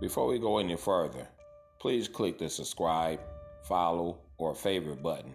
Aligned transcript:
Before 0.00 0.28
we 0.28 0.38
go 0.38 0.58
any 0.58 0.76
further, 0.76 1.26
please 1.80 2.06
click 2.06 2.38
the 2.38 2.48
subscribe, 2.48 3.18
follow, 3.64 4.20
or 4.36 4.54
favorite 4.54 5.02
button. 5.02 5.34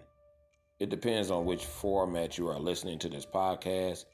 It 0.79 0.89
depends 0.89 1.29
on 1.31 1.43
which 1.43 1.65
format 1.65 2.37
you 2.37 2.47
are 2.47 2.57
listening 2.57 2.97
to 2.99 3.09
this 3.09 3.25
podcast, 3.25 4.05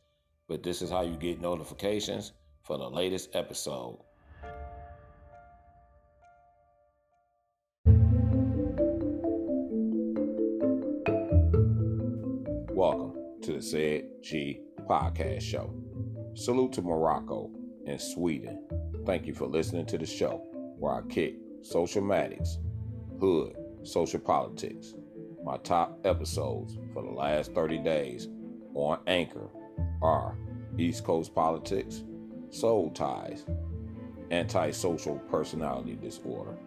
but 0.48 0.64
this 0.64 0.82
is 0.82 0.90
how 0.90 1.02
you 1.04 1.18
get 1.18 1.40
notifications 1.40 2.32
for 2.64 2.80
the 2.80 2.90
latest 2.90 3.30
episode. 3.36 4.00
Welcome 12.73 13.13
to 13.43 13.52
the 13.54 13.61
Ced 13.61 14.23
G 14.23 14.61
Podcast 14.89 15.41
Show. 15.43 15.71
Salute 16.34 16.73
to 16.73 16.81
Morocco 16.81 17.52
and 17.90 18.00
Sweden. 18.00 18.64
Thank 19.05 19.26
you 19.26 19.34
for 19.34 19.48
listening 19.48 19.86
to 19.88 19.98
the 19.98 20.05
show 20.05 20.44
where 20.78 20.94
I 20.94 21.02
kick 21.10 21.36
social 21.62 22.02
matics, 22.02 22.58
hood, 23.20 23.55
social 23.84 24.20
politics. 24.20 24.94
My 25.44 25.58
top 25.58 25.99
episodes 26.05 26.77
for 26.94 27.02
the 27.02 27.10
last 27.10 27.54
30 27.54 27.80
days 27.80 28.27
on 28.76 28.99
Anchor 29.08 29.49
are 30.02 30.38
East 30.77 31.04
Coast 31.04 31.34
Politics, 31.34 32.04
Soul 32.52 32.91
Ties, 32.91 33.46
Antisocial 34.32 35.18
Personality 35.30 35.96
Disorder. 35.96 36.58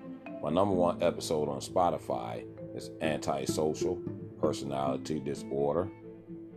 My 0.42 0.50
number 0.50 0.74
one 0.74 1.02
episode 1.02 1.48
on 1.48 1.60
Spotify 1.60 2.44
is 2.74 2.90
Antisocial 3.00 4.00
Personality 4.40 5.20
Disorder. 5.20 5.88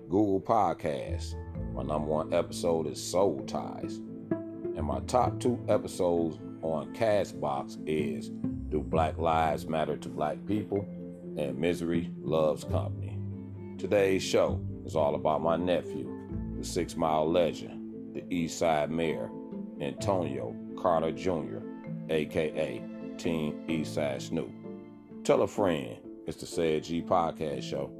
Google 0.09 0.41
Podcasts. 0.41 1.35
My 1.73 1.83
number 1.83 2.07
one 2.07 2.33
episode 2.33 2.87
is 2.87 3.03
Soul 3.03 3.43
Ties. 3.47 3.99
And 4.75 4.85
my 4.85 4.99
top 5.01 5.39
two 5.39 5.63
episodes 5.69 6.37
on 6.61 6.93
Castbox 6.93 7.77
is 7.85 8.29
Do 8.69 8.81
Black 8.81 9.17
Lives 9.17 9.67
Matter 9.67 9.97
to 9.97 10.09
Black 10.09 10.45
People? 10.45 10.85
and 11.37 11.57
Misery 11.57 12.11
Loves 12.21 12.63
Company. 12.63 13.17
Today's 13.77 14.23
show 14.23 14.61
is 14.85 14.95
all 14.95 15.15
about 15.15 15.41
my 15.41 15.57
nephew, 15.57 16.09
the 16.57 16.63
Six 16.63 16.95
Mile 16.95 17.29
legend, 17.29 18.15
the 18.15 18.23
East 18.33 18.57
Side 18.57 18.89
Mayor, 18.89 19.29
Antonio 19.81 20.55
Carter 20.81 21.11
Jr., 21.11 21.59
aka 22.09 22.81
Team 23.17 23.61
Eastside 23.67 24.21
Snoop. 24.21 24.51
Tell 25.23 25.41
a 25.41 25.47
friend 25.47 25.97
it's 26.25 26.37
the 26.37 26.45
Ced 26.45 26.83
G 26.83 27.01
Podcast 27.01 27.63
Show. 27.63 27.91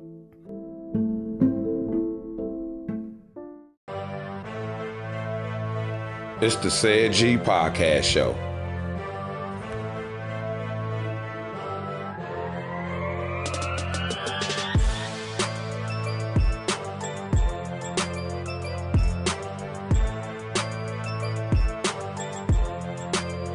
It's 6.41 6.58
the 6.58 6.67
Ced 6.67 7.14
G 7.14 7.38
Podcast 7.38 8.03
Show. 8.03 8.33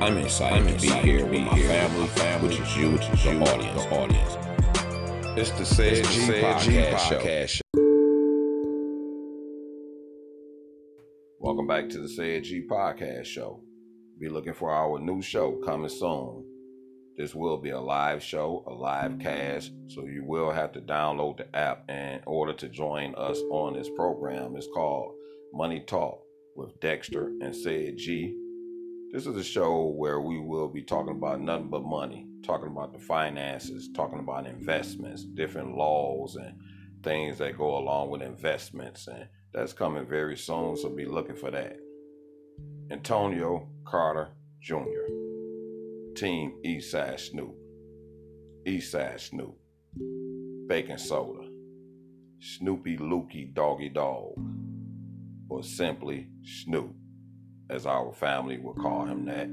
I'm 0.01 0.17
excited 0.17 0.67
I'm 0.67 0.67
to 0.67 0.81
be 0.81 0.89
here 0.89 1.27
with 1.27 1.43
my 1.43 1.61
family, 1.61 2.07
family, 2.07 2.49
which 2.49 2.61
is 2.61 2.77
you, 2.79 2.93
which 2.93 3.11
is 3.11 3.23
the 3.23 3.39
audience, 3.43 3.85
the 3.85 3.95
audience. 3.95 5.39
It's 5.39 5.51
the 5.51 5.67
Ced 5.67 6.07
G, 6.07 6.27
G 6.27 6.33
Podcast, 6.41 6.95
Podcast 6.95 7.49
Show. 7.49 7.70
To 11.89 11.99
the 11.99 12.09
Ced 12.09 12.45
G 12.45 12.67
Podcast 12.69 13.25
Show. 13.25 13.63
Be 14.19 14.29
looking 14.29 14.53
for 14.53 14.71
our 14.71 14.99
new 14.99 15.23
show 15.23 15.61
coming 15.65 15.89
soon. 15.89 16.45
This 17.17 17.35
will 17.35 17.57
be 17.57 17.71
a 17.71 17.81
live 17.81 18.23
show, 18.23 18.63
a 18.67 18.73
live 18.73 19.19
cast, 19.19 19.73
so 19.89 20.05
you 20.05 20.25
will 20.25 20.51
have 20.51 20.73
to 20.73 20.81
download 20.81 21.39
the 21.39 21.57
app 21.57 21.89
in 21.89 22.21
order 22.27 22.53
to 22.53 22.69
join 22.69 23.15
us 23.15 23.41
on 23.51 23.75
this 23.75 23.89
program. 23.97 24.57
It's 24.57 24.69
called 24.75 25.15
Money 25.53 25.81
Talk 25.87 26.23
with 26.55 26.79
Dexter 26.81 27.29
and 27.41 27.55
Ced 27.55 27.97
G 27.97 28.37
this 29.13 29.27
is 29.27 29.37
a 29.37 29.43
show 29.43 29.87
where 29.87 30.21
we 30.21 30.39
will 30.39 30.69
be 30.69 30.83
talking 30.83 31.17
about 31.17 31.41
nothing 31.41 31.69
but 31.69 31.83
money, 31.83 32.29
talking 32.45 32.69
about 32.69 32.93
the 32.93 33.01
finances, 33.01 33.89
talking 33.93 34.21
about 34.21 34.47
investments, 34.47 35.25
different 35.25 35.77
laws 35.77 36.37
and 36.37 36.55
things 37.03 37.39
that 37.39 37.59
go 37.59 37.77
along 37.77 38.11
with 38.11 38.23
investments. 38.23 39.09
And 39.09 39.27
that's 39.53 39.73
coming 39.73 40.07
very 40.07 40.37
soon, 40.37 40.77
so 40.77 40.89
be 40.89 41.05
looking 41.05 41.37
for 41.37 41.51
that. 41.51 41.77
Antonio 42.91 43.69
Carter 43.85 44.29
Jr., 44.61 45.07
Team 46.15 46.55
Eastside 46.65 47.19
Snoop, 47.19 47.55
Eastside 48.67 49.21
Snoop, 49.21 49.57
Baking 50.69 50.99
Soda, 50.99 51.49
Snoopy 52.41 52.99
Lukey 52.99 53.53
Doggy 53.53 53.89
Dog, 53.89 54.35
or 55.49 55.63
simply 55.63 56.29
Snoop 56.45 56.95
as 57.71 57.87
our 57.87 58.13
family 58.13 58.59
would 58.59 58.77
call 58.77 59.05
him 59.07 59.25
that. 59.25 59.49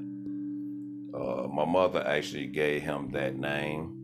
Uh, 1.17 1.47
my 1.47 1.65
mother 1.65 2.05
actually 2.05 2.47
gave 2.47 2.81
him 2.81 3.11
that 3.11 3.35
name. 3.35 3.96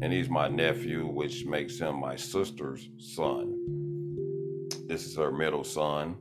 And 0.00 0.12
he's 0.12 0.28
my 0.28 0.48
nephew, 0.48 1.06
which 1.06 1.44
makes 1.44 1.78
him 1.78 1.98
my 1.98 2.14
sister's 2.14 2.88
son. 2.98 3.54
This 4.86 5.06
is 5.06 5.16
her 5.16 5.32
middle 5.32 5.64
son. 5.64 6.16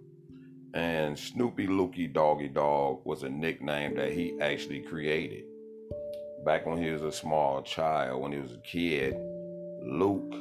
And 0.73 1.17
Snoopy 1.17 1.67
Lukey 1.67 2.11
Doggy 2.11 2.49
Dog 2.49 3.01
was 3.05 3.23
a 3.23 3.29
nickname 3.29 3.95
that 3.95 4.13
he 4.13 4.35
actually 4.41 4.81
created. 4.81 5.43
Back 6.43 6.65
when 6.65 6.81
he 6.81 6.89
was 6.89 7.03
a 7.03 7.11
small 7.11 7.61
child, 7.61 8.21
when 8.21 8.31
he 8.31 8.39
was 8.39 8.53
a 8.53 8.59
kid, 8.59 9.15
Luke 9.83 10.33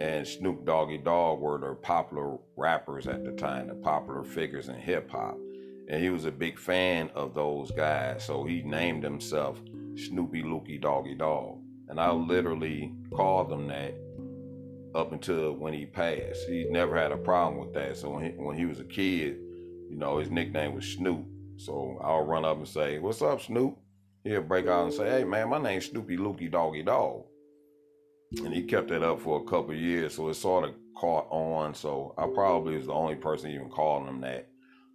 and 0.00 0.26
Snoop 0.26 0.64
Doggy 0.64 0.98
Dog 0.98 1.40
were 1.40 1.58
the 1.58 1.74
popular 1.74 2.38
rappers 2.56 3.06
at 3.06 3.24
the 3.24 3.32
time, 3.32 3.68
the 3.68 3.74
popular 3.74 4.24
figures 4.24 4.68
in 4.68 4.76
hip 4.76 5.10
hop. 5.10 5.38
And 5.88 6.02
he 6.02 6.10
was 6.10 6.24
a 6.24 6.30
big 6.30 6.58
fan 6.58 7.10
of 7.14 7.34
those 7.34 7.70
guys, 7.70 8.24
so 8.24 8.44
he 8.44 8.62
named 8.62 9.04
himself 9.04 9.60
Snoopy 9.96 10.42
Lukey 10.42 10.80
Doggy 10.80 11.14
Dogg. 11.14 11.58
And 11.88 12.00
I 12.00 12.10
literally 12.10 12.92
called 13.14 13.52
him 13.52 13.68
that 13.68 13.94
up 14.94 15.12
until 15.12 15.52
when 15.52 15.72
he 15.72 15.86
passed. 15.86 16.48
He 16.48 16.66
never 16.70 16.96
had 16.96 17.12
a 17.12 17.16
problem 17.16 17.60
with 17.60 17.74
that. 17.74 17.96
So 17.96 18.10
when 18.10 18.24
he, 18.24 18.30
when 18.30 18.56
he 18.56 18.66
was 18.66 18.80
a 18.80 18.84
kid, 18.84 19.38
you 19.90 19.96
know, 19.96 20.18
his 20.18 20.30
nickname 20.30 20.74
was 20.74 20.86
Snoop. 20.86 21.24
So 21.56 21.98
I'll 22.02 22.24
run 22.24 22.44
up 22.44 22.58
and 22.58 22.68
say, 22.68 22.98
What's 22.98 23.22
up, 23.22 23.40
Snoop? 23.42 23.76
He'll 24.24 24.42
break 24.42 24.66
out 24.66 24.84
and 24.84 24.92
say, 24.92 25.08
Hey, 25.08 25.24
man, 25.24 25.48
my 25.48 25.58
name's 25.58 25.86
Snoopy 25.86 26.16
Lukey 26.16 26.50
Doggy 26.50 26.82
Dog." 26.82 27.24
and 28.32 28.52
he 28.52 28.62
kept 28.62 28.88
that 28.88 29.02
up 29.02 29.20
for 29.20 29.40
a 29.40 29.44
couple 29.44 29.74
years, 29.74 30.14
so 30.14 30.28
it 30.28 30.34
sort 30.34 30.64
of 30.64 30.74
caught 30.94 31.26
on. 31.30 31.74
So 31.74 32.14
I 32.18 32.26
probably 32.26 32.76
was 32.76 32.86
the 32.86 32.92
only 32.92 33.14
person 33.14 33.50
even 33.50 33.70
calling 33.70 34.06
him 34.06 34.20
that, 34.20 34.48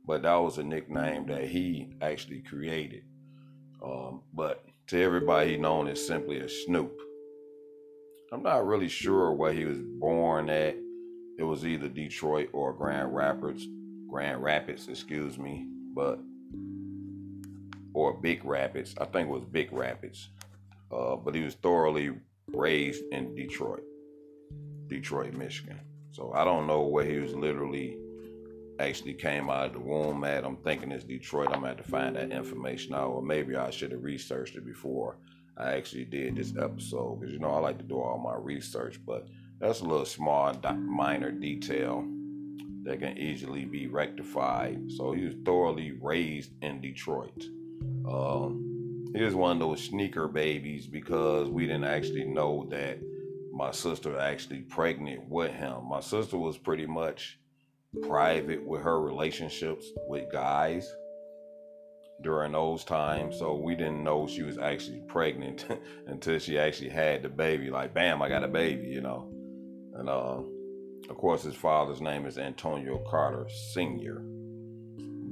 but 0.05 0.21
that 0.23 0.35
was 0.35 0.57
a 0.57 0.63
nickname 0.63 1.25
that 1.27 1.45
he 1.45 1.93
actually 2.01 2.41
created. 2.41 3.03
Um, 3.83 4.21
but 4.33 4.63
to 4.93 5.01
everybody, 5.01 5.57
known 5.57 5.87
as 5.87 6.05
simply 6.05 6.39
as 6.39 6.65
Snoop. 6.65 7.01
I'm 8.31 8.43
not 8.43 8.67
really 8.67 8.87
sure 8.87 9.31
where 9.31 9.51
he 9.51 9.65
was 9.65 9.79
born 9.79 10.51
at. 10.51 10.75
It 11.39 11.43
was 11.43 11.65
either 11.65 11.87
Detroit 11.87 12.49
or 12.53 12.73
Grand 12.73 13.15
Rapids, 13.15 13.67
Grand 14.07 14.43
Rapids, 14.43 14.87
excuse 14.87 15.39
me, 15.39 15.65
but 15.95 16.19
or 17.95 18.13
Big 18.13 18.45
Rapids. 18.45 18.93
I 19.01 19.05
think 19.05 19.29
it 19.29 19.31
was 19.31 19.45
Big 19.45 19.73
Rapids. 19.73 20.29
Uh, 20.91 21.15
but 21.15 21.33
he 21.33 21.41
was 21.41 21.55
thoroughly 21.55 22.11
raised 22.53 23.03
in 23.11 23.33
Detroit, 23.33 23.81
Detroit, 24.85 25.33
Michigan. 25.33 25.79
So 26.11 26.33
I 26.35 26.43
don't 26.43 26.67
know 26.67 26.81
where 26.81 27.05
he 27.05 27.17
was 27.17 27.33
literally 27.33 27.97
actually 28.79 29.13
came 29.13 29.49
out 29.49 29.67
of 29.67 29.73
the 29.73 29.79
womb 29.79 30.23
at. 30.23 30.45
I'm 30.45 30.57
thinking 30.57 30.91
it's 30.91 31.03
Detroit. 31.03 31.49
I'm 31.51 31.63
have 31.63 31.77
to 31.77 31.83
find 31.83 32.15
that 32.15 32.31
information 32.31 32.93
out, 32.93 33.09
or 33.09 33.21
maybe 33.21 33.55
I 33.55 33.69
should 33.69 33.91
have 33.91 34.03
researched 34.03 34.55
it 34.55 34.65
before 34.65 35.17
I 35.57 35.73
actually 35.73 36.05
did 36.05 36.35
this 36.35 36.53
episode, 36.57 37.19
because 37.19 37.33
you 37.33 37.39
know 37.39 37.51
I 37.51 37.59
like 37.59 37.77
to 37.77 37.83
do 37.83 37.99
all 37.99 38.17
my 38.17 38.35
research. 38.35 38.99
But 39.05 39.27
that's 39.59 39.81
a 39.81 39.85
little 39.85 40.05
small, 40.05 40.53
minor 40.75 41.31
detail 41.31 42.05
that 42.83 42.99
can 42.99 43.17
easily 43.17 43.65
be 43.65 43.87
rectified. 43.87 44.91
So 44.91 45.13
he 45.13 45.25
was 45.25 45.35
thoroughly 45.45 45.91
raised 46.01 46.51
in 46.61 46.81
Detroit. 46.81 47.45
Um, 48.07 49.11
he 49.15 49.21
was 49.21 49.35
one 49.35 49.57
of 49.57 49.59
those 49.59 49.83
sneaker 49.83 50.27
babies 50.27 50.87
because 50.87 51.49
we 51.49 51.65
didn't 51.67 51.85
actually 51.85 52.25
know 52.25 52.67
that 52.71 52.99
my 53.53 53.71
sister 53.71 54.19
actually 54.19 54.61
pregnant 54.61 55.29
with 55.29 55.51
him. 55.51 55.87
My 55.87 55.99
sister 55.99 56.37
was 56.37 56.57
pretty 56.57 56.87
much 56.87 57.39
private 58.01 58.65
with 58.65 58.81
her 58.81 58.99
relationships 58.99 59.85
with 60.07 60.31
guys 60.31 60.93
during 62.21 62.53
those 62.53 62.83
times, 62.83 63.37
so 63.37 63.55
we 63.55 63.75
didn't 63.75 64.03
know 64.03 64.27
she 64.27 64.43
was 64.43 64.57
actually 64.57 65.01
pregnant 65.07 65.65
until 66.07 66.39
she 66.39 66.57
actually 66.57 66.89
had 66.89 67.21
the 67.21 67.29
baby. 67.29 67.69
Like, 67.69 67.93
bam, 67.93 68.21
I 68.21 68.29
got 68.29 68.43
a 68.43 68.47
baby, 68.47 68.87
you 68.87 69.01
know. 69.01 69.29
And 69.95 70.09
uh, 70.09 70.41
of 71.09 71.17
course, 71.17 71.43
his 71.43 71.55
father's 71.55 72.01
name 72.01 72.25
is 72.25 72.37
Antonio 72.37 73.03
Carter 73.09 73.47
Sr. 73.73 74.23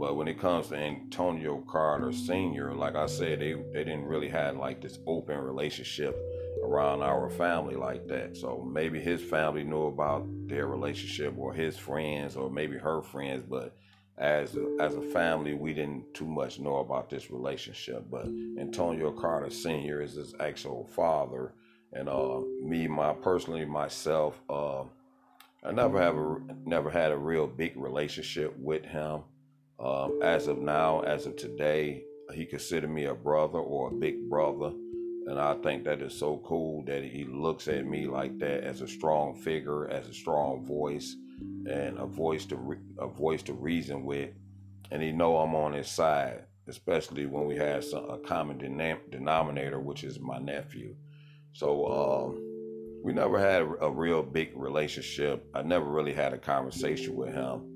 But 0.02 0.16
when 0.16 0.28
it 0.28 0.40
comes 0.40 0.68
to 0.70 0.76
Antonio 0.76 1.64
Carter 1.70 2.12
Sr., 2.12 2.74
like 2.74 2.96
I 2.96 3.06
said, 3.06 3.40
they, 3.40 3.54
they 3.54 3.84
didn't 3.84 4.06
really 4.06 4.30
have 4.30 4.58
like 4.58 4.82
this 4.82 5.00
open 5.06 5.38
relationship 5.38 6.18
around 6.64 7.02
our 7.02 7.30
family 7.30 7.76
like 7.76 8.08
that. 8.08 8.38
So 8.38 8.68
maybe 8.72 9.00
his 9.00 9.22
family 9.22 9.64
knew 9.64 9.88
about 9.88 10.26
their 10.48 10.68
relationship 10.68 11.34
or 11.38 11.54
his 11.54 11.78
friends 11.78 12.36
or 12.36 12.50
maybe 12.50 12.78
her 12.78 13.02
friends, 13.02 13.44
but 13.48 13.76
as 14.18 14.56
a, 14.56 14.78
as 14.80 14.96
a 14.96 15.02
family, 15.02 15.56
we 15.56 15.74
didn't 15.74 16.14
too 16.14 16.28
much 16.28 16.60
know 16.60 16.78
about 16.78 17.10
this 17.10 17.32
relationship. 17.32 18.06
But 18.10 18.28
Antonio 18.60 19.12
Carter 19.12 19.50
Sr. 19.50 20.02
is 20.02 20.14
his 20.14 20.36
actual 20.40 20.86
father, 20.96 21.54
and 21.94 22.08
uh, 22.08 22.42
me, 22.62 22.88
my 22.88 23.14
personally 23.14 23.66
myself, 23.66 24.40
uh, 24.50 24.84
I 25.64 25.72
never 25.72 26.00
have 26.00 26.18
a 26.18 26.38
never 26.66 26.90
had 26.90 27.12
a 27.12 27.18
real 27.18 27.48
big 27.48 27.76
relationship 27.76 28.56
with 28.58 28.86
him. 28.86 29.24
Um, 29.80 30.20
as 30.22 30.48
of 30.48 30.60
now, 30.60 31.02
as 31.02 31.26
of 31.26 31.36
today, 31.36 32.04
he 32.34 32.46
considered 32.46 32.92
me 32.92 33.06
a 33.06 33.16
brother 33.16 33.60
or 33.60 33.90
a 33.90 33.94
big 33.94 34.30
brother. 34.30 34.72
And 35.32 35.40
I 35.40 35.54
think 35.54 35.86
that 35.86 36.02
is 36.02 36.14
so 36.14 36.42
cool 36.46 36.84
that 36.88 37.06
he 37.06 37.24
looks 37.24 37.70
at 37.70 37.86
me 37.86 38.06
like 38.06 38.38
that 38.40 38.66
as 38.66 38.82
a 38.82 38.88
strong 38.88 39.34
figure, 39.34 39.88
as 39.88 40.10
a 40.10 40.14
strong 40.14 40.66
voice, 40.66 41.16
and 41.70 41.98
a 41.98 42.06
voice 42.06 42.46
to 42.48 42.58
re- 42.58 42.76
a 43.00 43.08
voice 43.08 43.42
to 43.44 43.54
reason 43.54 44.04
with. 44.04 44.32
And 44.92 45.02
he 45.02 45.14
know 45.14 45.38
I'm 45.38 45.56
on 45.56 45.72
his 45.72 45.90
side, 45.90 46.44
especially 46.68 47.28
when 47.28 47.46
we 47.46 47.56
have 47.56 47.86
some, 47.86 48.10
a 48.10 48.18
common 48.18 48.58
denominator, 49.10 49.80
which 49.80 50.04
is 50.04 50.20
my 50.20 50.38
nephew. 50.38 50.98
So 51.54 51.86
um, 51.88 53.02
we 53.02 53.14
never 53.14 53.40
had 53.40 53.62
a, 53.62 53.86
a 53.86 53.90
real 53.90 54.24
big 54.24 54.52
relationship. 54.54 55.50
I 55.54 55.62
never 55.62 55.86
really 55.86 56.14
had 56.14 56.34
a 56.34 56.38
conversation 56.38 57.16
with 57.16 57.34
him 57.34 57.71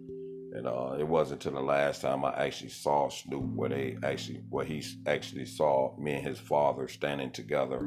and 0.55 0.67
uh, 0.67 0.95
it 0.97 1.05
wasn't 1.05 1.43
until 1.43 1.59
the 1.59 1.65
last 1.65 2.01
time 2.01 2.23
I 2.23 2.33
actually 2.45 2.69
saw 2.69 3.09
Snoop 3.09 3.43
where 3.43 3.69
they 3.69 3.97
actually 4.03 4.41
where 4.49 4.63
he 4.63 4.81
actually 5.05 5.45
saw 5.45 5.93
me 5.97 6.13
and 6.13 6.25
his 6.25 6.39
father 6.39 6.87
standing 6.87 7.31
together 7.31 7.79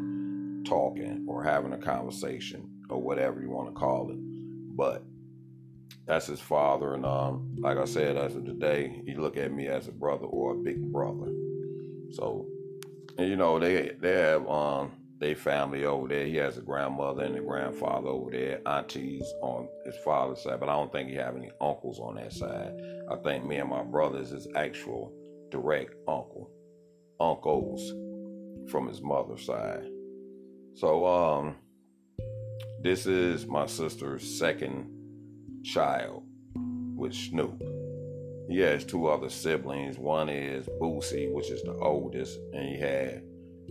talking 0.67 1.25
or 1.27 1.43
having 1.43 1.73
a 1.73 1.79
conversation 1.79 2.69
or 2.91 3.01
whatever 3.01 3.41
you 3.41 3.49
want 3.49 3.69
to 3.69 3.75
call 3.75 4.11
it. 4.11 4.19
But 4.77 5.03
that's 6.07 6.27
his 6.27 6.41
father 6.41 6.93
and 6.93 7.07
um, 7.07 7.57
like 7.59 7.79
I 7.79 7.87
said, 7.87 8.17
as 8.17 8.37
of 8.37 8.45
today, 8.45 9.03
he 9.07 9.15
look 9.15 9.39
at 9.39 9.51
me 9.51 9.69
as 9.69 9.89
a 9.89 9.93
brother 9.93 10.27
or 10.27 10.53
a 10.53 10.57
big 10.57 10.93
brother. 10.93 11.33
So 12.13 12.47
and 13.17 13.29
you 13.29 13.37
know, 13.37 13.59
they 13.59 13.93
they 13.99 14.13
have 14.13 14.47
um 14.47 14.93
they 15.19 15.35
family 15.35 15.85
over 15.85 16.09
there. 16.09 16.27
He 16.27 16.37
has 16.37 16.59
a 16.59 16.63
grandmother 16.63 17.25
and 17.25 17.37
a 17.37 17.41
grandfather 17.41 18.09
over 18.09 18.31
there, 18.31 18.61
aunties 18.67 19.25
on 19.43 19.69
his 19.85 19.97
father's 20.05 20.43
side, 20.43 20.61
but 20.61 20.69
I 20.69 20.75
don't 20.75 20.93
think 20.93 21.11
he 21.11 21.17
have 21.17 21.37
any 21.37 21.51
uncles 21.61 21.99
on 21.99 22.17
that 22.17 22.33
side. 22.33 22.73
I 23.11 23.17
think 23.17 23.45
me 23.45 23.57
and 23.57 23.71
my 23.71 23.83
brothers 23.83 24.33
is 24.33 24.47
actual 24.55 25.13
direct 25.51 25.95
uncle, 26.07 26.51
uncles 27.21 27.93
from 28.71 28.87
his 28.87 29.03
mother's 29.03 29.45
side. 29.45 29.89
So 30.75 31.07
um, 31.07 31.57
this 32.81 33.07
is 33.07 33.47
my 33.47 33.67
sister's 33.67 34.39
second 34.39 34.89
child 35.65 36.23
with 36.95 37.15
Snoop. 37.15 37.61
He 38.49 38.61
has 38.61 38.85
two 38.85 39.09
other 39.09 39.29
siblings. 39.29 39.99
One 39.99 40.29
is 40.29 40.67
Boosie, 40.81 41.31
which 41.33 41.51
is 41.51 41.63
the 41.63 41.75
oldest, 41.75 42.39
and 42.55 42.69
he 42.69 42.79
had 42.79 43.23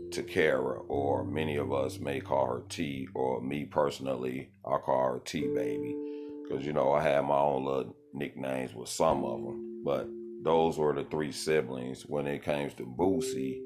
Takara, 0.10 0.84
or 0.88 1.24
many 1.24 1.58
of 1.58 1.74
us 1.74 2.00
may 2.00 2.20
call 2.20 2.46
her 2.48 2.64
T, 2.70 3.08
or 3.14 3.42
me 3.42 3.66
personally, 3.66 4.50
I 4.66 4.78
call 4.78 5.14
her 5.14 5.20
T 5.20 5.42
Baby, 5.54 5.96
because 6.44 6.66
you 6.66 6.74
know 6.74 6.92
I 6.92 7.04
have 7.04 7.26
my 7.26 7.38
own 7.38 7.66
little 7.66 7.96
nicknames 8.14 8.74
with 8.74 8.90
some 8.90 9.24
of 9.24 9.44
them. 9.44 9.84
But 9.84 10.08
those 10.44 10.78
were 10.78 10.94
the 10.94 11.04
three 11.06 11.32
siblings. 11.32 12.04
When 12.04 12.28
it 12.28 12.44
came 12.44 12.70
to 12.70 12.86
Boosie, 12.86 13.60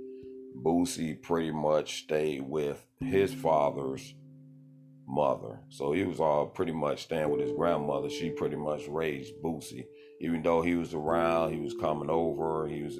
Boosie 0.63 1.21
pretty 1.21 1.51
much 1.51 2.03
stayed 2.03 2.41
with 2.41 2.85
his 2.99 3.33
father's 3.33 4.13
mother. 5.07 5.59
So 5.69 5.91
he 5.91 6.03
was 6.03 6.19
all 6.19 6.47
pretty 6.47 6.71
much 6.71 7.03
staying 7.03 7.29
with 7.29 7.41
his 7.41 7.51
grandmother. 7.51 8.09
She 8.09 8.29
pretty 8.29 8.55
much 8.55 8.87
raised 8.87 9.33
Boosie. 9.43 9.85
Even 10.19 10.41
though 10.41 10.61
he 10.61 10.75
was 10.75 10.93
around, 10.93 11.53
he 11.53 11.59
was 11.59 11.73
coming 11.79 12.09
over, 12.09 12.67
he 12.67 12.83
was 12.83 12.99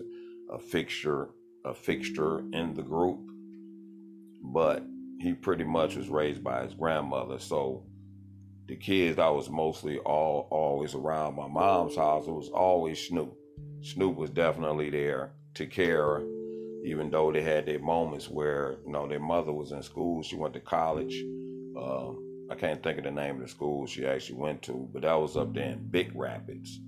a 0.52 0.60
fixture, 0.60 1.30
a 1.66 1.74
fixture 1.74 2.40
in 2.40 2.74
the 2.74 2.82
group 2.82 3.20
but 4.42 4.84
he 5.20 5.34
pretty 5.34 5.64
much 5.64 5.96
was 5.96 6.10
raised 6.10 6.44
by 6.44 6.64
his 6.64 6.74
grandmother. 6.74 7.40
So 7.40 7.84
the 8.68 8.76
kids 8.76 9.20
I 9.20 9.30
was 9.30 9.50
mostly 9.50 10.00
all 10.00 10.48
always 10.50 10.96
around 10.96 11.36
my 11.36 11.48
mom's 11.48 11.96
house. 11.96 12.28
It 12.28 12.32
was 12.32 12.50
always 12.50 13.00
Snoop. 13.00 13.38
Snoop 13.82 14.16
was 14.16 14.30
definitely 14.30 14.90
there 14.90 15.34
to 15.56 15.66
care, 15.66 16.22
even 16.86 17.10
though 17.12 17.32
they 17.32 17.42
had 17.42 17.66
their 17.66 17.80
moments 17.80 18.30
where 18.30 18.78
you 18.86 18.92
know 18.92 19.08
their 19.08 19.20
mother 19.20 19.52
was 19.52 19.72
in 19.72 19.84
school. 19.84 20.24
She 20.24 20.36
went 20.36 20.54
to 20.54 20.60
college. 20.60 21.24
Uh, 21.78 22.12
I 22.50 22.56
can't 22.56 22.84
think 22.84 22.98
of 22.98 23.06
the 23.06 23.12
name 23.12 23.36
of 23.36 23.42
the 23.42 23.48
school 23.48 23.86
she 23.88 24.06
actually 24.06 24.40
went 24.40 24.62
to, 24.64 24.90
but 24.92 25.04
that 25.04 25.14
was 25.16 25.38
up 25.38 25.54
there 25.54 25.72
in 25.72 25.88
Big 25.90 26.12
Rapids. 26.16 26.80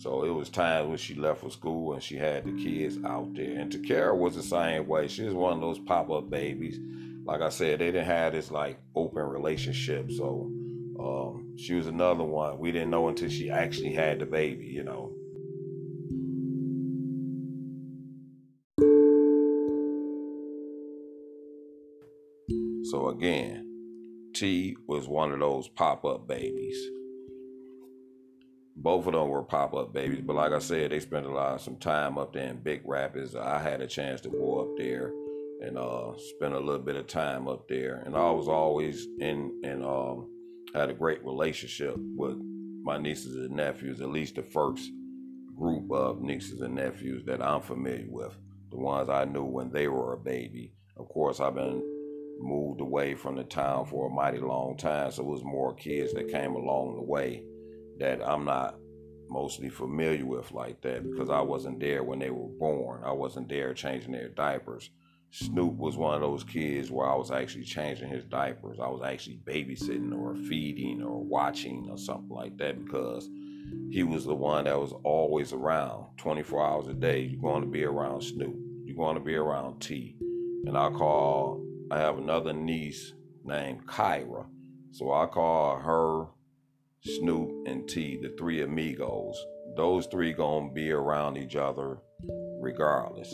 So 0.00 0.24
it 0.24 0.30
was 0.30 0.48
times 0.48 0.88
when 0.88 0.96
she 0.98 1.14
left 1.14 1.40
for 1.40 1.50
school 1.50 1.92
and 1.92 2.02
she 2.02 2.16
had 2.16 2.44
the 2.44 2.52
kids 2.52 2.98
out 3.04 3.34
there. 3.34 3.58
And 3.58 3.70
Takara 3.70 4.16
was 4.16 4.34
the 4.34 4.42
same 4.42 4.86
way. 4.86 5.08
She 5.08 5.24
was 5.24 5.34
one 5.34 5.52
of 5.52 5.60
those 5.60 5.78
pop 5.78 6.10
up 6.10 6.30
babies 6.30 6.78
like 7.24 7.42
I 7.42 7.48
said, 7.48 7.78
they 7.78 7.86
didn't 7.86 8.06
have 8.06 8.32
this 8.32 8.50
like 8.50 8.80
open 8.94 9.22
relationship. 9.22 10.10
So 10.10 10.50
um, 10.98 11.56
she 11.56 11.74
was 11.74 11.86
another 11.86 12.24
one. 12.24 12.58
We 12.58 12.72
didn't 12.72 12.90
know 12.90 13.08
until 13.08 13.28
she 13.28 13.50
actually 13.50 13.92
had 13.92 14.18
the 14.18 14.26
baby, 14.26 14.66
you 14.66 14.82
know. 14.82 15.12
So 22.90 23.10
again, 23.10 24.32
T 24.34 24.76
was 24.88 25.06
one 25.06 25.30
of 25.30 25.38
those 25.38 25.68
pop 25.68 26.04
up 26.04 26.26
babies. 26.26 26.76
Both 28.82 29.06
of 29.06 29.12
them 29.12 29.28
were 29.28 29.42
pop 29.42 29.74
up 29.74 29.92
babies, 29.92 30.22
but 30.24 30.36
like 30.36 30.52
I 30.52 30.58
said, 30.58 30.90
they 30.90 31.00
spent 31.00 31.26
a 31.26 31.30
lot 31.30 31.54
of 31.54 31.60
some 31.60 31.76
time 31.76 32.16
up 32.16 32.32
there 32.32 32.48
in 32.48 32.62
Big 32.62 32.80
Rapids. 32.86 33.36
I 33.36 33.58
had 33.58 33.82
a 33.82 33.86
chance 33.86 34.22
to 34.22 34.30
go 34.30 34.60
up 34.60 34.78
there 34.78 35.12
and 35.60 35.76
uh, 35.76 36.16
spent 36.16 36.54
a 36.54 36.58
little 36.58 36.80
bit 36.80 36.96
of 36.96 37.06
time 37.06 37.46
up 37.46 37.68
there. 37.68 38.02
And 38.06 38.16
I 38.16 38.30
was 38.30 38.48
always 38.48 39.06
in 39.18 39.60
and 39.64 39.84
um, 39.84 40.30
had 40.74 40.88
a 40.88 40.94
great 40.94 41.22
relationship 41.22 41.94
with 42.16 42.38
my 42.82 42.96
nieces 42.96 43.36
and 43.36 43.50
nephews, 43.50 44.00
at 44.00 44.08
least 44.08 44.36
the 44.36 44.42
first 44.42 44.90
group 45.54 45.92
of 45.92 46.22
nieces 46.22 46.62
and 46.62 46.74
nephews 46.74 47.22
that 47.26 47.42
I'm 47.42 47.60
familiar 47.60 48.06
with, 48.08 48.34
the 48.70 48.78
ones 48.78 49.10
I 49.10 49.26
knew 49.26 49.44
when 49.44 49.70
they 49.70 49.88
were 49.88 50.14
a 50.14 50.18
baby. 50.18 50.72
Of 50.96 51.06
course, 51.10 51.38
I've 51.38 51.54
been 51.54 51.82
moved 52.38 52.80
away 52.80 53.14
from 53.14 53.36
the 53.36 53.44
town 53.44 53.84
for 53.84 54.08
a 54.08 54.14
mighty 54.14 54.38
long 54.38 54.78
time, 54.78 55.10
so 55.10 55.22
it 55.22 55.28
was 55.28 55.44
more 55.44 55.74
kids 55.74 56.14
that 56.14 56.32
came 56.32 56.54
along 56.54 56.94
the 56.94 57.02
way 57.02 57.42
that 58.00 58.26
I'm 58.26 58.44
not 58.44 58.76
mostly 59.28 59.68
familiar 59.68 60.26
with 60.26 60.50
like 60.52 60.80
that 60.82 61.08
because 61.08 61.30
I 61.30 61.40
wasn't 61.40 61.78
there 61.78 62.02
when 62.02 62.18
they 62.18 62.30
were 62.30 62.48
born. 62.48 63.02
I 63.04 63.12
wasn't 63.12 63.48
there 63.48 63.72
changing 63.72 64.12
their 64.12 64.28
diapers. 64.28 64.90
Snoop 65.32 65.74
was 65.76 65.96
one 65.96 66.16
of 66.16 66.20
those 66.20 66.42
kids 66.42 66.90
where 66.90 67.08
I 67.08 67.14
was 67.14 67.30
actually 67.30 67.62
changing 67.64 68.08
his 68.08 68.24
diapers. 68.24 68.80
I 68.80 68.88
was 68.88 69.02
actually 69.04 69.40
babysitting 69.44 70.12
or 70.12 70.34
feeding 70.34 71.02
or 71.02 71.22
watching 71.22 71.86
or 71.88 71.96
something 71.96 72.34
like 72.34 72.56
that 72.58 72.84
because 72.84 73.28
he 73.90 74.02
was 74.02 74.24
the 74.24 74.34
one 74.34 74.64
that 74.64 74.78
was 74.78 74.92
always 75.04 75.52
around 75.52 76.06
24 76.16 76.66
hours 76.66 76.88
a 76.88 76.94
day. 76.94 77.20
You're 77.20 77.40
going 77.40 77.62
to 77.62 77.68
be 77.68 77.84
around 77.84 78.22
Snoop. 78.22 78.56
You're 78.84 78.96
going 78.96 79.14
to 79.14 79.22
be 79.22 79.36
around 79.36 79.78
T. 79.80 80.16
And 80.66 80.76
I 80.76 80.90
call, 80.90 81.64
I 81.92 81.98
have 81.98 82.18
another 82.18 82.52
niece 82.52 83.12
named 83.44 83.86
Kyra. 83.86 84.46
So 84.90 85.12
I 85.12 85.26
call 85.26 85.78
her 85.78 86.26
Snoop 87.02 87.66
and 87.66 87.88
T, 87.88 88.18
the 88.20 88.34
three 88.38 88.62
amigos. 88.62 89.42
Those 89.76 90.06
three 90.06 90.32
gonna 90.32 90.70
be 90.70 90.90
around 90.90 91.38
each 91.38 91.56
other 91.56 91.98
regardless. 92.60 93.30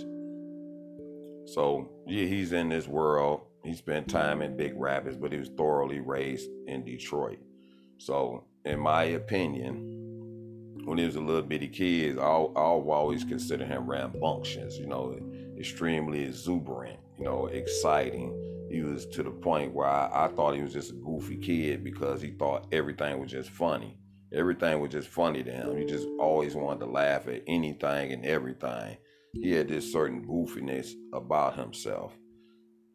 So 1.46 1.88
yeah, 2.06 2.26
he's 2.26 2.52
in 2.52 2.68
this 2.68 2.87
world. 2.87 3.40
He 3.64 3.75
spent 3.75 4.08
time 4.08 4.42
in 4.42 4.56
Big 4.56 4.75
Rapids, 4.76 5.16
but 5.16 5.32
he 5.32 5.38
was 5.38 5.49
thoroughly 5.49 6.00
raised 6.00 6.49
in 6.68 6.85
Detroit. 6.85 7.38
So, 7.99 8.44
in 8.64 8.78
my 8.78 9.04
opinion, 9.04 9.96
when 10.85 10.99
he 10.99 11.04
was 11.04 11.16
a 11.16 11.20
little 11.20 11.42
bitty 11.42 11.68
kid, 11.68 12.18
I'll, 12.18 12.52
I'll 12.54 12.88
always 12.90 13.25
consider 13.25 13.64
him 13.64 13.90
rambunctious, 13.90 14.76
you 14.78 14.87
know, 14.87 15.18
extremely 15.58 16.23
exuberant, 16.23 17.00
you 17.18 17.25
know, 17.25 17.46
exciting. 17.46 18.30
He 18.70 18.82
was 18.82 19.06
to 19.06 19.23
the 19.23 19.30
point 19.30 19.73
where 19.73 19.88
I, 19.88 20.26
I 20.26 20.28
thought 20.28 20.54
he 20.54 20.62
was 20.62 20.73
just 20.73 20.90
a 20.90 20.94
goofy 20.94 21.37
kid 21.37 21.85
because 21.85 22.20
he 22.20 22.30
thought 22.30 22.66
everything 22.73 23.20
was 23.20 23.30
just 23.30 23.50
funny. 23.50 23.99
Everything 24.32 24.80
was 24.80 24.90
just 24.90 25.08
funny 25.08 25.42
to 25.42 25.52
him. 25.52 25.76
He 25.76 25.85
just 25.85 26.08
always 26.18 26.54
wanted 26.54 26.80
to 26.80 26.87
laugh 26.87 27.28
at 27.28 27.42
anything 27.46 28.12
and 28.12 28.26
everything 28.26 28.96
he 29.42 29.52
had 29.52 29.68
this 29.68 29.92
certain 29.92 30.26
goofiness 30.26 30.92
about 31.12 31.56
himself. 31.56 32.16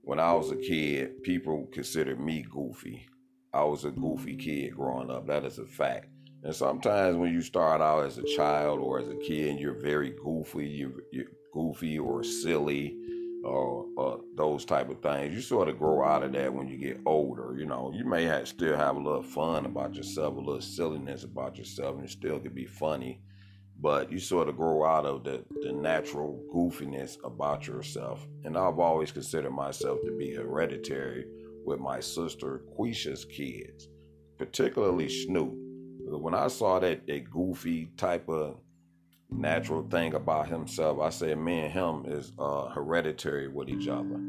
When 0.01 0.20
I 0.20 0.34
was 0.34 0.51
a 0.51 0.56
kid, 0.56 1.24
people 1.24 1.68
considered 1.72 2.20
me 2.20 2.46
goofy. 2.50 3.08
I 3.54 3.63
was 3.63 3.86
a 3.86 3.92
goofy 3.92 4.36
kid 4.38 4.75
growing 4.75 5.12
up. 5.12 5.28
That 5.28 5.46
is 5.46 5.60
a 5.60 5.66
fact. 5.66 6.08
And 6.44 6.56
sometimes 6.56 7.18
when 7.18 7.32
you 7.32 7.42
start 7.42 7.82
out 7.82 8.06
as 8.06 8.18
a 8.18 8.24
child 8.36 8.80
or 8.80 9.00
as 9.00 9.10
a 9.10 9.16
kid 9.16 9.50
and 9.50 9.60
you're 9.60 9.80
very 9.80 10.16
goofy, 10.24 10.68
you're, 10.68 11.04
you're 11.12 11.25
goofy 11.54 12.00
or 12.00 12.24
silly, 12.24 12.98
or, 13.43 13.86
or, 13.98 14.21
those 14.36 14.65
type 14.65 14.89
of 14.89 15.01
things. 15.01 15.33
You 15.33 15.41
sort 15.41 15.67
of 15.67 15.77
grow 15.77 16.03
out 16.03 16.24
of 16.24 16.31
that 16.33 16.53
when 16.53 16.67
you 16.67 16.77
get 16.77 17.00
older. 17.05 17.55
You 17.57 17.65
know, 17.65 17.91
you 17.93 18.05
may 18.05 18.24
have, 18.25 18.48
still 18.48 18.77
have 18.77 18.95
a 18.95 19.00
little 19.00 19.24
fun 19.24 19.65
about 19.65 19.95
yourself, 19.95 20.36
a 20.36 20.39
little 20.39 20.62
silliness 20.62 21.24
about 21.24 21.57
yourself, 21.57 21.95
and 21.95 22.05
it 22.05 22.12
still 22.12 22.39
could 22.39 22.55
be 22.55 22.65
funny. 22.65 23.21
But 23.79 24.12
you 24.12 24.19
sort 24.19 24.48
of 24.48 24.57
grow 24.57 24.86
out 24.86 25.05
of 25.05 25.24
the, 25.24 25.43
the 25.62 25.71
natural 25.71 26.39
goofiness 26.53 27.17
about 27.24 27.65
yourself. 27.65 28.25
And 28.43 28.57
I've 28.57 28.79
always 28.79 29.12
considered 29.12 29.51
myself 29.51 30.00
to 30.05 30.12
be 30.12 30.36
hereditary 30.36 31.25
with 31.65 31.79
my 31.79 32.00
sister 32.00 32.62
Quisha's 32.77 33.25
kids, 33.25 33.88
particularly 34.38 35.10
Snoop. 35.10 35.53
When 36.03 36.36
I 36.36 36.48
saw 36.48 36.79
that, 36.79 37.07
that 37.07 37.31
goofy 37.31 37.91
type 37.98 38.27
of 38.29 38.57
natural 39.32 39.84
thing 39.90 40.14
about 40.14 40.48
himself. 40.48 41.00
I 41.00 41.10
say 41.10 41.34
me 41.36 41.62
and 41.62 41.72
him 41.72 42.04
is 42.08 42.32
uh, 42.38 42.70
hereditary 42.70 43.48
with 43.48 43.70
each 43.70 43.88
other. 43.88 44.20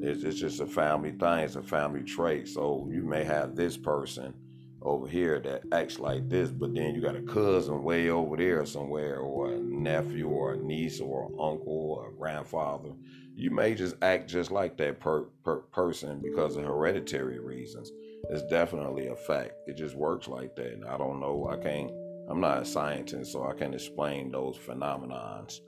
It's, 0.00 0.24
it's 0.24 0.38
just 0.38 0.60
a 0.60 0.66
family 0.66 1.12
thing. 1.12 1.38
It's 1.40 1.56
a 1.56 1.62
family 1.62 2.02
trait. 2.02 2.48
So 2.48 2.88
you 2.90 3.02
may 3.02 3.24
have 3.24 3.54
this 3.54 3.76
person 3.76 4.34
over 4.82 5.06
here 5.08 5.40
that 5.40 5.62
acts 5.72 5.98
like 5.98 6.28
this, 6.28 6.50
but 6.50 6.74
then 6.74 6.94
you 6.94 7.00
got 7.00 7.16
a 7.16 7.22
cousin 7.22 7.82
way 7.82 8.08
over 8.08 8.36
there 8.36 8.64
somewhere, 8.64 9.18
or 9.18 9.52
a 9.52 9.58
nephew, 9.58 10.28
or 10.28 10.52
a 10.52 10.56
niece, 10.58 11.00
or 11.00 11.26
an 11.26 11.32
uncle, 11.32 11.96
or 11.98 12.08
a 12.08 12.12
grandfather. 12.12 12.90
You 13.34 13.50
may 13.50 13.74
just 13.74 13.96
act 14.02 14.28
just 14.28 14.50
like 14.50 14.76
that 14.78 15.00
per, 15.00 15.24
per 15.44 15.56
person 15.72 16.20
because 16.22 16.56
of 16.56 16.64
hereditary 16.64 17.38
reasons. 17.40 17.90
It's 18.30 18.44
definitely 18.44 19.08
a 19.08 19.16
fact. 19.16 19.52
It 19.66 19.76
just 19.76 19.94
works 19.94 20.28
like 20.28 20.54
that. 20.56 20.72
And 20.72 20.84
I 20.84 20.96
don't 20.96 21.20
know. 21.20 21.48
I 21.50 21.56
can't 21.56 21.90
I'm 22.28 22.40
not 22.40 22.62
a 22.62 22.64
scientist, 22.64 23.32
so 23.32 23.46
I 23.46 23.54
can't 23.54 23.74
explain 23.74 24.30
those 24.30 24.56
phenomenons. 24.56 25.60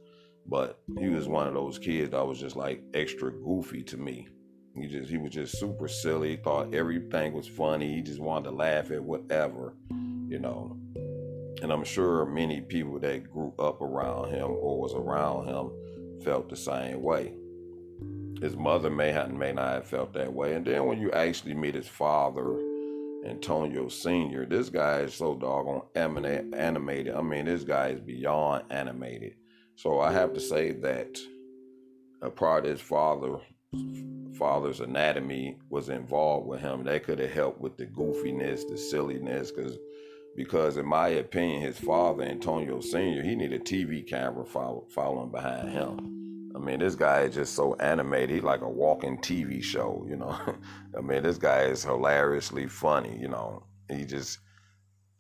But 0.47 0.81
he 0.99 1.09
was 1.09 1.29
one 1.29 1.47
of 1.47 1.55
those 1.55 1.79
kids 1.79 2.11
that 2.11 2.27
was 2.27 2.41
just 2.41 2.57
like 2.57 2.83
extra 2.95 3.31
goofy 3.31 3.83
to 3.85 3.97
me. 3.97 4.29
He 4.75 4.87
just 4.87 5.11
he 5.11 5.19
was 5.19 5.31
just 5.31 5.59
super 5.59 5.89
silly, 5.89 6.37
thought 6.37 6.75
everything 6.75 7.33
was 7.33 7.47
funny. 7.47 7.97
He 7.97 8.03
just 8.03 8.21
wanted 8.21 8.51
to 8.51 8.57
laugh 8.57 8.91
at 8.91 9.03
whatever, 9.03 9.75
you 9.91 10.39
know. 10.39 10.77
And 11.61 11.73
I'm 11.73 11.85
sure 11.85 12.25
many 12.25 12.61
people 12.61 12.99
that 13.01 13.31
grew 13.31 13.53
up 13.59 13.83
around 13.83 14.31
him 14.31 14.51
or 14.51 14.81
was 14.81 14.95
around 14.95 15.49
him 15.49 16.23
felt 16.25 16.49
the 16.49 16.57
same 16.57 17.03
way. 17.03 17.35
His 18.41 18.57
mother 18.57 18.91
may 18.91 19.11
have 19.11 19.33
may 19.33 19.53
not 19.53 19.73
have 19.75 19.87
felt 19.87 20.13
that 20.15 20.33
way. 20.33 20.55
And 20.55 20.65
then 20.65 20.87
when 20.87 21.01
you 21.01 21.11
actually 21.11 21.55
meet 21.55 21.75
his 21.75 21.89
father, 21.89 22.57
Antonio 23.27 23.89
Sr. 23.89 24.47
This 24.47 24.69
guy 24.69 25.01
is 25.01 25.15
so 25.15 25.35
doggone 25.35 25.83
animated. 25.95 27.15
I 27.15 27.21
mean, 27.21 27.45
this 27.45 27.65
guy 27.65 27.89
is 27.89 28.01
beyond 28.01 28.65
animated. 28.71 29.35
So 29.77 30.01
I 30.01 30.13
have 30.13 30.33
to 30.35 30.41
say 30.41 30.73
that 30.73 31.19
a 32.23 32.31
part 32.31 32.65
of 32.65 32.73
his 32.73 32.81
father 32.81 33.39
father's 34.39 34.81
anatomy 34.81 35.59
was 35.69 35.89
involved 35.89 36.47
with 36.47 36.61
him. 36.61 36.85
That 36.85 37.05
could 37.05 37.19
have 37.19 37.33
helped 37.33 37.61
with 37.61 37.77
the 37.77 37.87
goofiness, 37.87 38.69
the 38.69 38.79
silliness, 38.79 39.51
because 39.51 39.77
because 40.37 40.77
in 40.77 40.87
my 40.87 41.09
opinion, 41.09 41.63
his 41.63 41.79
father, 41.79 42.23
Antonio 42.23 42.81
Sr., 42.81 43.23
he 43.23 43.35
needed 43.35 43.61
a 43.61 43.65
TV 43.65 44.07
camera 44.07 44.47
follow, 44.47 44.87
following 44.89 45.33
behind 45.33 45.71
him. 45.71 46.18
I 46.55 46.59
mean, 46.59 46.79
this 46.79 46.95
guy 46.95 47.23
is 47.23 47.35
just 47.35 47.55
so 47.55 47.75
animated. 47.75 48.31
He's 48.31 48.43
like 48.43 48.63
a 48.63 48.69
walking 48.69 49.19
TV 49.19 49.63
show, 49.63 50.05
you 50.09 50.17
know. 50.17 50.39
I 50.97 51.01
mean, 51.01 51.23
this 51.23 51.39
guy 51.39 51.63
is 51.63 51.85
hilariously 51.85 52.67
funny, 52.69 53.19
you 53.21 53.29
know. 53.29 53.63
He 53.91 54.05
just, 54.05 54.39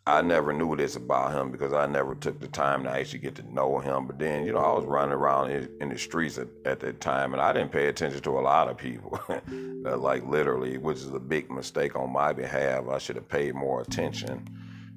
I 0.07 0.23
never 0.23 0.53
knew 0.53 0.75
this 0.77 0.97
about 0.97 1.33
him 1.33 1.51
because 1.51 1.73
I 1.73 1.87
never 1.87 2.15
took 2.15 2.41
the 2.41 2.49
time 2.49 2.85
to 2.85 2.91
actually 2.91 3.21
get 3.21 3.35
to 3.37 3.55
know 3.55 3.79
him. 3.79 4.07
But 4.07 4.19
then, 4.19 4.47
you 4.47 4.53
know, 4.53 4.59
I 4.59 4.75
was 4.75 4.87
running 4.87 5.15
around 5.15 5.51
in, 5.51 5.89
the 5.89 5.99
streets 5.99 6.39
at, 6.39 6.49
at 6.65 6.81
that 6.81 7.01
time 7.01 7.33
and 7.35 7.43
I 7.43 7.53
didn't 7.53 7.73
pay 7.73 7.89
attention 7.89 8.23
to 8.23 8.39
a 8.39 8.41
lot 8.41 8.69
of 8.69 8.77
people. 8.77 9.21
like 9.83 10.25
literally, 10.27 10.79
which 10.79 10.99
is 10.99 11.13
a 11.13 11.21
big 11.21 11.51
mistake 11.51 11.95
on 11.95 12.13
my 12.13 12.33
behalf. 12.33 12.89
I 12.89 12.99
should 12.99 13.17
have 13.17 13.29
paid 13.29 13.55
more 13.55 13.83
attention 13.83 14.49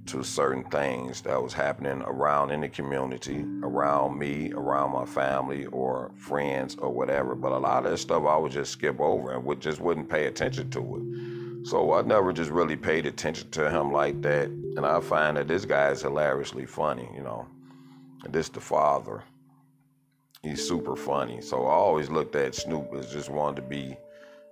to 0.07 0.23
certain 0.23 0.63
things 0.65 1.21
that 1.21 1.41
was 1.41 1.53
happening 1.53 2.01
around 2.01 2.51
in 2.51 2.61
the 2.61 2.69
community, 2.69 3.45
around 3.63 4.17
me, 4.17 4.51
around 4.53 4.91
my 4.91 5.05
family 5.05 5.65
or 5.67 6.11
friends 6.15 6.75
or 6.75 6.89
whatever. 6.89 7.35
But 7.35 7.51
a 7.51 7.57
lot 7.57 7.85
of 7.85 7.91
that 7.91 7.97
stuff 7.97 8.25
I 8.25 8.37
would 8.37 8.51
just 8.51 8.71
skip 8.71 8.99
over 8.99 9.31
and 9.31 9.43
would 9.45 9.61
just 9.61 9.79
wouldn't 9.79 10.09
pay 10.09 10.25
attention 10.25 10.69
to 10.71 10.97
it. 10.97 11.67
So 11.67 11.93
I 11.93 12.01
never 12.01 12.33
just 12.33 12.49
really 12.49 12.75
paid 12.75 13.05
attention 13.05 13.49
to 13.51 13.69
him 13.69 13.91
like 13.91 14.21
that. 14.23 14.47
And 14.47 14.85
I 14.85 14.99
find 14.99 15.37
that 15.37 15.47
this 15.47 15.65
guy 15.65 15.89
is 15.89 16.01
hilariously 16.01 16.65
funny, 16.65 17.07
you 17.15 17.21
know. 17.21 17.47
And 18.23 18.33
this 18.33 18.49
the 18.49 18.59
father. 18.59 19.23
He's 20.41 20.67
super 20.67 20.95
funny. 20.95 21.39
So 21.41 21.67
I 21.67 21.73
always 21.73 22.09
looked 22.09 22.35
at 22.35 22.55
Snoop 22.55 22.91
as 22.95 23.11
just 23.13 23.29
wanted 23.29 23.57
to 23.57 23.67
be 23.67 23.95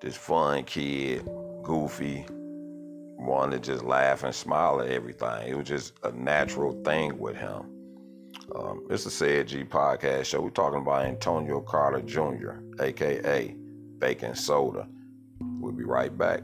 this 0.02 0.16
fun 0.16 0.64
kid, 0.64 1.28
goofy, 1.64 2.26
wanted 3.20 3.64
to 3.64 3.72
just 3.74 3.84
laugh 3.84 4.24
and 4.24 4.34
smile 4.34 4.82
at 4.82 4.90
everything. 4.90 5.48
It 5.48 5.56
was 5.56 5.68
just 5.68 5.94
a 6.04 6.12
natural 6.12 6.72
thing 6.84 7.18
with 7.20 7.36
him. 7.36 7.66
Um, 8.56 8.88
it's 8.90 9.04
the 9.04 9.12
Ced 9.12 9.48
G 9.48 9.64
podcast 9.64 10.26
show. 10.26 10.42
We're 10.42 10.50
talking 10.50 10.82
about 10.82 11.06
Antonio 11.06 11.60
Carter 11.60 12.02
Jr., 12.02 12.62
aka 12.82 13.56
Baking 14.00 14.36
Soda. 14.36 14.88
We'll 15.40 15.74
be 15.74 15.84
right 15.84 16.16
back. 16.18 16.42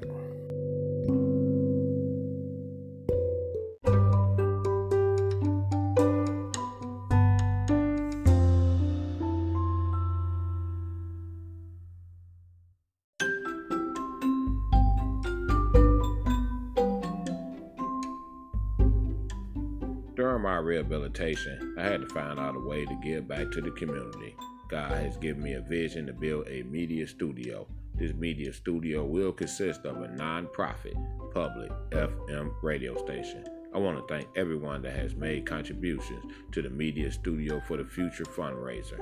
I 21.77 21.81
had 21.81 22.01
to 22.01 22.07
find 22.07 22.39
out 22.39 22.55
a 22.55 22.60
way 22.60 22.86
to 22.86 22.95
give 23.01 23.27
back 23.27 23.50
to 23.51 23.62
the 23.62 23.72
community. 23.72 24.36
God 24.69 24.91
has 24.91 25.15
given 25.17 25.41
me 25.43 25.53
a 25.53 25.62
vision 25.62 26.05
to 26.07 26.13
build 26.13 26.48
a 26.50 26.63
media 26.63 27.07
studio. 27.07 27.67
This 27.93 28.13
media 28.13 28.51
studio 28.51 29.05
will 29.05 29.31
consist 29.31 29.86
of 29.86 30.01
a 30.01 30.10
non-profit 30.10 30.95
public 31.34 31.72
FM 31.91 32.51
radio 32.62 32.98
station. 32.98 33.45
I 33.74 33.77
want 33.77 33.98
to 33.98 34.13
thank 34.13 34.27
everyone 34.36 34.81
that 34.81 34.95
has 34.95 35.15
made 35.15 35.45
contributions 35.45 36.34
to 36.51 36.62
the 36.62 36.69
media 36.69 37.12
studio 37.12 37.62
for 37.65 37.77
the 37.77 37.86
future 37.86 38.25
fundraiser. 38.25 39.00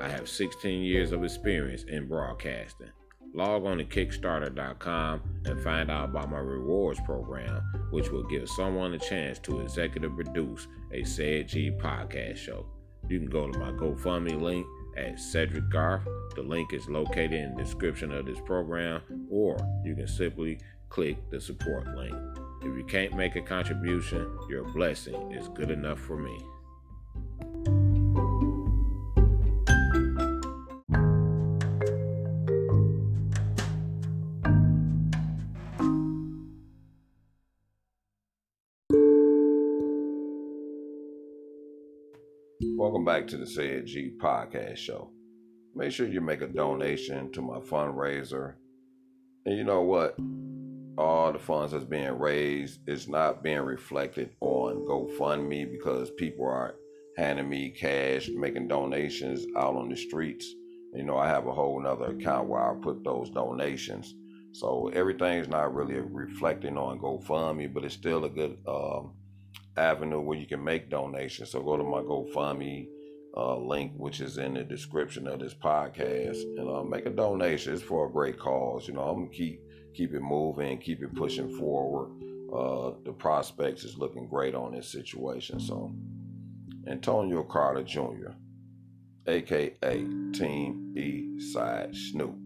I 0.00 0.08
have 0.08 0.28
16 0.28 0.82
years 0.82 1.12
of 1.12 1.22
experience 1.22 1.84
in 1.84 2.08
broadcasting. 2.08 2.90
Log 3.36 3.66
on 3.66 3.76
to 3.76 3.84
Kickstarter.com 3.84 5.20
and 5.44 5.60
find 5.62 5.90
out 5.90 6.06
about 6.06 6.30
my 6.30 6.38
rewards 6.38 6.98
program, 7.04 7.60
which 7.90 8.10
will 8.10 8.22
give 8.22 8.48
someone 8.48 8.94
a 8.94 8.98
chance 8.98 9.38
to 9.40 9.60
executive 9.60 10.16
produce 10.16 10.66
a 10.90 11.02
Ced 11.02 11.46
G 11.46 11.70
podcast 11.70 12.38
show. 12.38 12.64
You 13.10 13.18
can 13.18 13.28
go 13.28 13.46
to 13.46 13.58
my 13.58 13.72
GoFundMe 13.72 14.40
link 14.40 14.66
at 14.96 15.20
Cedric 15.20 15.68
Garth. 15.68 16.08
The 16.34 16.40
link 16.40 16.72
is 16.72 16.88
located 16.88 17.34
in 17.34 17.54
the 17.54 17.62
description 17.62 18.10
of 18.10 18.24
this 18.24 18.40
program, 18.46 19.02
or 19.30 19.58
you 19.84 19.94
can 19.94 20.08
simply 20.08 20.58
click 20.88 21.18
the 21.30 21.38
support 21.38 21.86
link. 21.94 22.16
If 22.62 22.74
you 22.74 22.84
can't 22.88 23.14
make 23.16 23.36
a 23.36 23.42
contribution, 23.42 24.34
your 24.48 24.64
blessing 24.64 25.32
is 25.32 25.48
good 25.48 25.70
enough 25.70 26.00
for 26.00 26.16
me. 26.16 26.38
Back 42.86 43.26
to 43.28 43.36
the 43.36 43.46
Ced 43.46 43.86
G 43.86 44.12
podcast 44.16 44.76
show. 44.76 45.10
Make 45.74 45.90
sure 45.90 46.06
you 46.06 46.20
make 46.20 46.40
a 46.40 46.46
donation 46.46 47.32
to 47.32 47.42
my 47.42 47.58
fundraiser. 47.58 48.54
And 49.44 49.58
you 49.58 49.64
know 49.64 49.82
what? 49.82 50.16
All 50.96 51.32
the 51.32 51.38
funds 51.38 51.72
that's 51.72 51.84
being 51.84 52.16
raised 52.16 52.88
is 52.88 53.08
not 53.08 53.42
being 53.42 53.60
reflected 53.60 54.30
on 54.40 54.86
GoFundMe 54.86 55.70
because 55.70 56.10
people 56.12 56.46
are 56.46 56.76
handing 57.16 57.48
me 57.48 57.70
cash, 57.70 58.28
making 58.28 58.68
donations 58.68 59.44
out 59.56 59.74
on 59.74 59.88
the 59.88 59.96
streets. 59.96 60.46
You 60.94 61.02
know, 61.02 61.18
I 61.18 61.26
have 61.26 61.48
a 61.48 61.52
whole 61.52 61.80
nother 61.80 62.16
account 62.16 62.48
where 62.48 62.62
I 62.62 62.74
put 62.80 63.02
those 63.02 63.30
donations. 63.30 64.14
So 64.52 64.90
everything's 64.94 65.48
not 65.48 65.74
really 65.74 65.98
reflecting 65.98 66.78
on 66.78 67.00
GoFundMe, 67.00 67.72
but 67.72 67.84
it's 67.84 67.94
still 67.94 68.24
a 68.24 68.30
good 68.30 68.58
um, 68.66 69.12
avenue 69.76 70.20
where 70.20 70.38
you 70.38 70.46
can 70.46 70.62
make 70.64 70.90
donations. 70.90 71.50
So 71.50 71.62
go 71.62 71.76
to 71.76 71.84
my 71.84 72.00
GoFundMe 72.00 72.88
uh, 73.36 73.56
link, 73.58 73.92
which 73.96 74.20
is 74.20 74.38
in 74.38 74.54
the 74.54 74.64
description 74.64 75.26
of 75.26 75.40
this 75.40 75.54
podcast, 75.54 76.42
and 76.42 76.68
uh, 76.68 76.82
make 76.82 77.06
a 77.06 77.10
donation. 77.10 77.74
It's 77.74 77.82
for 77.82 78.06
a 78.08 78.10
great 78.10 78.38
cause. 78.38 78.88
You 78.88 78.94
know, 78.94 79.02
I'm 79.02 79.16
gonna 79.24 79.30
keep 79.30 79.60
keep 79.94 80.14
it 80.14 80.20
moving, 80.20 80.78
keep 80.78 81.02
it 81.02 81.14
pushing 81.14 81.50
forward. 81.58 82.10
uh, 82.52 82.92
the 83.04 83.12
prospects 83.12 83.84
is 83.84 83.98
looking 83.98 84.26
great 84.28 84.54
on 84.54 84.72
this 84.74 84.88
situation. 84.88 85.58
So, 85.60 85.92
Antonio 86.86 87.42
Carter 87.42 87.82
Jr., 87.82 88.32
aka 89.26 89.70
Team 90.32 90.94
East 90.96 91.52
Side 91.52 91.94
Snoop. 91.94 92.36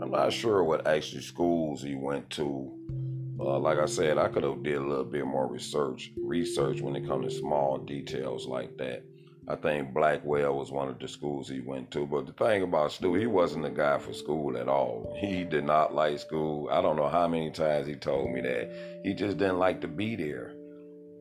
I'm 0.00 0.10
not 0.10 0.32
sure 0.32 0.64
what 0.64 0.86
actually 0.86 1.22
schools 1.22 1.82
he 1.82 1.94
went 1.94 2.30
to. 2.30 2.72
Uh, 3.40 3.58
like 3.58 3.78
I 3.78 3.86
said, 3.86 4.18
I 4.18 4.28
could 4.28 4.44
have 4.44 4.62
did 4.62 4.76
a 4.76 4.86
little 4.86 5.04
bit 5.04 5.24
more 5.24 5.46
research 5.46 6.12
research 6.18 6.82
when 6.82 6.94
it 6.94 7.06
comes 7.06 7.32
to 7.32 7.40
small 7.40 7.78
details 7.78 8.46
like 8.46 8.76
that. 8.76 9.02
I 9.48 9.56
think 9.56 9.94
Blackwell 9.94 10.54
was 10.54 10.70
one 10.70 10.88
of 10.88 10.98
the 10.98 11.08
schools 11.08 11.48
he 11.48 11.60
went 11.60 11.90
to. 11.92 12.06
But 12.06 12.26
the 12.26 12.32
thing 12.32 12.62
about 12.62 12.92
Stu, 12.92 13.14
he 13.14 13.26
wasn't 13.26 13.64
the 13.64 13.70
guy 13.70 13.98
for 13.98 14.12
school 14.12 14.56
at 14.58 14.68
all. 14.68 15.16
He 15.18 15.42
did 15.42 15.64
not 15.64 15.94
like 15.94 16.18
school. 16.18 16.68
I 16.70 16.82
don't 16.82 16.96
know 16.96 17.08
how 17.08 17.26
many 17.26 17.50
times 17.50 17.86
he 17.86 17.94
told 17.96 18.30
me 18.30 18.42
that. 18.42 19.00
He 19.02 19.14
just 19.14 19.38
didn't 19.38 19.58
like 19.58 19.80
to 19.80 19.88
be 19.88 20.16
there. 20.16 20.52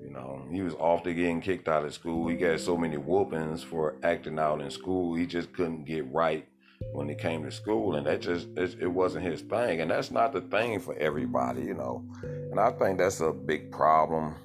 You 0.03 0.11
know, 0.11 0.45
he 0.51 0.61
was 0.61 0.75
often 0.75 1.15
getting 1.15 1.41
kicked 1.41 1.67
out 1.67 1.85
of 1.85 1.93
school. 1.93 2.27
He 2.27 2.35
got 2.35 2.59
so 2.59 2.77
many 2.77 2.97
whoopings 2.97 3.63
for 3.63 3.95
acting 4.03 4.39
out 4.39 4.61
in 4.61 4.69
school. 4.71 5.15
He 5.15 5.25
just 5.25 5.53
couldn't 5.53 5.85
get 5.85 6.11
right 6.11 6.47
when 6.93 7.09
it 7.09 7.19
came 7.19 7.43
to 7.43 7.51
school, 7.51 7.95
and 7.95 8.05
that 8.07 8.21
just 8.21 8.47
it, 8.55 8.77
it 8.81 8.87
wasn't 8.87 9.25
his 9.25 9.41
thing. 9.41 9.81
And 9.81 9.91
that's 9.91 10.11
not 10.11 10.33
the 10.33 10.41
thing 10.41 10.79
for 10.79 10.95
everybody, 10.95 11.61
you 11.61 11.73
know. 11.73 12.03
And 12.23 12.59
I 12.59 12.71
think 12.71 12.97
that's 12.97 13.19
a 13.21 13.31
big 13.31 13.71
problem 13.71 14.35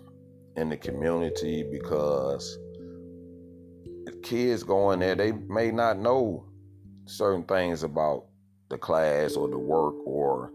in 0.57 0.69
the 0.69 0.77
community 0.77 1.65
because 1.71 2.59
if 4.07 4.23
kids 4.23 4.63
going 4.63 5.01
there, 5.01 5.15
they 5.15 5.33
may 5.33 5.71
not 5.71 5.99
know 5.99 6.45
certain 7.07 7.45
things 7.45 7.83
about 7.83 8.27
the 8.69 8.79
class 8.79 9.37
or 9.37 9.49
the 9.49 9.59
work 9.59 9.95
or 10.05 10.53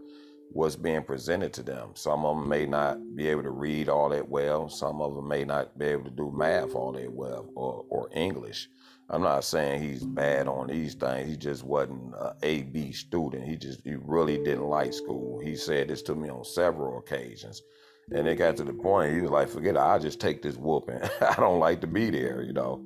what's 0.52 0.76
being 0.76 1.02
presented 1.02 1.52
to 1.54 1.62
them. 1.62 1.90
Some 1.94 2.24
of 2.24 2.36
them 2.36 2.48
may 2.48 2.66
not 2.66 2.98
be 3.14 3.28
able 3.28 3.42
to 3.44 3.50
read 3.50 3.88
all 3.88 4.08
that 4.08 4.28
well. 4.28 4.68
Some 4.68 5.00
of 5.00 5.14
them 5.14 5.28
may 5.28 5.44
not 5.44 5.78
be 5.78 5.86
able 5.86 6.04
to 6.04 6.10
do 6.10 6.32
math 6.36 6.74
all 6.74 6.92
that 6.92 7.12
well 7.12 7.48
or, 7.54 7.84
or 7.88 8.10
English. 8.12 8.68
I'm 9.10 9.22
not 9.22 9.44
saying 9.44 9.82
he's 9.82 10.04
bad 10.04 10.46
on 10.46 10.68
these 10.68 10.94
things. 10.94 11.28
He 11.28 11.36
just 11.36 11.64
wasn't 11.64 12.14
a 12.42 12.62
B 12.62 12.92
student. 12.92 13.44
He 13.44 13.56
just 13.56 13.80
he 13.84 13.96
really 13.96 14.38
didn't 14.38 14.68
like 14.68 14.92
school. 14.92 15.40
He 15.40 15.56
said 15.56 15.88
this 15.88 16.02
to 16.02 16.14
me 16.14 16.28
on 16.28 16.44
several 16.44 16.98
occasions. 16.98 17.62
And 18.12 18.26
it 18.26 18.36
got 18.36 18.56
to 18.56 18.64
the 18.64 18.72
point 18.72 19.14
he 19.14 19.20
was 19.20 19.30
like, 19.30 19.48
forget 19.48 19.74
it, 19.76 19.78
I'll 19.78 20.00
just 20.00 20.20
take 20.20 20.42
this 20.42 20.56
whooping. 20.56 21.00
I 21.20 21.34
don't 21.36 21.60
like 21.60 21.80
to 21.82 21.86
be 21.86 22.10
there, 22.10 22.42
you 22.42 22.52
know 22.52 22.84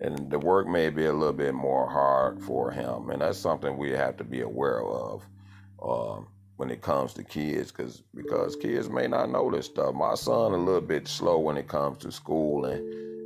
and 0.00 0.30
the 0.30 0.38
work 0.38 0.66
may 0.66 0.90
be 0.90 1.06
a 1.06 1.12
little 1.12 1.32
bit 1.32 1.54
more 1.54 1.88
hard 1.88 2.42
for 2.42 2.70
him, 2.70 3.10
and 3.10 3.22
that's 3.22 3.38
something 3.38 3.76
we 3.76 3.90
have 3.90 4.16
to 4.16 4.24
be 4.24 4.40
aware 4.40 4.82
of 4.82 5.26
um, 5.82 6.26
when 6.56 6.70
it 6.70 6.82
comes 6.82 7.14
to 7.14 7.24
kids, 7.24 7.70
because 7.70 8.02
because 8.14 8.56
kids 8.56 8.88
may 8.88 9.06
not 9.06 9.30
know 9.30 9.50
this 9.50 9.66
stuff. 9.66 9.94
My 9.94 10.14
son 10.14 10.52
a 10.52 10.56
little 10.56 10.80
bit 10.80 11.08
slow 11.08 11.38
when 11.38 11.56
it 11.56 11.68
comes 11.68 11.98
to 11.98 12.12
school, 12.12 12.64
and 12.66 12.82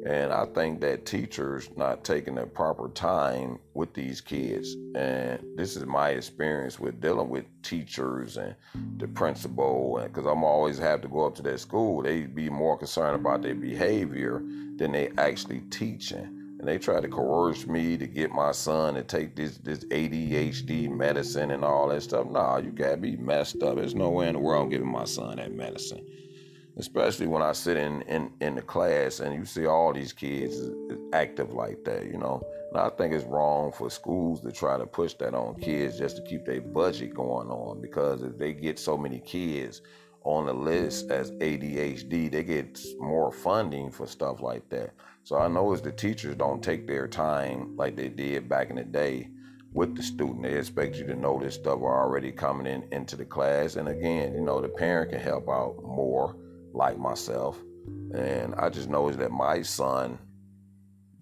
and 0.06 0.32
I 0.32 0.46
think 0.46 0.80
that 0.80 1.06
teachers 1.06 1.70
not 1.76 2.04
taking 2.04 2.36
the 2.36 2.46
proper 2.46 2.88
time 2.88 3.58
with 3.74 3.94
these 3.94 4.20
kids, 4.20 4.74
and 4.94 5.40
this 5.56 5.76
is 5.76 5.86
my 5.86 6.10
experience 6.10 6.78
with 6.78 7.00
dealing 7.00 7.28
with 7.28 7.44
teachers 7.62 8.36
and 8.36 8.54
the 8.96 9.08
principal, 9.08 10.00
because 10.02 10.26
I'm 10.26 10.44
always 10.44 10.78
have 10.78 11.02
to 11.02 11.08
go 11.08 11.26
up 11.26 11.34
to 11.36 11.42
that 11.42 11.60
school, 11.60 12.02
they 12.02 12.22
be 12.22 12.48
more 12.48 12.76
concerned 12.76 13.16
about 13.16 13.42
their 13.42 13.54
behavior 13.54 14.42
than 14.76 14.92
they 14.92 15.10
actually 15.18 15.60
teaching 15.70 16.38
and 16.58 16.66
they 16.66 16.78
try 16.78 17.00
to 17.00 17.08
coerce 17.08 17.66
me 17.66 17.96
to 17.96 18.06
get 18.06 18.32
my 18.32 18.50
son 18.50 18.94
to 18.94 19.02
take 19.02 19.36
this 19.36 19.58
this 19.58 19.84
ADHD 19.84 20.90
medicine 20.90 21.52
and 21.52 21.64
all 21.64 21.88
that 21.88 22.02
stuff. 22.02 22.26
Nah, 22.28 22.58
you 22.58 22.70
gotta 22.70 22.96
be 22.96 23.16
messed 23.16 23.62
up. 23.62 23.76
There's 23.76 23.94
no 23.94 24.10
way 24.10 24.28
in 24.28 24.34
the 24.34 24.40
world 24.40 24.64
I'm 24.64 24.70
giving 24.70 24.90
my 24.90 25.04
son 25.04 25.36
that 25.36 25.52
medicine. 25.52 26.04
Especially 26.78 27.26
when 27.26 27.42
I 27.42 27.52
sit 27.52 27.76
in, 27.76 28.02
in, 28.02 28.32
in 28.40 28.54
the 28.54 28.62
class 28.62 29.20
and 29.20 29.34
you 29.34 29.44
see 29.44 29.66
all 29.66 29.92
these 29.92 30.12
kids 30.12 30.56
active 31.12 31.52
like 31.52 31.84
that, 31.84 32.06
you 32.06 32.18
know. 32.18 32.40
And 32.70 32.80
I 32.80 32.88
think 32.90 33.12
it's 33.12 33.24
wrong 33.24 33.72
for 33.72 33.90
schools 33.90 34.40
to 34.42 34.52
try 34.52 34.78
to 34.78 34.86
push 34.86 35.14
that 35.14 35.34
on 35.34 35.56
kids 35.60 35.98
just 35.98 36.16
to 36.16 36.22
keep 36.22 36.44
their 36.44 36.60
budget 36.60 37.14
going 37.14 37.48
on 37.48 37.80
because 37.80 38.22
if 38.22 38.38
they 38.38 38.52
get 38.52 38.78
so 38.78 38.96
many 38.96 39.20
kids 39.20 39.82
on 40.22 40.46
the 40.46 40.52
list 40.52 41.10
as 41.10 41.32
ADHD, 41.32 42.30
they 42.30 42.44
get 42.44 42.78
more 42.98 43.32
funding 43.32 43.90
for 43.90 44.06
stuff 44.06 44.40
like 44.40 44.68
that. 44.68 44.94
So 45.24 45.36
I 45.36 45.48
know 45.48 45.74
the 45.76 45.92
teachers 45.92 46.36
don't 46.36 46.62
take 46.62 46.86
their 46.86 47.08
time 47.08 47.76
like 47.76 47.96
they 47.96 48.08
did 48.08 48.48
back 48.48 48.70
in 48.70 48.76
the 48.76 48.84
day 48.84 49.30
with 49.72 49.94
the 49.94 50.02
student. 50.02 50.42
They 50.42 50.54
expect 50.54 50.96
you 50.96 51.06
to 51.06 51.14
know 51.14 51.38
this 51.38 51.54
stuff 51.54 51.80
already 51.80 52.32
coming 52.32 52.66
in 52.66 52.88
into 52.92 53.16
the 53.16 53.24
class. 53.24 53.76
And 53.76 53.88
again, 53.88 54.34
you 54.34 54.40
know, 54.40 54.60
the 54.60 54.68
parent 54.68 55.10
can 55.10 55.20
help 55.20 55.48
out 55.48 55.76
more, 55.82 56.36
like 56.72 56.98
myself. 56.98 57.58
And 58.14 58.54
I 58.54 58.68
just 58.68 58.88
noticed 58.88 59.18
that 59.18 59.30
my 59.30 59.62
son 59.62 60.18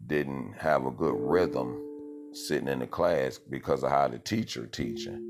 didn't 0.07 0.55
have 0.59 0.87
a 0.87 0.91
good 0.91 1.17
rhythm 1.17 1.83
sitting 2.33 2.69
in 2.69 2.79
the 2.79 2.87
class 2.87 3.39
because 3.39 3.83
of 3.83 3.91
how 3.91 4.09
the 4.09 4.19
teacher 4.19 4.67
teaching. 4.67 5.23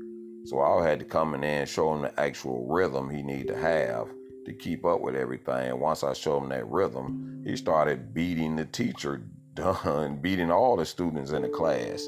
So 0.45 0.61
I 0.61 0.87
had 0.87 0.99
to 0.99 1.05
come 1.05 1.33
in 1.33 1.41
there 1.41 1.61
and 1.61 1.69
show 1.69 1.93
him 1.93 2.03
the 2.03 2.19
actual 2.19 2.65
rhythm 2.67 3.09
he 3.09 3.21
need 3.21 3.47
to 3.47 3.57
have 3.57 4.07
to 4.45 4.53
keep 4.53 4.85
up 4.85 5.01
with 5.01 5.15
everything. 5.15 5.71
And 5.71 5.81
once 5.81 6.03
I 6.03 6.13
showed 6.13 6.43
him 6.43 6.49
that 6.49 6.67
rhythm, 6.69 7.43
he 7.45 7.57
started 7.57 8.13
beating 8.13 8.55
the 8.55 8.65
teacher, 8.65 9.23
done 9.53 10.17
beating 10.17 10.51
all 10.51 10.77
the 10.77 10.85
students 10.85 11.31
in 11.31 11.41
the 11.41 11.49
class 11.49 12.07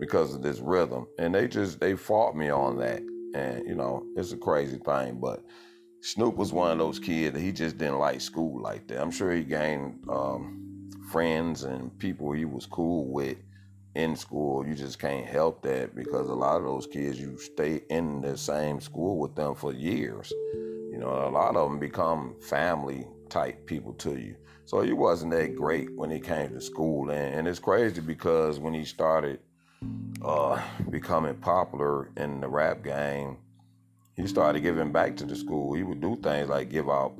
because 0.00 0.34
of 0.34 0.42
this 0.42 0.58
rhythm. 0.58 1.06
And 1.18 1.34
they 1.34 1.46
just 1.46 1.78
they 1.78 1.94
fought 1.94 2.36
me 2.36 2.50
on 2.50 2.78
that. 2.78 3.02
And 3.34 3.66
you 3.66 3.74
know, 3.74 4.04
it's 4.16 4.32
a 4.32 4.36
crazy 4.36 4.78
thing, 4.78 5.20
but 5.20 5.44
Snoop 6.06 6.36
was 6.36 6.52
one 6.52 6.70
of 6.70 6.78
those 6.78 7.00
kids 7.00 7.34
that 7.34 7.40
he 7.40 7.50
just 7.50 7.78
didn't 7.78 7.98
like 7.98 8.20
school 8.20 8.62
like 8.62 8.86
that. 8.86 9.02
I'm 9.02 9.10
sure 9.10 9.32
he 9.32 9.42
gained 9.42 10.04
um, 10.08 10.88
friends 11.10 11.64
and 11.64 11.98
people 11.98 12.30
he 12.30 12.44
was 12.44 12.64
cool 12.64 13.08
with 13.08 13.38
in 13.96 14.14
school. 14.14 14.64
You 14.64 14.76
just 14.76 15.00
can't 15.00 15.26
help 15.26 15.62
that 15.62 15.96
because 15.96 16.28
a 16.28 16.32
lot 16.32 16.58
of 16.58 16.62
those 16.62 16.86
kids 16.86 17.18
you 17.18 17.36
stay 17.38 17.82
in 17.90 18.20
the 18.20 18.38
same 18.38 18.80
school 18.80 19.18
with 19.18 19.34
them 19.34 19.56
for 19.56 19.72
years. 19.72 20.32
You 20.92 20.98
know, 21.00 21.26
a 21.26 21.28
lot 21.28 21.56
of 21.56 21.68
them 21.68 21.80
become 21.80 22.36
family 22.40 23.08
type 23.28 23.66
people 23.66 23.92
to 23.94 24.16
you. 24.16 24.36
So 24.64 24.82
he 24.82 24.92
wasn't 24.92 25.32
that 25.32 25.56
great 25.56 25.92
when 25.96 26.12
he 26.12 26.20
came 26.20 26.50
to 26.50 26.60
school, 26.60 27.10
and, 27.10 27.34
and 27.34 27.48
it's 27.48 27.58
crazy 27.58 28.00
because 28.00 28.60
when 28.60 28.74
he 28.74 28.84
started 28.84 29.40
uh, 30.22 30.62
becoming 30.88 31.34
popular 31.34 32.12
in 32.16 32.40
the 32.40 32.48
rap 32.48 32.84
game, 32.84 33.38
he 34.16 34.26
started 34.26 34.60
giving 34.60 34.92
back 34.92 35.16
to 35.16 35.24
the 35.24 35.36
school. 35.36 35.74
He 35.74 35.82
would 35.82 36.00
do 36.00 36.16
things 36.16 36.48
like 36.48 36.70
give 36.70 36.88
out 36.88 37.14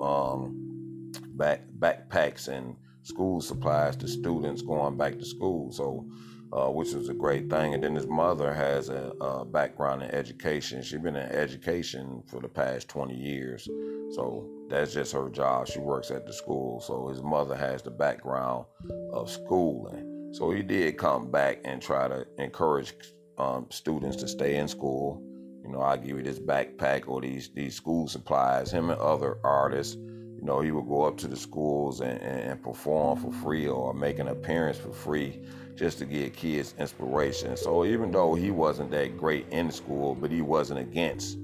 um, 0.00 1.12
back 1.34 1.62
backpacks 1.78 2.48
and 2.48 2.76
school 3.02 3.40
supplies 3.40 3.96
to 3.96 4.08
students 4.08 4.62
going 4.62 4.96
back 4.96 5.18
to 5.18 5.24
school. 5.24 5.72
So 5.72 6.06
uh, 6.52 6.68
which 6.70 6.92
was 6.92 7.08
a 7.08 7.14
great 7.14 7.50
thing. 7.50 7.74
And 7.74 7.82
then 7.82 7.94
his 7.94 8.06
mother 8.06 8.52
has 8.52 8.88
a, 8.88 9.12
a 9.20 9.44
background 9.44 10.02
in 10.02 10.10
education. 10.10 10.82
She's 10.82 11.00
been 11.00 11.16
in 11.16 11.30
education 11.30 12.22
for 12.26 12.40
the 12.40 12.48
past 12.48 12.88
20 12.88 13.14
years. 13.14 13.68
So 14.12 14.48
that's 14.68 14.94
just 14.94 15.12
her 15.12 15.28
job. 15.28 15.68
She 15.68 15.80
works 15.80 16.10
at 16.10 16.26
the 16.26 16.32
school. 16.32 16.80
So 16.80 17.08
his 17.08 17.22
mother 17.22 17.56
has 17.56 17.82
the 17.82 17.90
background 17.90 18.66
of 19.12 19.30
schooling. 19.30 20.32
So 20.32 20.50
he 20.50 20.62
did 20.62 20.98
come 20.98 21.30
back 21.30 21.60
and 21.64 21.80
try 21.80 22.08
to 22.08 22.26
encourage 22.38 22.94
um, 23.38 23.66
students 23.70 24.16
to 24.18 24.28
stay 24.28 24.56
in 24.56 24.68
school. 24.68 25.22
You 25.66 25.72
know, 25.72 25.82
I 25.82 25.96
give 25.96 26.16
you 26.16 26.22
this 26.22 26.38
backpack 26.38 27.08
or 27.08 27.20
these 27.20 27.48
these 27.48 27.74
school 27.74 28.06
supplies. 28.06 28.70
Him 28.70 28.90
and 28.90 29.00
other 29.00 29.38
artists, 29.42 29.96
you 29.96 30.42
know, 30.42 30.60
he 30.60 30.70
would 30.70 30.86
go 30.86 31.02
up 31.02 31.16
to 31.18 31.26
the 31.26 31.36
schools 31.36 32.00
and, 32.00 32.22
and 32.22 32.62
perform 32.62 33.18
for 33.18 33.32
free 33.32 33.66
or 33.66 33.92
make 33.92 34.20
an 34.20 34.28
appearance 34.28 34.78
for 34.78 34.92
free 34.92 35.40
just 35.74 35.98
to 35.98 36.06
give 36.06 36.32
kids 36.34 36.74
inspiration. 36.78 37.56
So 37.56 37.84
even 37.84 38.12
though 38.12 38.34
he 38.34 38.52
wasn't 38.52 38.92
that 38.92 39.16
great 39.16 39.46
in 39.50 39.72
school, 39.72 40.14
but 40.14 40.30
he 40.30 40.40
wasn't 40.40 40.78
against 40.78 41.36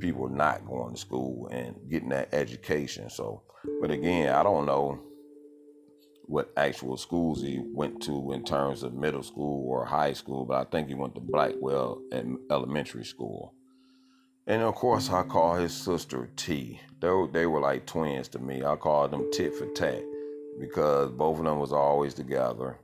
people 0.00 0.28
not 0.28 0.66
going 0.66 0.94
to 0.94 1.00
school 1.00 1.48
and 1.50 1.74
getting 1.88 2.10
that 2.10 2.28
education. 2.34 3.08
So, 3.08 3.42
but 3.80 3.90
again, 3.90 4.34
I 4.34 4.42
don't 4.42 4.66
know 4.66 5.00
what 6.26 6.52
actual 6.56 6.96
schools 6.96 7.42
he 7.42 7.60
went 7.64 8.02
to 8.02 8.32
in 8.32 8.44
terms 8.44 8.82
of 8.82 8.94
middle 8.94 9.22
school 9.22 9.68
or 9.68 9.84
high 9.84 10.12
school, 10.12 10.44
but 10.44 10.56
I 10.56 10.70
think 10.70 10.88
he 10.88 10.94
went 10.94 11.14
to 11.14 11.20
Blackwell 11.20 12.02
elementary 12.50 13.04
school. 13.04 13.54
And 14.46 14.62
of 14.62 14.74
course, 14.74 15.10
I 15.10 15.22
call 15.22 15.54
his 15.54 15.74
sister 15.74 16.28
T. 16.36 16.80
They 17.00 17.26
they 17.32 17.46
were 17.46 17.60
like 17.60 17.86
twins 17.86 18.28
to 18.28 18.38
me. 18.38 18.64
I 18.64 18.76
called 18.76 19.12
them 19.12 19.30
tit 19.32 19.54
for 19.54 19.66
tat 19.66 20.02
because 20.58 21.10
both 21.12 21.38
of 21.38 21.44
them 21.44 21.58
was 21.58 21.72
always 21.72 22.14
together 22.14 22.78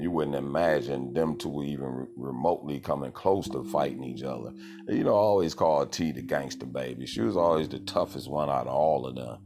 you 0.00 0.10
wouldn't 0.10 0.36
imagine 0.36 1.12
them 1.12 1.36
two 1.36 1.62
even 1.62 2.06
remotely 2.16 2.80
coming 2.80 3.12
close 3.12 3.48
to 3.48 3.64
fighting 3.64 4.04
each 4.04 4.22
other. 4.22 4.52
You 4.88 5.04
know, 5.04 5.14
I 5.14 5.18
always 5.18 5.54
called 5.54 5.92
T 5.92 6.12
the 6.12 6.22
gangster 6.22 6.66
baby. 6.66 7.06
She 7.06 7.20
was 7.20 7.36
always 7.36 7.68
the 7.68 7.78
toughest 7.80 8.28
one 8.28 8.48
out 8.48 8.66
of 8.66 8.74
all 8.74 9.06
of 9.06 9.16
them. 9.16 9.38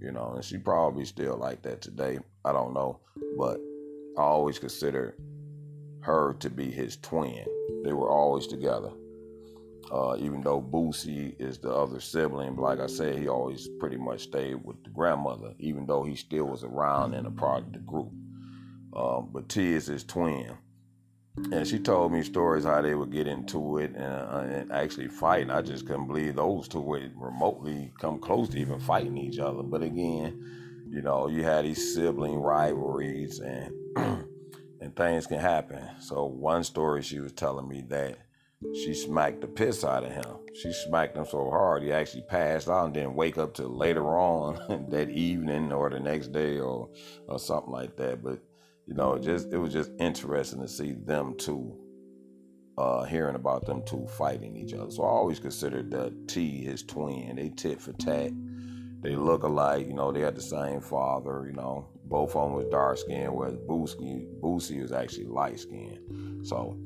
You 0.00 0.10
know, 0.10 0.32
and 0.34 0.44
she 0.44 0.58
probably 0.58 1.04
still 1.04 1.36
like 1.36 1.62
that 1.62 1.80
today. 1.80 2.18
I 2.44 2.52
don't 2.52 2.74
know, 2.74 3.00
but 3.38 3.60
I 4.18 4.22
always 4.22 4.58
consider 4.58 5.16
her 6.00 6.34
to 6.40 6.50
be 6.50 6.70
his 6.70 6.96
twin. 6.96 7.44
They 7.84 7.92
were 7.92 8.10
always 8.10 8.48
together. 8.48 8.90
Uh, 9.90 10.16
even 10.18 10.40
though 10.40 10.60
Boosie 10.60 11.38
is 11.38 11.58
the 11.58 11.70
other 11.72 12.00
sibling, 12.00 12.56
like 12.56 12.80
I 12.80 12.86
said, 12.86 13.18
he 13.18 13.28
always 13.28 13.68
pretty 13.80 13.96
much 13.96 14.22
stayed 14.22 14.64
with 14.64 14.82
the 14.84 14.90
grandmother, 14.90 15.54
even 15.58 15.86
though 15.86 16.02
he 16.04 16.16
still 16.16 16.46
was 16.46 16.64
around 16.64 17.14
and 17.14 17.26
a 17.26 17.30
part 17.30 17.64
of 17.64 17.72
the 17.72 17.78
group. 17.80 18.12
Um, 18.94 19.30
but 19.32 19.48
T 19.48 19.72
is 19.72 19.86
his 19.86 20.04
twin. 20.04 20.56
And 21.50 21.66
she 21.66 21.78
told 21.78 22.12
me 22.12 22.22
stories 22.22 22.64
how 22.64 22.82
they 22.82 22.94
would 22.94 23.10
get 23.10 23.26
into 23.26 23.78
it 23.78 23.94
and, 23.94 24.04
uh, 24.04 24.44
and 24.48 24.72
actually 24.72 25.08
fight. 25.08 25.42
And 25.42 25.52
I 25.52 25.62
just 25.62 25.86
couldn't 25.86 26.06
believe 26.06 26.36
those 26.36 26.68
two 26.68 26.80
would 26.80 27.12
remotely 27.16 27.90
come 27.98 28.18
close 28.18 28.50
to 28.50 28.58
even 28.58 28.80
fighting 28.80 29.16
each 29.16 29.38
other. 29.38 29.62
But 29.62 29.82
again, 29.82 30.84
you 30.90 31.00
know, 31.00 31.28
you 31.28 31.42
had 31.42 31.64
these 31.64 31.94
sibling 31.94 32.36
rivalries 32.36 33.40
and 33.40 33.72
and 34.80 34.94
things 34.94 35.26
can 35.26 35.38
happen. 35.38 35.82
So 36.00 36.26
one 36.26 36.64
story 36.64 37.00
she 37.00 37.20
was 37.20 37.32
telling 37.32 37.66
me 37.66 37.82
that 37.88 38.18
she 38.74 38.94
smacked 38.94 39.40
the 39.40 39.46
piss 39.46 39.84
out 39.84 40.04
of 40.04 40.12
him. 40.12 40.38
She 40.54 40.72
smacked 40.72 41.16
him 41.16 41.26
so 41.26 41.50
hard 41.50 41.82
he 41.82 41.92
actually 41.92 42.22
passed 42.22 42.68
out 42.68 42.86
and 42.86 42.94
didn't 42.94 43.14
wake 43.14 43.38
up 43.38 43.54
till 43.54 43.68
later 43.68 44.16
on 44.16 44.86
that 44.90 45.10
evening 45.10 45.72
or 45.72 45.90
the 45.90 46.00
next 46.00 46.32
day 46.32 46.58
or 46.58 46.88
or 47.28 47.38
something 47.38 47.72
like 47.72 47.96
that. 47.96 48.22
But 48.22 48.40
you 48.86 48.94
know, 48.94 49.18
just 49.18 49.52
it 49.52 49.58
was 49.58 49.72
just 49.72 49.90
interesting 49.98 50.60
to 50.60 50.68
see 50.68 50.92
them 50.92 51.34
two, 51.38 51.76
uh, 52.78 53.04
hearing 53.04 53.36
about 53.36 53.66
them 53.66 53.82
two 53.84 54.06
fighting 54.06 54.56
each 54.56 54.74
other. 54.74 54.90
So 54.90 55.02
I 55.02 55.08
always 55.08 55.40
considered 55.40 55.90
the 55.90 56.14
T 56.26 56.64
his 56.64 56.82
twin. 56.82 57.36
They 57.36 57.50
tit 57.50 57.80
for 57.80 57.92
tat. 57.94 58.32
They 59.00 59.16
look 59.16 59.42
alike. 59.42 59.86
You 59.88 59.94
know, 59.94 60.12
they 60.12 60.20
had 60.20 60.36
the 60.36 60.42
same 60.42 60.80
father. 60.80 61.46
You 61.46 61.54
know, 61.54 61.88
both 62.04 62.36
of 62.36 62.44
them 62.44 62.54
was 62.54 62.66
dark 62.66 62.98
skinned, 62.98 63.34
whereas 63.34 63.56
Boosie 63.56 64.26
Boosie 64.40 64.80
was 64.80 64.92
actually 64.92 65.26
light 65.26 65.58
skinned. 65.58 66.46
So 66.46 66.78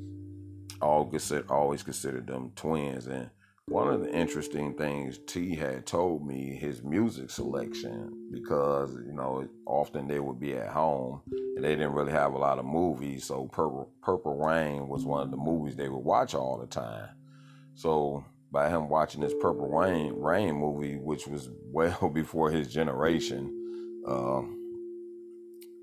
I 0.81 0.85
always 0.85 1.33
always 1.49 1.83
considered 1.83 2.27
them 2.27 2.53
twins 2.55 3.07
and 3.07 3.31
one 3.69 3.89
of 3.89 4.01
the 4.01 4.15
interesting 4.15 4.75
things 4.75 5.19
T 5.27 5.57
had 5.57 5.87
told 5.87 6.25
me 6.25 6.55
his 6.55 6.85
music 6.85 7.31
selection 7.31 8.29
because 8.31 8.95
you 8.95 9.13
know 9.13 9.49
often 9.67 10.07
they 10.07 10.21
would 10.21 10.39
be 10.39 10.55
at 10.55 10.69
home 10.69 11.21
and 11.57 11.65
they 11.65 11.75
didn't 11.75 11.95
really 11.95 12.13
have 12.13 12.35
a 12.35 12.39
lot 12.39 12.61
of 12.61 12.65
movies 12.65 13.25
so 13.25 13.47
Purple, 13.47 13.91
Purple 14.03 14.37
Rain 14.37 14.87
was 14.87 15.05
one 15.05 15.23
of 15.23 15.31
the 15.33 15.37
movies 15.37 15.75
they 15.75 15.89
would 15.89 16.05
watch 16.05 16.35
all 16.35 16.59
the 16.59 16.67
time. 16.67 17.09
So 17.75 18.25
by 18.53 18.69
him 18.69 18.89
watching 18.89 19.21
this 19.21 19.35
Purple 19.41 19.69
Rain 19.69 20.15
Rain 20.15 20.55
movie 20.55 20.97
which 20.97 21.27
was 21.27 21.51
well 21.73 22.09
before 22.15 22.53
his 22.53 22.73
generation 22.73 23.53
um, 24.07 24.53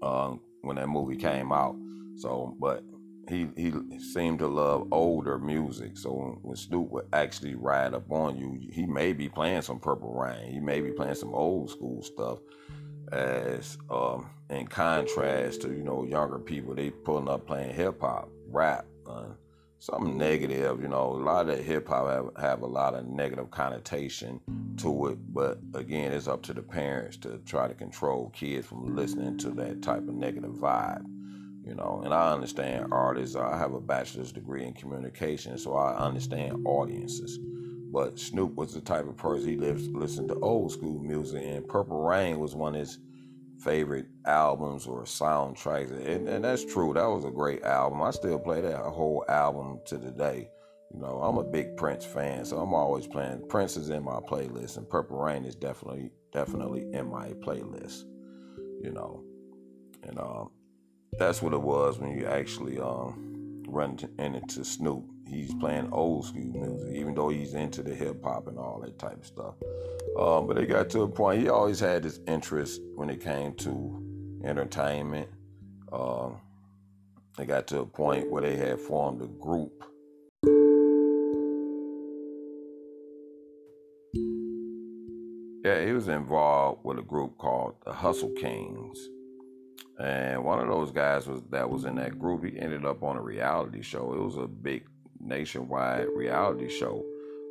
um, 0.01 0.39
when 0.61 0.77
that 0.77 0.87
movie 0.87 1.17
came 1.17 1.51
out 1.51 1.75
so 2.15 2.55
but 2.59 2.83
he 3.29 3.47
he 3.55 3.71
seemed 3.99 4.39
to 4.39 4.47
love 4.47 4.87
older 4.91 5.37
music. 5.39 5.97
So 5.97 6.37
when 6.41 6.55
Snoop 6.55 6.89
would 6.91 7.07
actually 7.13 7.55
ride 7.55 7.93
up 7.93 8.11
on 8.11 8.37
you, 8.37 8.59
he 8.71 8.85
may 8.85 9.13
be 9.13 9.29
playing 9.29 9.61
some 9.61 9.79
Purple 9.79 10.13
Rain. 10.13 10.51
He 10.51 10.59
may 10.59 10.81
be 10.81 10.91
playing 10.91 11.15
some 11.15 11.33
old 11.33 11.69
school 11.69 12.01
stuff. 12.03 12.39
As 13.11 13.77
um, 13.89 14.29
in 14.49 14.67
contrast 14.67 15.61
to 15.61 15.69
you 15.69 15.83
know 15.83 16.03
younger 16.03 16.39
people, 16.39 16.75
they 16.75 16.89
pulling 16.89 17.29
up 17.29 17.45
playing 17.45 17.73
hip 17.73 18.01
hop, 18.01 18.29
rap, 18.49 18.85
uh, 19.07 19.25
something 19.79 20.17
negative. 20.17 20.81
You 20.81 20.87
know, 20.87 21.11
a 21.11 21.23
lot 21.23 21.49
of 21.49 21.59
hip 21.63 21.87
hop 21.87 22.09
have, 22.09 22.43
have 22.43 22.61
a 22.61 22.67
lot 22.67 22.95
of 22.95 23.05
negative 23.05 23.51
connotation 23.51 24.41
to 24.77 25.07
it. 25.07 25.33
But 25.33 25.59
again, 25.75 26.11
it's 26.11 26.27
up 26.27 26.41
to 26.43 26.53
the 26.53 26.63
parents 26.63 27.17
to 27.17 27.39
try 27.45 27.67
to 27.67 27.73
control 27.73 28.31
kids 28.33 28.67
from 28.67 28.95
listening 28.95 29.37
to 29.39 29.51
that 29.51 29.81
type 29.81 30.07
of 30.07 30.15
negative 30.15 30.53
vibe 30.53 31.05
you 31.65 31.73
know 31.73 32.01
and 32.03 32.13
i 32.13 32.31
understand 32.31 32.87
artists 32.91 33.35
i 33.35 33.57
have 33.57 33.73
a 33.73 33.81
bachelor's 33.81 34.31
degree 34.31 34.65
in 34.65 34.73
communication 34.73 35.57
so 35.57 35.75
i 35.75 35.95
understand 35.97 36.65
audiences. 36.65 37.39
But 37.91 38.17
snoop 38.17 38.55
was 38.55 38.73
the 38.73 38.81
type 38.81 39.07
of 39.07 39.17
person 39.17 39.49
he 39.49 39.55
lives 39.55 39.87
listened 39.89 40.29
to 40.29 40.39
old 40.39 40.71
school 40.71 40.99
music 40.99 41.43
and 41.45 41.67
purple 41.67 42.01
rain 42.01 42.39
was 42.39 42.55
one 42.55 42.73
of 42.73 42.79
his 42.79 42.97
favorite 43.59 44.07
albums 44.25 44.87
or 44.87 45.03
soundtracks 45.03 45.91
and, 45.91 46.27
and 46.27 46.43
that's 46.43 46.65
true 46.65 46.91
that 46.93 47.05
was 47.05 47.23
a 47.23 47.29
great 47.29 47.61
album. 47.61 48.01
I 48.01 48.09
still 48.09 48.39
play 48.39 48.61
that 48.61 48.79
whole 48.79 49.23
album 49.29 49.79
to 49.85 49.99
today 49.99 50.49
you 50.91 50.99
know 50.99 51.19
i'm 51.21 51.37
a 51.37 51.43
big 51.43 51.77
prince 51.77 52.03
fan 52.03 52.45
so 52.45 52.57
i'm 52.57 52.73
always 52.73 53.05
playing 53.05 53.47
prince 53.47 53.77
is 53.77 53.91
in 53.91 54.03
my 54.03 54.19
playlist 54.27 54.77
and 54.77 54.89
purple 54.89 55.19
rain 55.19 55.45
is 55.45 55.55
definitely 55.55 56.11
definitely 56.31 56.91
in 56.93 57.07
my 57.09 57.29
playlist 57.45 58.05
you 58.83 58.91
know. 58.91 59.23
And 60.03 60.19
um 60.19 60.51
that's 61.17 61.41
what 61.41 61.53
it 61.53 61.61
was 61.61 61.99
when 61.99 62.17
you 62.17 62.25
actually 62.25 62.79
um, 62.79 63.63
run 63.67 63.97
into 64.19 64.63
Snoop. 64.63 65.03
He's 65.27 65.53
playing 65.55 65.89
old 65.91 66.25
school 66.25 66.43
music, 66.43 66.95
even 66.95 67.15
though 67.15 67.29
he's 67.29 67.53
into 67.53 67.81
the 67.81 67.93
hip 67.93 68.23
hop 68.23 68.47
and 68.47 68.57
all 68.57 68.81
that 68.81 68.99
type 68.99 69.19
of 69.19 69.25
stuff. 69.25 69.55
Um, 70.19 70.47
but 70.47 70.57
it 70.57 70.67
got 70.67 70.89
to 70.91 71.01
a 71.01 71.07
point, 71.07 71.41
he 71.41 71.49
always 71.49 71.79
had 71.79 72.03
this 72.03 72.19
interest 72.27 72.81
when 72.95 73.09
it 73.09 73.21
came 73.21 73.53
to 73.55 74.41
entertainment. 74.43 75.29
Um, 75.91 76.39
got 77.45 77.67
to 77.67 77.79
a 77.79 77.85
point 77.85 78.29
where 78.29 78.41
they 78.41 78.55
had 78.55 78.79
formed 78.79 79.21
a 79.21 79.27
group. 79.27 79.83
Yeah, 85.63 85.85
he 85.85 85.93
was 85.93 86.07
involved 86.09 86.83
with 86.83 86.99
a 86.99 87.01
group 87.01 87.37
called 87.37 87.75
the 87.85 87.93
Hustle 87.93 88.33
Kings. 88.39 88.99
And 89.99 90.43
one 90.43 90.59
of 90.59 90.67
those 90.67 90.91
guys 90.91 91.27
was 91.27 91.41
that 91.51 91.69
was 91.69 91.85
in 91.85 91.95
that 91.95 92.17
group. 92.17 92.43
He 92.43 92.59
ended 92.59 92.85
up 92.85 93.03
on 93.03 93.15
a 93.15 93.21
reality 93.21 93.81
show. 93.81 94.13
It 94.13 94.21
was 94.21 94.37
a 94.37 94.47
big 94.47 94.85
nationwide 95.19 96.07
reality 96.15 96.69
show. 96.69 97.03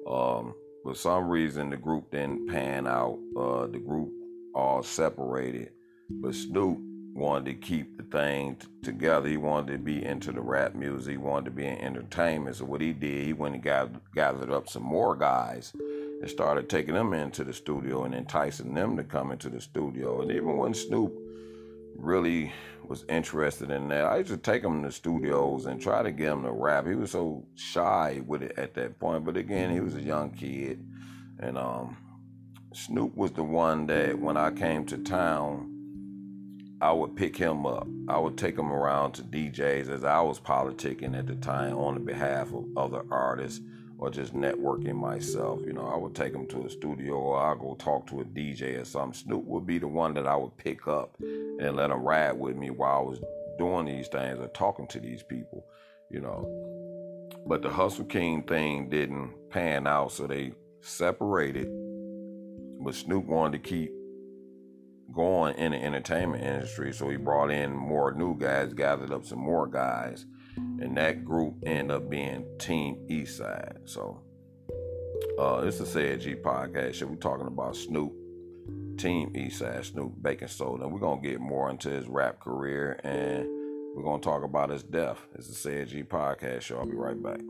Um, 0.09 0.55
for 0.83 0.95
some 0.95 1.29
reason, 1.29 1.71
the 1.71 1.77
group 1.77 2.11
didn't 2.11 2.49
pan 2.49 2.87
out. 2.87 3.19
Uh, 3.37 3.67
the 3.67 3.79
group 3.79 4.11
all 4.55 4.83
separated. 4.83 5.71
But 6.11 6.35
Snoop 6.35 6.79
wanted 7.15 7.45
to 7.45 7.55
keep 7.55 7.97
the 7.97 8.03
thing 8.05 8.57
t- 8.57 8.67
together. 8.83 9.29
He 9.29 9.37
wanted 9.37 9.73
to 9.73 9.79
be 9.79 10.05
into 10.05 10.33
the 10.33 10.41
rap 10.41 10.75
music. 10.75 11.13
He 11.13 11.17
wanted 11.17 11.45
to 11.47 11.51
be 11.53 11.67
in 11.67 11.79
entertainment. 11.79 12.57
So 12.57 12.65
what 12.65 12.81
he 12.81 12.93
did, 12.93 13.27
he 13.27 13.33
went 13.33 13.55
and 13.55 13.63
got, 13.63 13.91
gathered 14.15 14.51
up 14.51 14.69
some 14.69 14.83
more 14.83 15.15
guys 15.15 15.73
and 15.75 16.29
started 16.29 16.69
taking 16.69 16.95
them 16.95 17.13
into 17.15 17.45
the 17.45 17.53
studio 17.53 18.05
and 18.05 18.15
enticing 18.15 18.75
them 18.75 18.97
to 18.97 19.05
come 19.05 19.31
into 19.31 19.49
the 19.49 19.61
studio. 19.61 20.23
And 20.23 20.31
even 20.31 20.57
when 20.57 20.75
Snoop 20.75 21.13
really 21.97 22.53
was 22.87 23.05
interested 23.09 23.71
in 23.71 23.89
that. 23.89 24.05
I 24.05 24.19
used 24.19 24.31
to 24.31 24.37
take 24.37 24.63
him 24.63 24.83
to 24.83 24.93
studios 24.93 25.67
and 25.67 25.81
try 25.81 26.03
to 26.03 26.11
get 26.11 26.33
him 26.33 26.43
to 26.43 26.53
rap. 26.53 26.87
He 26.87 26.95
was 26.95 27.13
so 27.13 27.47
shy 27.55 28.21
with 28.27 28.43
it 28.43 28.59
at 28.59 28.75
that 28.75 28.99
point, 28.99 29.25
but 29.25 29.37
again, 29.37 29.71
he 29.71 29.81
was 29.81 29.95
a 29.95 30.03
young 30.03 30.31
kid, 30.31 30.85
and 31.39 31.57
um, 31.57 31.97
Snoop 32.73 33.17
was 33.17 33.33
the 33.33 33.45
one 33.45 33.87
that 33.87 34.19
when 34.19 34.37
I 34.37 34.51
came 34.51 34.85
to 34.87 34.99
town, 34.99 35.69
I 36.81 36.93
would 36.93 37.15
pick 37.15 37.37
him 37.37 37.65
up. 37.65 37.87
I 38.09 38.19
would 38.19 38.37
take 38.37 38.59
him 38.59 38.73
around 38.73 39.13
to 39.13 39.23
DJs 39.23 39.89
as 39.89 40.03
I 40.03 40.21
was 40.21 40.41
politicking 40.41 41.17
at 41.17 41.29
the 41.29 41.37
time 41.37 41.79
on 41.79 42.05
behalf 42.05 42.53
of 42.53 42.67
other 42.77 43.05
artists 43.11 43.61
or 44.03 44.11
just 44.11 44.35
networking 44.35 44.97
myself. 44.97 45.61
You 45.65 45.75
know, 45.75 45.87
I 45.87 45.97
would 45.97 46.13
take 46.13 46.35
him 46.35 46.45
to 46.49 46.67
a 46.67 46.69
studio 46.71 47.15
or 47.15 47.41
I'd 47.41 47.61
go 47.61 47.77
talk 47.77 48.09
to 48.09 48.21
a 48.21 48.25
DJ 48.25 48.81
or 48.81 48.85
something. 48.85 49.13
Snoop 49.13 49.45
would 49.45 49.65
be 49.65 49.79
the 49.79 49.87
one 49.87 50.13
that 50.15 50.27
I 50.27 50.35
would 50.35 50.57
pick 50.57 50.89
up 50.89 51.15
and 51.21 51.77
let 51.77 51.93
him 51.93 52.03
ride 52.03 52.33
with 52.33 52.57
me 52.57 52.71
while 52.71 52.99
I 52.99 53.03
was 53.03 53.21
doing 53.59 53.87
these 53.87 54.09
things 54.09 54.41
or 54.41 54.49
talking 54.49 54.89
to 54.89 54.99
these 54.99 55.23
people, 55.23 55.65
you 56.11 56.21
know. 56.21 57.31
But 57.47 57.63
the 57.63 57.71
Hustle 57.71 58.05
King 58.07 58.43
thing 58.43 58.91
didn't 58.91 59.35
pan 59.51 59.87
out, 59.87 60.11
so 60.11 60.27
they 60.27 60.51
separated. 60.81 61.69
But 62.81 62.97
Snoop 62.97 63.27
wanted 63.27 63.63
to 63.63 63.69
keep 63.69 63.93
going 65.13 65.55
in 65.59 65.71
the 65.71 65.79
entertainment 65.79 66.43
industry, 66.43 66.93
so 66.93 67.09
he 67.09 67.19
brought 67.19 67.53
in 67.53 67.73
more 67.73 68.11
new 68.11 68.37
guys, 68.37 68.75
gathered 68.75 69.13
up 69.13 69.25
some 69.25 69.39
more 69.39 69.69
guys 69.69 70.27
and 70.57 70.97
that 70.97 71.25
group 71.25 71.57
ended 71.65 71.97
up 71.97 72.11
being 72.11 72.47
Team 72.59 72.99
Eastside. 73.09 73.79
So 73.85 74.21
uh, 75.39 75.63
it's 75.65 75.81
a 75.81 75.85
Ced 75.85 76.43
podcast. 76.43 77.03
We're 77.03 77.17
talking 77.17 77.47
about 77.47 77.77
Snoop, 77.77 78.13
Team 78.99 79.33
Eastside, 79.35 79.85
Snoop 79.85 80.15
Baking 80.21 80.49
Soda. 80.49 80.85
And 80.85 80.93
we're 80.93 81.01
gonna 81.01 81.21
get 81.21 81.41
more 81.41 81.71
into 81.71 81.91
his 81.91 82.07
rap 82.07 82.41
career 82.41 83.01
and 83.05 83.47
we're 83.95 84.05
gonna 84.05 84.23
talk 84.23 84.45
about 84.45 84.71
his 84.71 84.83
death. 84.83 85.19
It's 85.35 85.49
a 85.49 85.55
Ced 85.55 85.89
G 85.89 86.03
podcast 86.03 86.63
show. 86.63 86.79
I'll 86.79 86.87
be 86.87 86.97
right 86.97 87.21
back. 87.23 87.41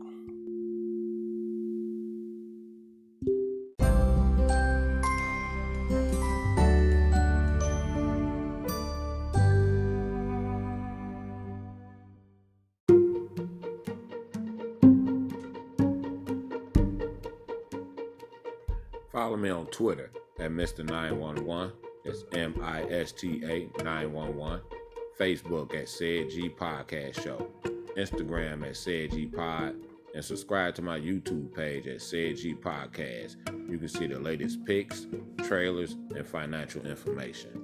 Twitter 19.73 20.11
at 20.39 20.51
Mr. 20.51 20.85
911. 20.85 21.73
It's 22.05 22.23
M 22.33 22.55
I 22.61 22.83
S 22.83 23.11
T 23.11 23.41
A 23.43 23.83
911. 23.83 24.61
Facebook 25.19 25.73
at 25.73 25.85
Ced 25.87 26.29
G 26.29 26.47
Podcast 26.49 27.21
Show. 27.23 27.49
Instagram 27.97 28.65
at 28.65 28.75
Ced 28.75 29.11
G 29.11 29.25
Pod. 29.25 29.75
and 30.13 30.23
subscribe 30.23 30.75
to 30.75 30.83
my 30.83 30.99
YouTube 30.99 31.53
page 31.55 31.87
at 31.87 31.97
Ced 31.97 32.37
G 32.37 32.53
Podcast. 32.53 33.37
You 33.69 33.79
can 33.79 33.87
see 33.89 34.05
the 34.05 34.19
latest 34.19 34.63
pics, 34.63 35.07
trailers, 35.43 35.95
and 36.15 36.25
financial 36.27 36.85
information. 36.85 37.63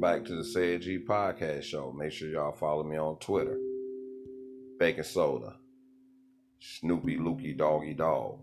Back 0.00 0.24
to 0.24 0.34
the 0.34 0.44
Ced 0.44 0.80
G 0.80 0.98
Podcast 0.98 1.64
Show. 1.64 1.92
Make 1.92 2.12
sure 2.12 2.30
y'all 2.30 2.52
follow 2.52 2.82
me 2.82 2.96
on 2.96 3.18
Twitter. 3.18 3.58
Baking 4.78 5.04
Soda. 5.04 5.56
Snoopy 6.58 7.18
Lukey 7.18 7.54
Doggy 7.54 7.92
Dog. 7.92 8.38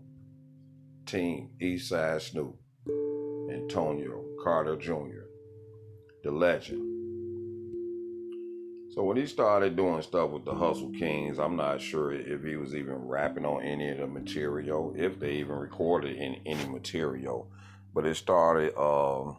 Team 1.04 1.50
Eastside 1.60 2.20
Snoop. 2.20 2.54
Antonio 3.52 4.24
Carter 4.44 4.76
Jr. 4.76 5.26
The 6.22 6.30
legend. 6.30 6.84
So 8.94 9.02
when 9.02 9.16
he 9.16 9.26
started 9.26 9.74
doing 9.74 10.02
stuff 10.02 10.30
with 10.30 10.44
the 10.44 10.54
Hustle 10.54 10.92
Kings, 10.92 11.40
I'm 11.40 11.56
not 11.56 11.80
sure 11.80 12.12
if 12.12 12.44
he 12.44 12.54
was 12.54 12.72
even 12.72 12.94
rapping 12.94 13.44
on 13.44 13.64
any 13.64 13.90
of 13.90 13.98
the 13.98 14.06
material, 14.06 14.94
if 14.96 15.18
they 15.18 15.32
even 15.32 15.56
recorded 15.56 16.18
in 16.18 16.36
any 16.46 16.68
material. 16.68 17.50
But 17.92 18.06
it 18.06 18.14
started 18.14 18.78
um, 18.78 19.38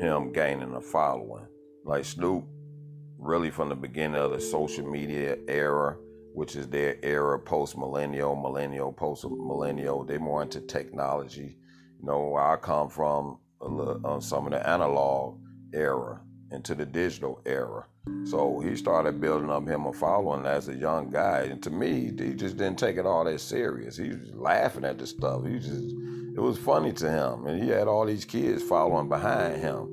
him 0.00 0.32
gaining 0.32 0.74
a 0.74 0.80
following. 0.80 1.46
Like 1.84 2.04
Snoop, 2.04 2.44
really 3.18 3.50
from 3.50 3.68
the 3.68 3.74
beginning 3.74 4.20
of 4.20 4.30
the 4.32 4.40
social 4.40 4.86
media 4.86 5.36
era, 5.48 5.96
which 6.34 6.54
is 6.56 6.68
their 6.68 6.96
era 7.02 7.38
post 7.38 7.76
millennial, 7.76 8.36
millennial, 8.36 8.92
post 8.92 9.24
millennial. 9.24 10.04
They're 10.04 10.20
more 10.20 10.42
into 10.42 10.60
technology. 10.60 11.56
You 11.98 12.06
know, 12.06 12.36
I 12.36 12.56
come 12.56 12.88
from, 12.88 13.38
uh, 13.60 14.20
some 14.20 14.46
of 14.46 14.52
the 14.52 14.68
analog 14.68 15.40
era 15.72 16.20
into 16.52 16.74
the 16.74 16.86
digital 16.86 17.40
era. 17.44 17.84
So 18.24 18.60
he 18.60 18.76
started 18.76 19.20
building 19.20 19.50
up 19.50 19.66
him 19.66 19.86
a 19.86 19.92
following 19.92 20.46
as 20.46 20.68
a 20.68 20.74
young 20.74 21.10
guy. 21.10 21.40
And 21.50 21.62
to 21.62 21.70
me, 21.70 22.12
he 22.16 22.34
just 22.34 22.56
didn't 22.56 22.78
take 22.78 22.96
it 22.96 23.04
all 23.04 23.24
that 23.24 23.40
serious. 23.40 23.96
He 23.96 24.10
was 24.10 24.32
laughing 24.34 24.84
at 24.84 24.98
the 24.98 25.06
stuff. 25.06 25.44
He 25.44 25.58
just, 25.58 25.94
it 26.38 26.42
was 26.42 26.56
funny 26.56 26.92
to 26.92 27.10
him. 27.10 27.46
And 27.46 27.60
he 27.60 27.68
had 27.68 27.88
all 27.88 28.06
these 28.06 28.24
kids 28.24 28.62
following 28.62 29.08
behind 29.08 29.60
him. 29.60 29.92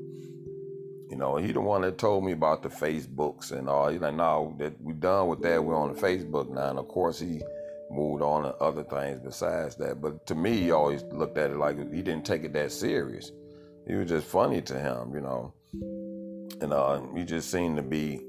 You 1.09 1.17
know, 1.17 1.37
he 1.37 1.51
the 1.51 1.59
one 1.59 1.81
that 1.81 1.97
told 1.97 2.23
me 2.23 2.33
about 2.33 2.61
the 2.61 2.69
Facebooks 2.69 3.51
and 3.51 3.67
all. 3.67 3.89
He's 3.89 3.99
like, 3.99 4.13
no, 4.13 4.55
that 4.59 4.79
we 4.79 4.93
done 4.93 5.27
with 5.27 5.41
that. 5.41 5.63
We're 5.63 5.75
on 5.75 5.95
the 5.95 5.99
Facebook 5.99 6.51
now. 6.51 6.69
And 6.69 6.77
of 6.77 6.87
course, 6.87 7.19
he 7.19 7.41
moved 7.89 8.21
on 8.21 8.43
to 8.43 8.53
other 8.57 8.83
things 8.83 9.21
besides 9.21 9.75
that. 9.77 10.01
But 10.01 10.27
to 10.27 10.35
me, 10.35 10.61
he 10.61 10.71
always 10.71 11.01
looked 11.05 11.39
at 11.39 11.49
it 11.49 11.57
like 11.57 11.77
he 11.91 12.03
didn't 12.03 12.27
take 12.27 12.43
it 12.43 12.53
that 12.53 12.71
serious. 12.71 13.31
It 13.87 13.95
was 13.95 14.09
just 14.09 14.27
funny 14.27 14.61
to 14.61 14.79
him, 14.79 15.15
you 15.15 15.21
know. 15.21 15.51
And 16.61 16.73
uh, 16.73 17.01
he 17.15 17.23
just 17.23 17.49
seemed 17.49 17.77
to 17.77 17.83
be 17.83 18.21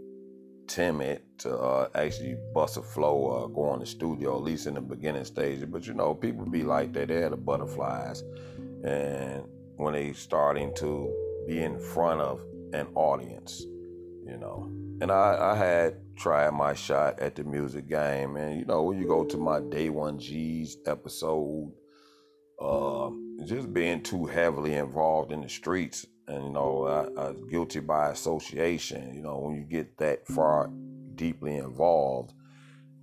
timid 0.66 1.22
to 1.38 1.56
uh, 1.56 1.88
actually 1.94 2.36
bust 2.54 2.76
a 2.76 2.82
flow, 2.82 3.44
uh, 3.44 3.46
go 3.46 3.62
on 3.64 3.80
the 3.80 3.86
studio, 3.86 4.36
at 4.36 4.42
least 4.42 4.66
in 4.66 4.74
the 4.74 4.80
beginning 4.80 5.24
stages. 5.24 5.64
But 5.64 5.86
you 5.86 5.94
know, 5.94 6.14
people 6.14 6.46
be 6.46 6.62
like 6.62 6.92
that. 6.94 7.08
They're 7.08 7.30
the 7.30 7.36
butterflies. 7.36 8.22
And 8.84 9.44
when 9.76 9.94
they 9.94 10.12
starting 10.12 10.74
to 10.76 11.44
be 11.46 11.62
in 11.62 11.78
front 11.78 12.20
of 12.20 12.40
an 12.72 12.86
audience, 12.94 13.62
you 13.62 14.36
know. 14.38 14.70
And 15.00 15.12
I, 15.12 15.52
I 15.52 15.56
had 15.56 16.16
tried 16.16 16.52
my 16.52 16.72
shot 16.72 17.20
at 17.20 17.36
the 17.36 17.44
music 17.44 17.86
game. 17.88 18.36
And, 18.36 18.58
you 18.58 18.64
know, 18.64 18.82
when 18.84 18.98
you 18.98 19.06
go 19.06 19.24
to 19.24 19.36
my 19.36 19.60
Day 19.60 19.90
One 19.90 20.18
G's 20.18 20.78
episode, 20.86 21.72
uh, 22.58 23.10
just 23.44 23.74
being 23.74 24.02
too 24.02 24.24
heavily 24.24 24.74
involved 24.74 25.32
in 25.32 25.42
the 25.42 25.48
streets, 25.48 26.06
and, 26.28 26.44
you 26.44 26.50
know, 26.50 27.36
guilty 27.50 27.80
by 27.80 28.10
association. 28.10 29.14
You 29.14 29.22
know, 29.22 29.38
when 29.38 29.56
you 29.56 29.62
get 29.62 29.96
that 29.98 30.26
far 30.26 30.70
deeply 31.14 31.56
involved, 31.56 32.32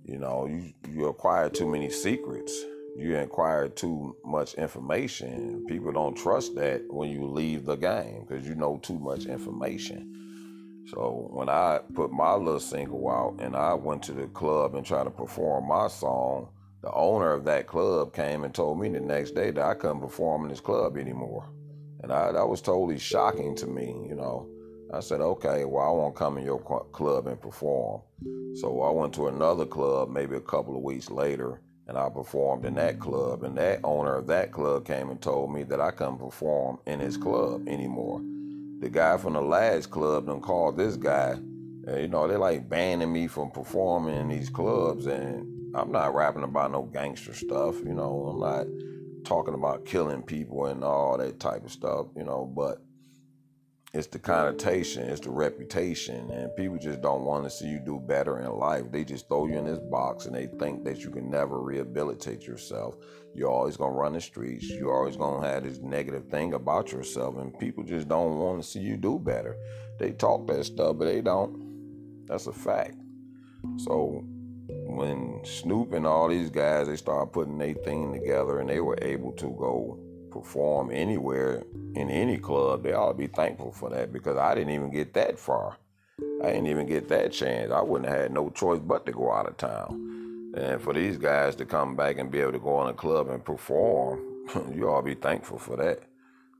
you 0.04 0.18
know, 0.18 0.46
you, 0.46 0.72
you 0.88 1.08
acquire 1.08 1.48
too 1.48 1.66
many 1.66 1.90
secrets 1.90 2.64
you 2.96 3.18
acquire 3.18 3.68
too 3.68 4.16
much 4.24 4.54
information. 4.54 5.66
People 5.66 5.92
don't 5.92 6.16
trust 6.16 6.54
that 6.54 6.82
when 6.88 7.10
you 7.10 7.26
leave 7.26 7.64
the 7.64 7.76
game 7.76 8.24
because 8.26 8.46
you 8.46 8.54
know 8.54 8.78
too 8.82 8.98
much 8.98 9.26
information. 9.26 10.84
So 10.94 11.28
when 11.30 11.48
I 11.48 11.80
put 11.94 12.12
my 12.12 12.34
little 12.34 12.60
single 12.60 13.08
out 13.10 13.40
and 13.40 13.56
I 13.56 13.74
went 13.74 14.02
to 14.04 14.12
the 14.12 14.26
club 14.28 14.74
and 14.74 14.86
tried 14.86 15.04
to 15.04 15.10
perform 15.10 15.66
my 15.68 15.88
song, 15.88 16.50
the 16.82 16.92
owner 16.92 17.32
of 17.32 17.44
that 17.46 17.66
club 17.66 18.14
came 18.14 18.44
and 18.44 18.54
told 18.54 18.78
me 18.78 18.90
the 18.90 19.00
next 19.00 19.32
day 19.32 19.50
that 19.50 19.64
I 19.64 19.74
couldn't 19.74 20.00
perform 20.00 20.44
in 20.44 20.50
this 20.50 20.60
club 20.60 20.96
anymore. 20.96 21.48
And 22.04 22.12
I, 22.12 22.32
that 22.32 22.46
was 22.46 22.60
totally 22.60 22.98
shocking 22.98 23.56
to 23.56 23.66
me, 23.66 23.86
you 24.06 24.14
know. 24.14 24.46
I 24.92 25.00
said, 25.00 25.22
okay, 25.22 25.64
well, 25.64 25.86
I 25.86 25.90
won't 25.90 26.14
come 26.14 26.36
in 26.36 26.44
your 26.44 26.60
club 26.60 27.26
and 27.26 27.40
perform. 27.40 28.02
So 28.56 28.82
I 28.82 28.90
went 28.90 29.14
to 29.14 29.28
another 29.28 29.64
club 29.64 30.10
maybe 30.10 30.36
a 30.36 30.40
couple 30.40 30.76
of 30.76 30.82
weeks 30.82 31.08
later 31.08 31.62
and 31.88 31.96
I 31.96 32.10
performed 32.10 32.66
in 32.66 32.74
that 32.74 33.00
club. 33.00 33.42
And 33.42 33.56
that 33.56 33.80
owner 33.84 34.16
of 34.16 34.26
that 34.26 34.52
club 34.52 34.86
came 34.86 35.08
and 35.08 35.18
told 35.18 35.50
me 35.50 35.62
that 35.62 35.80
I 35.80 35.92
couldn't 35.92 36.18
perform 36.18 36.78
in 36.86 37.00
his 37.00 37.16
club 37.16 37.66
anymore. 37.68 38.20
The 38.80 38.90
guy 38.90 39.16
from 39.16 39.32
the 39.32 39.40
last 39.40 39.90
club 39.90 40.26
done 40.26 40.42
called 40.42 40.76
this 40.76 40.96
guy. 40.96 41.30
And, 41.86 42.00
you 42.02 42.08
know, 42.08 42.28
they're 42.28 42.36
like 42.36 42.68
banning 42.68 43.14
me 43.14 43.28
from 43.28 43.50
performing 43.50 44.14
in 44.14 44.28
these 44.28 44.50
clubs. 44.50 45.06
And 45.06 45.74
I'm 45.74 45.90
not 45.90 46.14
rapping 46.14 46.44
about 46.44 46.70
no 46.70 46.82
gangster 46.82 47.32
stuff, 47.32 47.78
you 47.78 47.94
know, 47.94 48.26
I'm 48.34 48.40
not 48.40 48.66
talking 49.24 49.54
about 49.54 49.84
killing 49.84 50.22
people 50.22 50.66
and 50.66 50.84
all 50.84 51.18
that 51.18 51.40
type 51.40 51.64
of 51.64 51.72
stuff, 51.72 52.06
you 52.16 52.24
know, 52.24 52.44
but 52.44 52.82
it's 53.94 54.08
the 54.08 54.18
connotation, 54.18 55.08
it's 55.08 55.20
the 55.20 55.30
reputation, 55.30 56.28
and 56.30 56.54
people 56.56 56.78
just 56.78 57.00
don't 57.00 57.24
want 57.24 57.44
to 57.44 57.50
see 57.50 57.68
you 57.68 57.78
do 57.78 58.00
better 58.00 58.40
in 58.40 58.50
life. 58.50 58.90
They 58.90 59.04
just 59.04 59.28
throw 59.28 59.46
you 59.46 59.56
in 59.56 59.66
this 59.66 59.78
box 59.78 60.26
and 60.26 60.34
they 60.34 60.46
think 60.58 60.82
that 60.84 60.98
you 60.98 61.10
can 61.10 61.30
never 61.30 61.62
rehabilitate 61.62 62.44
yourself. 62.44 62.96
You're 63.34 63.50
always 63.50 63.76
gonna 63.76 63.92
run 63.94 64.14
the 64.14 64.20
streets, 64.20 64.68
you're 64.68 64.92
always 64.92 65.16
gonna 65.16 65.46
have 65.46 65.62
this 65.62 65.78
negative 65.78 66.28
thing 66.28 66.54
about 66.54 66.90
yourself, 66.90 67.36
and 67.38 67.56
people 67.58 67.84
just 67.84 68.08
don't 68.08 68.38
want 68.38 68.60
to 68.60 68.68
see 68.68 68.80
you 68.80 68.96
do 68.96 69.18
better. 69.18 69.56
They 70.00 70.10
talk 70.10 70.48
that 70.48 70.64
stuff, 70.64 70.96
but 70.98 71.04
they 71.04 71.20
don't. 71.20 72.26
That's 72.26 72.48
a 72.48 72.52
fact. 72.52 72.96
So 73.76 74.24
when 74.96 75.44
Snoop 75.44 75.92
and 75.92 76.06
all 76.06 76.28
these 76.28 76.50
guys 76.50 76.86
they 76.86 76.96
started 76.96 77.32
putting 77.32 77.58
their 77.58 77.74
thing 77.74 78.12
together 78.12 78.60
and 78.60 78.68
they 78.68 78.80
were 78.80 78.98
able 79.02 79.32
to 79.32 79.46
go 79.46 79.98
perform 80.30 80.90
anywhere 80.92 81.62
in 81.94 82.10
any 82.10 82.38
club, 82.38 82.82
they 82.82 82.92
ought 82.92 83.12
to 83.12 83.14
be 83.14 83.28
thankful 83.28 83.72
for 83.72 83.90
that 83.90 84.12
because 84.12 84.36
I 84.36 84.54
didn't 84.54 84.74
even 84.74 84.90
get 84.90 85.14
that 85.14 85.38
far. 85.38 85.76
I 86.42 86.48
didn't 86.48 86.66
even 86.66 86.86
get 86.86 87.08
that 87.08 87.32
chance. 87.32 87.72
I 87.72 87.80
wouldn't 87.80 88.10
have 88.10 88.20
had 88.20 88.32
no 88.32 88.50
choice 88.50 88.80
but 88.80 89.06
to 89.06 89.12
go 89.12 89.32
out 89.32 89.48
of 89.48 89.56
town. 89.56 90.52
And 90.56 90.80
for 90.80 90.92
these 90.92 91.18
guys 91.18 91.56
to 91.56 91.64
come 91.64 91.96
back 91.96 92.18
and 92.18 92.30
be 92.30 92.40
able 92.40 92.52
to 92.52 92.58
go 92.58 92.82
in 92.82 92.88
a 92.88 92.94
club 92.94 93.28
and 93.28 93.44
perform, 93.44 94.20
you 94.74 94.86
to 94.86 95.02
be 95.04 95.14
thankful 95.14 95.58
for 95.58 95.76
that. 95.76 96.00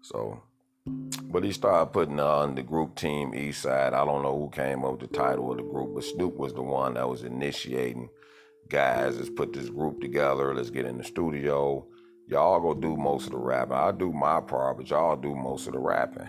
So, 0.02 0.42
but 0.86 1.44
he 1.44 1.52
started 1.52 1.92
putting 1.92 2.20
on 2.20 2.54
the 2.54 2.62
group 2.62 2.94
team 2.96 3.34
East 3.34 3.62
Side. 3.62 3.94
I 3.94 4.04
don't 4.04 4.22
know 4.22 4.38
who 4.38 4.50
came 4.50 4.84
up 4.84 5.00
with 5.00 5.10
the 5.10 5.16
title 5.16 5.50
of 5.50 5.58
the 5.58 5.62
group, 5.62 5.94
but 5.94 6.04
Snoop 6.04 6.36
was 6.36 6.52
the 6.52 6.62
one 6.62 6.94
that 6.94 7.08
was 7.08 7.22
initiating 7.22 8.08
guys. 8.68 9.16
Let's 9.16 9.30
put 9.30 9.52
this 9.52 9.68
group 9.68 10.00
together. 10.00 10.54
Let's 10.54 10.70
get 10.70 10.86
in 10.86 10.98
the 10.98 11.04
studio 11.04 11.86
y'all 12.26 12.60
go 12.60 12.74
do 12.74 12.96
most 12.96 13.26
of 13.26 13.32
the 13.32 13.38
rapping. 13.38 13.76
I 13.76 13.92
do 13.92 14.12
my 14.12 14.40
part, 14.40 14.78
but 14.78 14.90
y'all 14.90 15.16
do 15.16 15.34
most 15.34 15.66
of 15.66 15.72
the 15.72 15.78
rapping. 15.78 16.28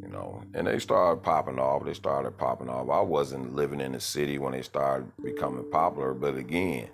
You 0.00 0.08
know, 0.08 0.42
and 0.54 0.66
they 0.66 0.78
started 0.78 1.22
popping 1.22 1.58
off. 1.58 1.84
They 1.84 1.94
started 1.94 2.36
popping 2.38 2.68
off. 2.68 2.88
I 2.90 3.00
wasn't 3.00 3.54
living 3.54 3.80
in 3.80 3.92
the 3.92 4.00
city 4.00 4.38
when 4.38 4.52
they 4.52 4.62
started 4.62 5.10
becoming 5.22 5.68
popular, 5.70 6.14
but 6.14 6.36
again, 6.36 6.88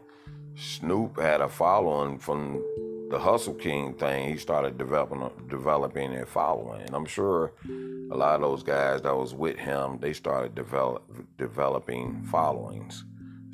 Snoop 0.54 1.18
had 1.20 1.40
a 1.40 1.48
following 1.48 2.18
from 2.18 2.62
the 3.10 3.18
Hustle 3.18 3.54
King 3.54 3.94
thing. 3.94 4.30
He 4.30 4.36
started 4.36 4.76
developing 4.76 5.30
developing 5.48 6.14
a 6.16 6.26
following, 6.26 6.82
and 6.82 6.94
I'm 6.94 7.06
sure 7.06 7.52
a 8.10 8.16
lot 8.16 8.36
of 8.36 8.40
those 8.40 8.62
guys 8.62 9.02
that 9.02 9.16
was 9.16 9.34
with 9.34 9.56
him, 9.56 9.98
they 10.00 10.12
started 10.12 10.54
develop, 10.54 11.04
developing 11.36 12.22
followings. 12.24 13.04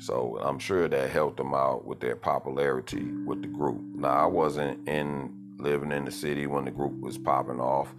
So 0.05 0.37
I'm 0.39 0.59
sure 0.59 0.87
that 0.87 1.09
helped 1.09 1.37
them 1.37 1.55
out 1.55 1.83
with 1.87 1.99
their 1.99 2.15
popularity 2.15 3.05
with 3.25 3.41
the 3.41 3.47
group. 3.47 3.81
Now 3.95 4.09
I 4.09 4.27
wasn't 4.27 4.87
in 4.87 5.33
living 5.57 5.91
in 5.91 6.05
the 6.05 6.11
city 6.11 6.45
when 6.45 6.65
the 6.65 6.69
group 6.69 6.99
was 7.01 7.17
popping 7.17 7.59
off. 7.59 7.91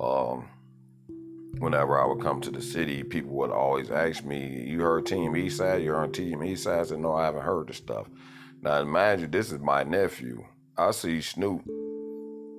Um, 0.00 0.48
whenever 1.58 1.96
I 1.96 2.06
would 2.06 2.20
come 2.20 2.40
to 2.40 2.50
the 2.50 2.60
city, 2.60 3.04
people 3.04 3.30
would 3.36 3.52
always 3.52 3.88
ask 3.88 4.24
me, 4.24 4.64
"You 4.66 4.80
heard 4.80 5.06
Team 5.06 5.34
Eastside? 5.34 5.84
You're 5.84 6.02
on 6.02 6.10
Team 6.10 6.40
Eastside?" 6.40 6.80
I 6.80 6.82
said, 6.82 6.98
"No, 6.98 7.14
I 7.14 7.26
haven't 7.26 7.42
heard 7.42 7.68
the 7.68 7.74
stuff." 7.74 8.08
Now 8.60 8.80
imagine 8.80 9.30
this 9.30 9.52
is 9.52 9.60
my 9.60 9.84
nephew. 9.84 10.44
I 10.76 10.90
see 10.90 11.20
Snoop 11.20 11.62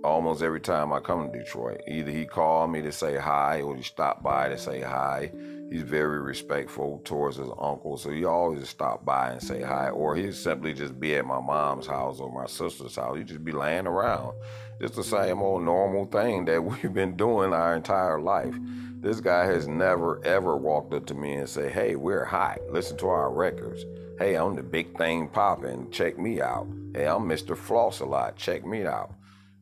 almost 0.06 0.42
every 0.42 0.62
time 0.62 0.94
I 0.94 1.02
come 1.02 1.30
to 1.30 1.38
Detroit. 1.38 1.82
Either 1.86 2.12
he 2.12 2.26
called 2.26 2.72
me 2.72 2.82
to 2.84 2.94
say 2.94 3.18
hi 3.18 3.62
or 3.62 3.76
he 3.76 3.84
stopped 3.84 4.24
by 4.24 4.48
to 4.48 4.58
say 4.58 4.80
hi. 4.80 5.34
He's 5.70 5.82
very 5.82 6.22
respectful 6.22 7.02
towards 7.04 7.38
his 7.38 7.50
uncle. 7.60 7.98
So 7.98 8.12
he 8.12 8.26
always 8.26 8.68
stop 8.70 9.06
by 9.06 9.32
and 9.32 9.42
say 9.42 9.62
hi, 9.62 9.90
or 9.90 10.16
he'd 10.16 10.36
simply 10.36 10.74
just 10.74 11.00
be 11.00 11.16
at 11.16 11.26
my 11.26 11.40
mom's 11.40 11.88
house 11.88 12.20
or 12.20 12.32
my 12.32 12.48
sister's 12.48 12.96
house. 12.96 13.18
He'd 13.18 13.28
just 13.28 13.44
be 13.44 13.52
laying 13.52 13.88
around. 13.88 14.34
It's 14.80 14.96
the 14.96 15.04
same 15.04 15.42
old 15.42 15.64
normal 15.64 16.06
thing 16.06 16.46
that 16.46 16.64
we've 16.64 16.94
been 16.94 17.16
doing 17.16 17.54
our 17.54 17.76
entire 17.76 18.20
life. 18.20 18.56
This 19.00 19.22
guy 19.22 19.46
has 19.46 19.68
never 19.68 20.24
ever 20.26 20.58
walked 20.58 20.94
up 20.94 21.06
to 21.08 21.14
me 21.14 21.34
and 21.36 21.50
say, 21.50 21.70
"Hey, 21.70 21.96
we're 21.96 22.26
hot. 22.26 22.60
Listen 22.70 22.98
to 22.98 23.08
our 23.08 23.32
records. 23.32 23.86
Hey, 24.18 24.36
I'm 24.36 24.56
the 24.56 24.64
big 24.64 24.98
thing 24.98 25.28
popping. 25.28 25.92
Check 25.92 26.18
me 26.18 26.42
out. 26.42 26.68
Hey, 26.94 27.08
I'm 27.08 27.28
Mr. 27.28 27.56
Floss 27.56 28.00
a 28.00 28.06
lot. 28.06 28.36
Check 28.36 28.66
me 28.66 28.86
out." 28.86 29.14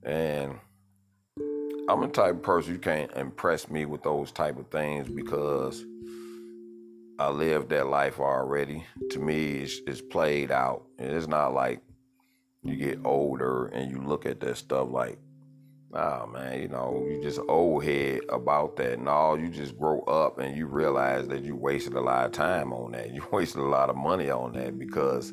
And 0.04 0.60
I'm 1.90 2.00
the 2.00 2.08
type 2.08 2.36
of 2.36 2.44
person 2.44 2.74
you 2.74 2.80
can't 2.80 3.12
impress 3.14 3.70
me 3.70 3.86
with 3.86 4.04
those 4.04 4.32
type 4.32 4.58
of 4.58 4.68
things 4.70 5.10
because 5.10 5.84
I 7.20 7.30
lived 7.30 7.70
that 7.70 7.88
life 7.88 8.20
already. 8.20 8.86
To 9.12 9.20
me, 9.20 9.60
it's, 9.60 9.80
it's 9.86 10.02
played 10.02 10.52
out. 10.52 10.84
It's 10.98 11.28
not 11.28 11.54
like 11.54 11.82
you 12.64 12.76
get 12.76 13.00
older 13.06 13.68
and 13.68 13.92
you 13.92 14.02
look 14.02 14.26
at 14.26 14.40
that 14.40 14.58
stuff 14.58 14.90
like, 14.90 15.20
oh 15.94 16.26
man, 16.28 16.60
you 16.60 16.68
know, 16.68 17.06
you 17.08 17.22
just 17.22 17.40
old 17.48 17.84
head 17.84 18.22
about 18.30 18.78
that. 18.78 19.00
No, 19.00 19.36
you 19.36 19.50
just 19.50 19.78
grow 19.78 20.00
up 20.02 20.40
and 20.40 20.58
you 20.58 20.66
realize 20.66 21.28
that 21.28 21.44
you 21.44 21.56
wasted 21.56 21.94
a 21.94 22.02
lot 22.02 22.26
of 22.26 22.32
time 22.32 22.74
on 22.74 22.94
that. 22.94 23.10
You 23.14 23.24
wasted 23.32 23.62
a 23.62 23.68
lot 23.68 23.90
of 23.92 23.96
money 23.96 24.32
on 24.32 24.54
that 24.54 24.80
because 24.80 25.32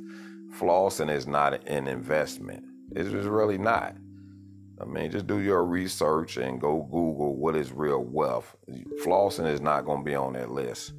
flossing 0.58 1.10
is 1.10 1.26
not 1.26 1.66
an 1.66 1.86
investment. 1.86 2.62
It's 2.94 3.10
just 3.10 3.28
really 3.28 3.58
not. 3.58 3.96
I 4.80 4.84
mean, 4.84 5.10
just 5.10 5.26
do 5.26 5.38
your 5.38 5.64
research 5.64 6.36
and 6.36 6.60
go 6.60 6.82
Google 6.82 7.36
what 7.36 7.56
is 7.56 7.72
real 7.72 8.02
wealth. 8.02 8.56
Flossing 9.02 9.50
is 9.50 9.60
not 9.60 9.84
going 9.84 10.00
to 10.00 10.04
be 10.04 10.14
on 10.14 10.34
that 10.34 10.50
list. 10.50 10.92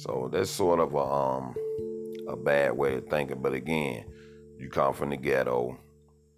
So 0.00 0.30
that's 0.32 0.48
sort 0.48 0.80
of 0.80 0.94
a 0.94 0.98
um 0.98 1.54
a 2.26 2.34
bad 2.34 2.72
way 2.72 2.94
of 2.94 3.08
thinking. 3.08 3.42
But 3.42 3.52
again, 3.52 4.06
you 4.58 4.70
come 4.70 4.94
from 4.94 5.10
the 5.10 5.18
ghetto, 5.18 5.78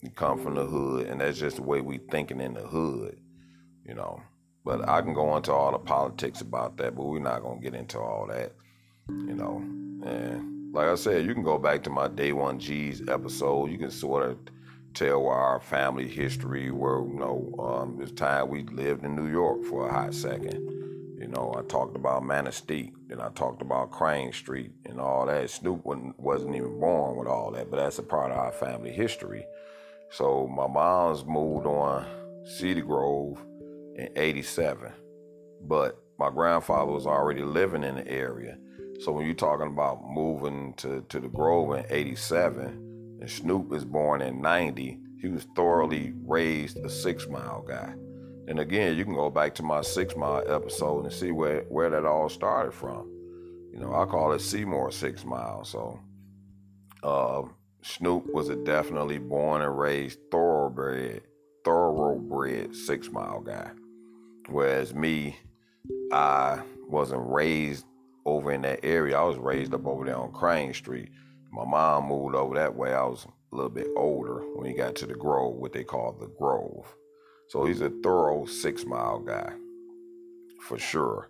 you 0.01 0.11
come 0.11 0.43
from 0.43 0.57
the 0.57 0.65
hood, 0.65 1.07
and 1.07 1.21
that's 1.21 1.39
just 1.39 1.57
the 1.57 1.63
way 1.63 1.81
we 1.81 1.99
thinking 1.99 2.41
in 2.41 2.55
the 2.55 2.63
hood, 2.63 3.21
you 3.87 3.95
know. 3.95 4.21
But 4.65 4.89
I 4.89 5.01
can 5.01 5.15
go 5.15 5.37
into 5.37 5.53
all 5.53 5.71
the 5.71 5.79
politics 5.79 6.41
about 6.41 6.77
that, 6.79 6.97
but 6.97 7.05
we're 7.05 7.21
not 7.21 7.43
gonna 7.43 7.61
get 7.61 7.75
into 7.75 8.01
all 8.01 8.27
that, 8.27 8.53
you 9.09 9.35
know. 9.35 9.59
And 10.05 10.75
like 10.75 10.89
I 10.89 10.97
said, 10.97 11.25
you 11.25 11.33
can 11.33 11.45
go 11.45 11.57
back 11.57 11.85
to 11.85 11.91
my 11.91 12.09
Day 12.09 12.33
One 12.33 12.59
G's 12.59 13.09
episode. 13.09 13.71
You 13.71 13.79
can 13.79 13.93
sort 13.93 14.29
of 14.29 14.39
tell 14.93 15.29
our 15.29 15.61
family 15.61 16.09
history 16.09 16.73
where 16.73 16.99
you 16.99 17.15
know 17.15 17.55
um, 17.61 17.97
this 17.97 18.11
time 18.11 18.49
we 18.49 18.65
lived 18.65 19.05
in 19.05 19.15
New 19.15 19.31
York 19.31 19.63
for 19.67 19.89
a 19.89 19.93
hot 19.93 20.15
second. 20.15 20.92
You 21.23 21.29
know, 21.29 21.55
I 21.57 21.63
talked 21.63 21.95
about 21.95 22.25
Manistee, 22.25 22.93
then 23.07 23.21
I 23.21 23.29
talked 23.29 23.63
about 23.63 23.93
Crane 23.93 24.33
Street 24.33 24.73
and 24.87 25.01
all 25.01 25.25
that. 25.27 25.49
Snoop 25.51 25.85
wasn't 25.85 26.57
even 26.57 26.81
born 26.81 27.17
with 27.17 27.29
all 27.29 27.53
that, 27.53 27.71
but 27.71 27.77
that's 27.77 28.01
a 28.01 28.03
part 28.03 28.33
of 28.33 28.39
our 28.39 28.51
family 28.51 28.91
history. 28.91 29.47
So 30.11 30.49
my 30.49 30.67
mom's 30.67 31.25
moved 31.25 31.65
on 31.65 32.05
Cedar 32.45 32.83
Grove 32.83 33.39
in 33.95 34.09
87, 34.17 34.91
but 35.63 36.03
my 36.19 36.29
grandfather 36.29 36.91
was 36.91 37.07
already 37.07 37.43
living 37.43 37.85
in 37.85 37.95
the 37.95 38.09
area. 38.09 38.59
So 38.99 39.13
when 39.13 39.25
you're 39.25 39.37
talking 39.37 39.69
about 39.69 40.03
moving 40.05 40.75
to, 40.79 41.05
to 41.09 41.21
the 41.21 41.29
Grove 41.29 41.79
in 41.79 41.87
87, 41.89 43.19
and 43.21 43.31
Snoop 43.31 43.73
is 43.73 43.85
born 43.85 44.23
in 44.23 44.41
90, 44.41 44.99
he 45.21 45.29
was 45.29 45.47
thoroughly 45.55 46.15
raised 46.27 46.79
a 46.79 46.91
six 46.91 47.29
mile 47.29 47.63
guy. 47.63 47.95
And 48.49 48.59
again, 48.59 48.97
you 48.97 49.05
can 49.05 49.15
go 49.15 49.31
back 49.31 49.55
to 49.57 49.63
my 49.63 49.83
six 49.83 50.17
mile 50.17 50.43
episode 50.47 51.05
and 51.05 51.13
see 51.13 51.31
where, 51.31 51.63
where 51.69 51.91
that 51.91 52.05
all 52.05 52.29
started 52.29 52.73
from. 52.73 53.09
You 53.73 53.79
know, 53.81 53.95
I 53.95 54.05
call 54.05 54.33
it 54.33 54.41
Seymour 54.41 54.91
Six 54.91 55.25
Mile. 55.25 55.65
So 55.65 56.01
uh, 57.03 57.43
Snoop 57.83 58.27
was 58.33 58.49
a 58.49 58.57
definitely 58.57 59.19
born 59.19 59.63
and 59.63 59.79
raised 59.79 60.19
thoroughbred, 60.31 61.23
thoroughbred 61.65 62.75
six 62.75 63.11
mile 63.11 63.41
guy. 63.41 63.71
Whereas 64.49 64.95
me, 64.95 65.37
I 66.13 66.61
wasn't 66.89 67.31
raised 67.31 67.87
over 68.27 68.53
in 68.53 68.63
that 68.63 68.81
area. 68.85 69.19
I 69.19 69.23
was 69.23 69.39
raised 69.39 69.73
up 69.73 69.87
over 69.87 70.05
there 70.05 70.17
on 70.17 70.33
Crane 70.33 70.75
Street 70.75 71.11
my 71.53 71.67
mom 71.67 72.09
moved 72.09 72.35
over 72.35 72.55
that 72.55 72.75
way. 72.75 72.95
I 72.95 73.05
was 73.05 73.27
a 73.27 73.55
little 73.55 73.71
bit 73.71 73.89
older 73.95 74.43
when 74.55 74.67
he 74.67 74.73
got 74.73 74.97
to 74.97 75.07
the 75.07 75.15
Grove, 75.15 75.57
what 75.57 75.73
they 75.73 75.85
call 75.85 76.13
the 76.13 76.29
Grove. 76.39 76.97
So 77.53 77.67
he's 77.67 77.83
a 77.83 77.91
thorough 78.03 78.47
six 78.47 78.87
mile 78.87 79.19
guy 79.19 79.53
for 80.59 80.79
sure. 80.79 81.29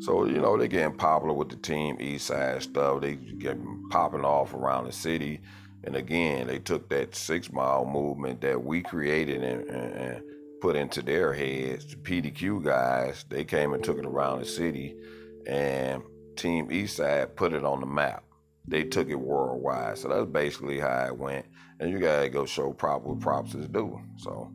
So, 0.00 0.26
you 0.26 0.38
know, 0.38 0.58
they 0.58 0.68
getting 0.68 0.98
popular 0.98 1.32
with 1.32 1.48
the 1.48 1.56
Team 1.56 1.96
Eastside 1.96 2.60
stuff. 2.60 3.00
They 3.00 3.14
get 3.14 3.56
popping 3.88 4.22
off 4.22 4.52
around 4.52 4.84
the 4.84 4.92
city. 4.92 5.40
And 5.84 5.96
again, 5.96 6.46
they 6.46 6.58
took 6.58 6.90
that 6.90 7.14
six 7.14 7.50
mile 7.50 7.86
movement 7.86 8.42
that 8.42 8.62
we 8.62 8.82
created 8.82 9.42
and, 9.42 9.66
and, 9.66 9.94
and 9.94 10.22
put 10.60 10.76
into 10.76 11.00
their 11.00 11.32
heads. 11.32 11.86
The 11.86 11.96
PDQ 11.96 12.62
guys, 12.62 13.24
they 13.30 13.42
came 13.42 13.72
and 13.72 13.82
took 13.82 13.96
it 13.96 14.04
around 14.04 14.40
the 14.40 14.44
city. 14.44 14.94
And 15.46 16.02
Team 16.36 16.68
Eastside 16.68 17.34
put 17.34 17.54
it 17.54 17.64
on 17.64 17.80
the 17.80 17.86
map 17.86 18.24
they 18.66 18.84
took 18.84 19.08
it 19.08 19.16
worldwide. 19.16 19.98
So 19.98 20.08
that's 20.08 20.30
basically 20.30 20.78
how 20.78 21.06
it 21.06 21.16
went. 21.16 21.46
And 21.80 21.90
you 21.90 21.98
gotta 21.98 22.28
go 22.28 22.46
show 22.46 22.72
prop 22.72 23.02
what 23.02 23.20
props 23.20 23.54
is 23.54 23.66
due. 23.68 24.00
So, 24.18 24.52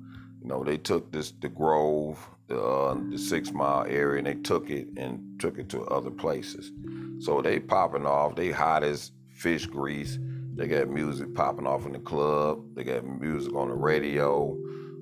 know, 0.47 0.63
they 0.63 0.77
took 0.77 1.11
this 1.11 1.31
the 1.31 1.49
Grove, 1.49 2.19
the, 2.47 2.61
uh, 2.61 2.97
the 3.09 3.17
Six 3.17 3.51
Mile 3.51 3.85
area, 3.87 4.19
and 4.19 4.27
they 4.27 4.35
took 4.35 4.69
it 4.69 4.87
and 4.97 5.39
took 5.39 5.57
it 5.57 5.69
to 5.69 5.83
other 5.85 6.11
places. 6.11 6.71
So 7.19 7.41
they 7.41 7.59
popping 7.59 8.05
off. 8.05 8.35
They 8.35 8.51
hot 8.51 8.83
as 8.83 9.11
fish 9.29 9.65
grease. 9.65 10.19
They 10.55 10.67
got 10.67 10.89
music 10.89 11.35
popping 11.35 11.67
off 11.67 11.85
in 11.85 11.93
the 11.93 11.99
club. 11.99 12.63
They 12.75 12.83
got 12.83 13.05
music 13.05 13.53
on 13.53 13.69
the 13.69 13.75
radio. 13.75 14.57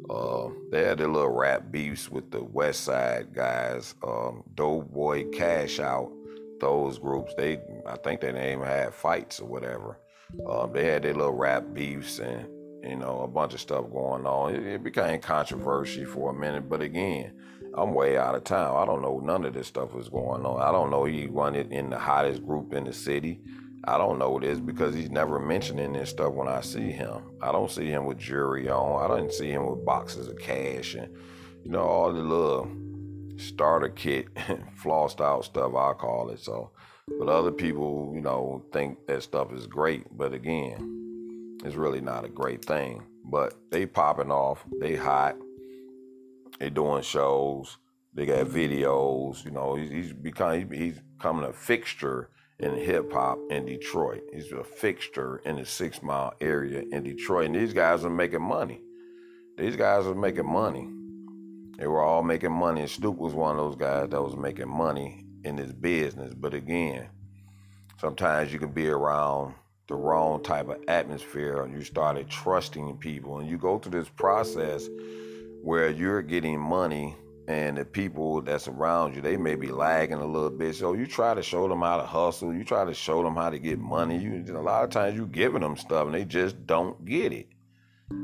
Uh, 0.10 0.49
they 0.71 0.84
had 0.84 0.97
their 0.99 1.08
little 1.08 1.31
rap 1.31 1.71
beefs 1.71 2.10
with 2.10 2.29
the 2.31 2.43
West 2.43 2.81
Side 2.81 3.34
guys. 3.34 3.95
Um, 4.03 4.43
Doughboy 4.55 5.29
Cash 5.31 5.79
Out 5.79 6.12
those 6.60 6.99
groups, 6.99 7.34
they 7.36 7.60
I 7.86 7.97
think 7.97 8.21
they 8.21 8.29
even 8.29 8.65
have 8.65 8.95
fights 8.95 9.39
or 9.39 9.47
whatever. 9.47 9.99
Um, 10.49 10.73
they 10.73 10.86
had 10.86 11.03
their 11.03 11.13
little 11.13 11.34
rap 11.34 11.65
beefs 11.73 12.19
and 12.19 12.47
you 12.86 12.95
know 12.95 13.21
a 13.21 13.28
bunch 13.28 13.54
of 13.54 13.60
stuff 13.60 13.89
going 13.91 14.26
on. 14.26 14.56
It, 14.56 14.65
it 14.65 14.84
became 14.84 15.19
controversy 15.19 16.06
for 16.06 16.32
a 16.32 16.34
minute, 16.34 16.69
but 16.69 16.82
again, 16.82 17.34
I'm 17.74 17.93
way 17.93 18.17
out 18.17 18.36
of 18.36 18.43
town. 18.43 18.76
I 18.76 18.86
don't 18.86 19.02
know 19.02 19.19
none 19.19 19.45
of 19.45 19.54
this 19.54 19.67
stuff 19.67 19.93
was 19.93 20.10
going 20.10 20.45
on. 20.45 20.62
I 20.62 20.71
don't 20.71 20.91
know 20.91 21.06
he 21.06 21.28
wanted 21.28 21.71
in 21.71 21.89
the 21.89 22.00
hottest 22.00 22.45
group 22.45 22.74
in 22.74 22.86
the 22.86 22.93
city. 22.93 23.41
I 23.88 23.98
don't 23.98 24.17
know 24.17 24.39
this 24.39 24.60
because 24.60 24.95
he's 24.95 25.12
never 25.12 25.39
mentioning 25.39 25.93
this 25.93 26.10
stuff 26.10 26.34
when 26.34 26.48
I 26.48 26.62
see 26.62 26.91
him. 26.91 27.21
I 27.41 27.52
don't 27.52 27.69
see 27.69 27.88
him 27.88 28.06
with 28.06 28.17
jewelry 28.17 28.69
on. 28.69 29.04
I 29.04 29.15
don't 29.15 29.32
see 29.32 29.52
him 29.52 29.67
with 29.67 29.86
boxes 29.86 30.28
of 30.28 30.39
cash 30.39 30.95
and 30.95 31.15
you 31.63 31.71
know 31.71 31.84
all 31.84 32.12
the 32.12 32.21
little 32.21 32.71
starter 33.38 33.89
kit, 33.89 34.34
flossed 34.82 35.21
out 35.21 35.45
stuff, 35.45 35.74
I 35.76 35.93
call 35.93 36.30
it. 36.30 36.39
So, 36.39 36.71
but 37.19 37.28
other 37.28 37.52
people, 37.52 38.12
you 38.15 38.21
know, 38.21 38.63
think 38.71 39.06
that 39.08 39.24
stuff 39.24 39.54
is 39.54 39.67
great. 39.67 40.06
But 40.17 40.34
again, 40.34 41.04
it's 41.65 41.75
really 41.75 42.01
not 42.01 42.25
a 42.25 42.30
great 42.30 42.63
thing. 42.63 43.04
But 43.23 43.56
they 43.71 43.86
popping 43.86 44.32
off, 44.32 44.63
they 44.80 44.95
hot, 44.95 45.36
they 46.60 46.69
doing 46.69 47.01
shows, 47.01 47.78
they 48.13 48.25
got 48.25 48.47
videos. 48.47 49.43
You 49.43 49.51
know, 49.51 49.75
he's, 49.75 49.89
he's 49.89 50.13
becoming 50.13 50.71
he's 50.71 50.99
becoming 51.17 51.45
a 51.45 51.54
fixture 51.54 52.30
in 52.60 52.75
hip 52.75 53.12
hop 53.12 53.39
in 53.49 53.65
Detroit. 53.65 54.21
He's 54.32 54.51
a 54.51 54.63
fixture 54.63 55.38
in 55.45 55.58
the 55.58 55.65
Six 55.65 56.01
Mile 56.01 56.34
area 56.39 56.84
in 56.91 57.04
Detroit, 57.04 57.47
and 57.47 57.56
these 57.56 57.73
guys 57.73 58.06
are 58.06 58.10
making 58.10 58.41
money. 58.41 58.82
These 59.58 59.75
guys 59.75 60.06
are 60.06 60.15
making 60.15 60.47
money. 60.47 60.89
They 61.78 61.88
were 61.88 62.01
all 62.01 62.23
making 62.23 62.51
money, 62.51 62.82
and 62.82 62.89
Snoop 62.89 63.17
was 63.17 63.34
one 63.34 63.51
of 63.51 63.58
those 63.58 63.75
guys 63.75 64.10
that 64.10 64.21
was 64.21 64.38
making 64.38 64.69
money 64.69 65.25
in 65.43 65.58
his 65.58 65.73
business. 65.73 66.34
But 66.34 66.54
again, 66.54 67.10
sometimes 67.99 68.54
you 68.54 68.60
can 68.60 68.71
be 68.71 68.88
around 68.88 69.56
the 69.88 69.95
wrong 69.95 70.41
type 70.41 70.67
of 70.69 70.84
atmosphere 70.88 71.63
and 71.63 71.74
you 71.74 71.84
started 71.84 72.30
trusting 72.30 72.98
people 72.98 73.39
and 73.39 73.50
you 73.50 73.58
go 73.58 73.78
through 73.78 74.00
this 74.00 74.10
process 74.10 74.89
where 75.62 75.89
you're 75.89 76.21
getting 76.21 76.60
money 76.60 77.15
and 77.48 77.77
the 77.77 77.86
people 77.86 78.42
that's 78.42 78.67
around 78.67 79.15
you 79.15 79.21
they 79.21 79.38
may 79.38 79.56
be 79.56 79.67
lagging 79.67 80.17
a 80.17 80.25
little 80.25 80.50
bit. 80.50 80.75
So 80.75 80.94
you 80.94 81.06
try 81.06 81.36
to 81.36 81.44
show 81.44 81.67
them 81.67 81.81
how 81.81 81.98
to 81.98 82.06
hustle 82.06 82.54
you 82.54 82.63
try 82.63 82.83
to 82.86 82.94
show 82.94 83.21
them 83.23 83.36
how 83.36 83.52
to 83.52 83.60
get 83.60 83.77
money 83.79 84.17
you 84.17 84.44
a 84.48 84.62
lot 84.62 84.83
of 84.83 84.90
times 84.90 85.15
you 85.15 85.27
giving 85.27 85.62
them 85.62 85.77
stuff 85.77 86.08
and 86.08 86.15
they 86.15 86.25
just 86.25 86.65
don't 86.65 87.06
get 87.06 87.31
it. 87.31 87.48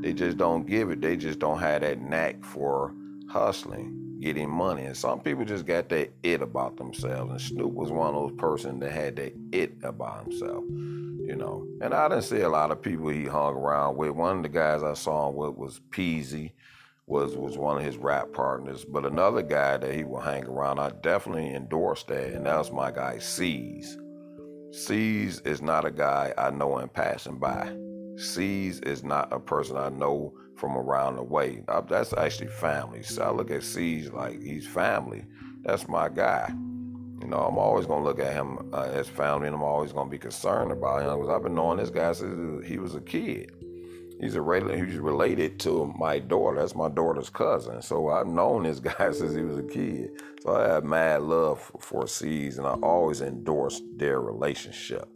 They 0.01 0.14
just 0.14 0.38
don't 0.38 0.66
give 0.66 0.89
it 0.89 1.01
they 1.01 1.16
just 1.16 1.39
don't 1.39 1.59
have 1.59 1.82
that 1.82 2.01
knack 2.01 2.43
for 2.43 2.95
hustling, 3.32 4.11
getting 4.22 4.49
money. 4.49 4.84
And 4.86 4.95
some 4.95 5.19
people 5.19 5.43
just 5.43 5.65
got 5.65 5.89
that 5.89 6.11
it 6.24 6.41
about 6.41 6.78
themselves. 6.78 7.32
And 7.32 7.41
Snoop 7.41 7.74
was 7.74 7.91
one 7.91 8.13
of 8.13 8.30
those 8.30 8.38
persons 8.38 8.80
that 8.82 8.91
had 8.91 9.15
that 9.17 9.34
it 9.51 9.74
about 9.84 10.24
himself, 10.24 10.63
you 10.69 11.36
know. 11.36 11.67
And 11.82 11.93
I 11.93 12.07
didn't 12.07 12.24
see 12.24 12.41
a 12.41 12.49
lot 12.49 12.72
of 12.72 12.82
people 12.82 13.09
he 13.09 13.26
hung 13.26 13.55
around 13.55 13.97
with. 13.97 14.11
One 14.11 14.38
of 14.38 14.43
the 14.43 14.49
guys 14.49 14.84
I 14.84 14.93
saw 14.93 15.30
him 15.30 15.36
with 15.36 15.55
was 15.55 15.82
Peezy, 15.89 16.51
was 17.07 17.36
was 17.36 17.57
one 17.57 17.78
of 17.78 17.84
his 17.84 17.97
rap 17.97 18.32
partners. 18.32 18.86
But 18.86 19.05
another 19.05 19.41
guy 19.41 19.78
that 19.78 19.93
he 19.93 20.03
would 20.03 20.24
hang 20.24 20.45
around, 20.45 20.80
I 20.80 20.91
definitely 21.01 21.53
endorsed 21.53 22.07
that, 22.07 22.34
and 22.34 22.45
that 22.45 22.57
was 22.57 22.72
my 22.72 22.91
guy 22.91 23.19
Cease. 23.19 23.97
Cease 24.72 25.41
is 25.41 25.61
not 25.61 25.84
a 25.84 25.91
guy 25.91 26.34
I 26.38 26.51
know 26.51 26.78
in 26.78 26.88
passing 26.88 27.39
by. 27.39 27.76
Cease 28.15 28.80
is 28.80 29.03
not 29.03 29.34
a 29.34 29.39
person 29.39 29.76
I 29.78 29.89
know 29.89 30.34
from 30.62 30.78
around 30.78 31.18
the 31.18 31.24
way. 31.24 31.64
That's 31.89 32.14
actually 32.14 32.47
family. 32.47 33.03
So 33.03 33.24
I 33.24 33.32
look 33.32 33.51
at 33.51 33.64
Cease 33.64 34.09
like 34.12 34.41
he's 34.41 34.66
family. 34.66 35.26
That's 35.64 35.89
my 35.89 36.07
guy. 36.07 36.53
You 37.20 37.28
know, 37.28 37.39
I'm 37.39 37.57
always 37.57 37.86
gonna 37.86 38.05
look 38.05 38.20
at 38.20 38.34
him 38.34 38.70
uh, 38.74 38.89
as 38.93 39.09
family, 39.09 39.47
and 39.47 39.55
I'm 39.55 39.64
always 39.64 39.91
gonna 39.91 40.09
be 40.09 40.18
concerned 40.18 40.72
about 40.72 41.01
him 41.01 41.20
because 41.20 41.36
I've 41.36 41.43
been 41.43 41.55
knowing 41.55 41.80
this 41.80 41.89
guy 41.89 42.14
since 42.14 42.66
he 42.66 42.78
was 42.78 42.95
a 42.95 43.01
kid 43.01 43.51
he's 44.22 44.36
a 44.36 44.76
he's 44.76 44.97
related 44.97 45.59
to 45.62 45.93
my 45.97 46.20
daughter. 46.20 46.57
That's 46.59 46.76
my 46.76 46.89
daughter's 46.89 47.30
cousin. 47.30 47.82
So 47.82 48.09
I've 48.09 48.28
known 48.28 48.64
this 48.64 48.80
guy 48.91 49.12
since 49.12 49.34
he 49.34 49.41
was 49.41 49.57
a 49.57 49.64
kid. 49.64 50.12
So 50.41 50.55
I 50.55 50.70
have 50.70 50.84
mad 50.84 51.24
love 51.24 51.72
for 51.80 52.07
Cease, 52.07 52.57
and 52.57 52.68
I 52.68 52.74
always 52.84 53.22
endorse 53.22 53.82
their 53.97 54.22
relationship. 54.22 55.09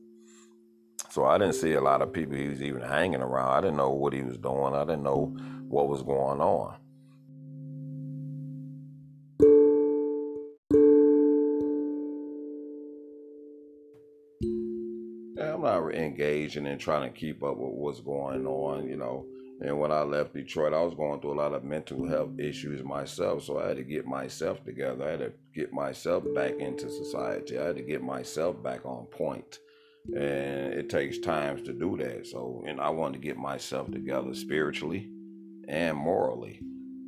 So 1.16 1.24
I 1.24 1.38
didn't 1.38 1.55
see 1.55 1.72
a 1.72 1.82
lot 1.82 2.01
of 2.01 2.11
people 2.11 2.36
he 2.36 2.49
was 2.49 2.61
even 2.61 2.82
hanging 2.82 3.22
around. 3.22 3.49
I 3.49 3.61
didn't 3.61 3.78
know 3.78 3.91
what 3.91 4.11
he 4.11 4.22
was 4.22 4.38
doing. 4.38 4.76
I 4.76 4.84
didn't 4.84 5.03
know 5.03 5.34
what 5.70 5.88
was 5.88 6.03
going 6.03 6.41
on. 6.41 6.76
I'm 15.41 15.61
not 15.61 15.95
engaging 15.95 16.68
and 16.68 16.82
trying 16.82 17.09
to 17.09 17.18
keep 17.18 17.41
up 17.43 17.55
with 17.55 17.72
what's 17.72 18.01
going 18.01 18.45
on, 18.45 18.89
you 18.89 18.97
know. 18.97 19.26
And 19.61 19.80
when 19.80 19.93
I 19.93 20.01
left 20.01 20.34
Detroit, 20.34 20.74
I 20.74 20.82
was 20.82 20.95
going 20.95 21.22
through 21.22 21.39
a 21.39 21.41
lot 21.41 21.53
of 21.53 21.63
mental 21.63 22.05
health 22.09 22.38
issues 22.38 22.84
myself. 22.84 23.43
So 23.43 23.61
I 23.61 23.70
had 23.70 23.78
to 23.78 23.84
get 23.84 24.05
myself 24.05 24.66
together. 24.66 25.05
I 25.07 25.11
had 25.11 25.20
to 25.20 25.32
get 25.53 25.72
myself 25.72 26.26
back 26.36 26.55
into 26.59 26.89
society. 26.89 27.57
I 27.57 27.68
had 27.68 27.78
to 27.78 27.84
get 27.84 28.03
myself 28.03 28.61
back 28.61 28.86
on 28.86 29.05
point. 29.05 29.59
And 30.08 30.74
it 30.74 30.89
takes 30.89 31.18
times 31.18 31.64
to 31.64 31.74
do 31.74 31.97
that. 31.97 32.28
So, 32.28 32.64
and 32.68 32.80
I 32.80 32.89
wanted 32.89 33.22
to 33.22 33.28
get 33.28 33.38
myself 33.38 33.91
together 33.91 34.34
spiritually 34.34 35.10
and 35.68 35.97
morally. 35.97 36.62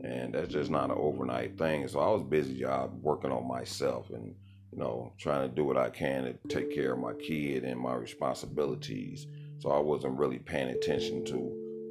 And 0.03 0.33
that's 0.33 0.51
just 0.51 0.71
not 0.71 0.89
an 0.89 0.97
overnight 0.97 1.57
thing. 1.57 1.87
So 1.87 1.99
I 1.99 2.09
was 2.09 2.23
busy 2.23 2.59
job 2.59 2.91
working 3.01 3.31
on 3.31 3.47
myself 3.47 4.09
and 4.09 4.35
you 4.71 4.79
know, 4.79 5.13
trying 5.17 5.49
to 5.49 5.55
do 5.55 5.63
what 5.63 5.77
I 5.77 5.89
can 5.89 6.23
to 6.23 6.33
take 6.47 6.73
care 6.73 6.93
of 6.93 6.99
my 6.99 7.13
kid 7.13 7.63
and 7.63 7.79
my 7.79 7.95
responsibilities. 7.95 9.27
So 9.59 9.71
I 9.71 9.79
wasn't 9.79 10.19
really 10.19 10.39
paying 10.39 10.69
attention 10.69 11.25
to 11.25 11.35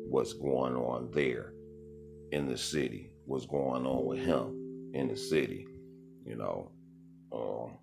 what's 0.09 0.33
going 0.33 0.77
on 0.77 1.11
there 1.13 1.53
in 2.33 2.47
the 2.47 2.57
city, 2.57 3.11
what's 3.25 3.47
going 3.47 3.87
on 3.87 4.05
with 4.05 4.19
him 4.19 4.93
in 4.95 5.09
the 5.09 5.17
city, 5.17 5.67
you 6.25 6.37
know. 6.37 6.71
Um, 7.33 7.79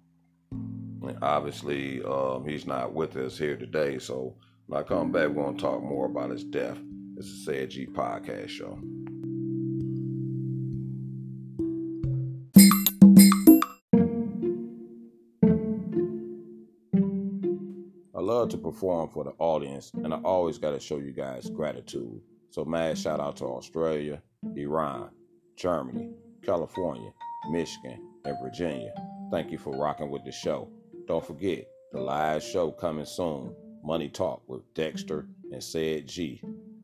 obviously, 1.21 2.01
um, 2.03 2.45
he's 2.47 2.65
not 2.65 2.93
with 2.93 3.15
us 3.15 3.37
here 3.37 3.57
today. 3.57 3.99
So 3.99 4.35
when 4.67 4.79
I 4.79 4.83
come 4.83 5.11
back, 5.11 5.29
we're 5.29 5.43
going 5.43 5.57
to 5.57 5.61
talk 5.61 5.83
more 5.83 6.05
about 6.05 6.29
his 6.29 6.43
death. 6.43 6.77
It's 7.17 7.27
a 7.27 7.51
Ced 7.51 7.69
G 7.69 7.85
podcast 7.85 8.49
show. 8.49 8.79
I 18.15 18.19
love 18.19 18.49
to 18.49 18.57
perform 18.57 19.09
for 19.09 19.23
the 19.23 19.33
audience, 19.39 19.91
and 19.93 20.13
I 20.13 20.17
always 20.23 20.57
got 20.57 20.71
to 20.71 20.79
show 20.79 20.97
you 20.97 21.11
guys 21.11 21.49
gratitude. 21.49 22.21
So, 22.51 22.63
mad 22.63 22.97
shout 22.97 23.19
out 23.19 23.37
to 23.37 23.45
Australia, 23.45 24.21
Iran, 24.55 25.09
Germany, 25.57 26.11
California, 26.43 27.11
Michigan, 27.51 27.99
and 28.25 28.35
Virginia. 28.41 28.93
Thank 29.31 29.51
you 29.51 29.57
for 29.57 29.75
rocking 29.75 30.09
with 30.09 30.23
the 30.23 30.31
show. 30.31 30.69
Don't 31.05 31.25
forget, 31.25 31.67
the 31.91 31.99
live 31.99 32.41
show 32.41 32.71
coming 32.71 33.05
soon 33.05 33.53
Money 33.83 34.07
Talk 34.07 34.41
with 34.47 34.61
Dexter 34.73 35.27
and 35.51 35.61
Ced 35.61 36.07
G, 36.07 36.41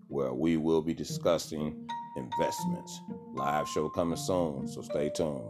where 0.09 0.33
we 0.33 0.57
will 0.57 0.81
be 0.81 0.93
discussing 0.93 1.87
investments. 2.17 2.99
Live 3.33 3.69
show 3.69 3.87
coming 3.87 4.17
soon, 4.17 4.67
so 4.67 4.81
stay 4.81 5.09
tuned. 5.09 5.49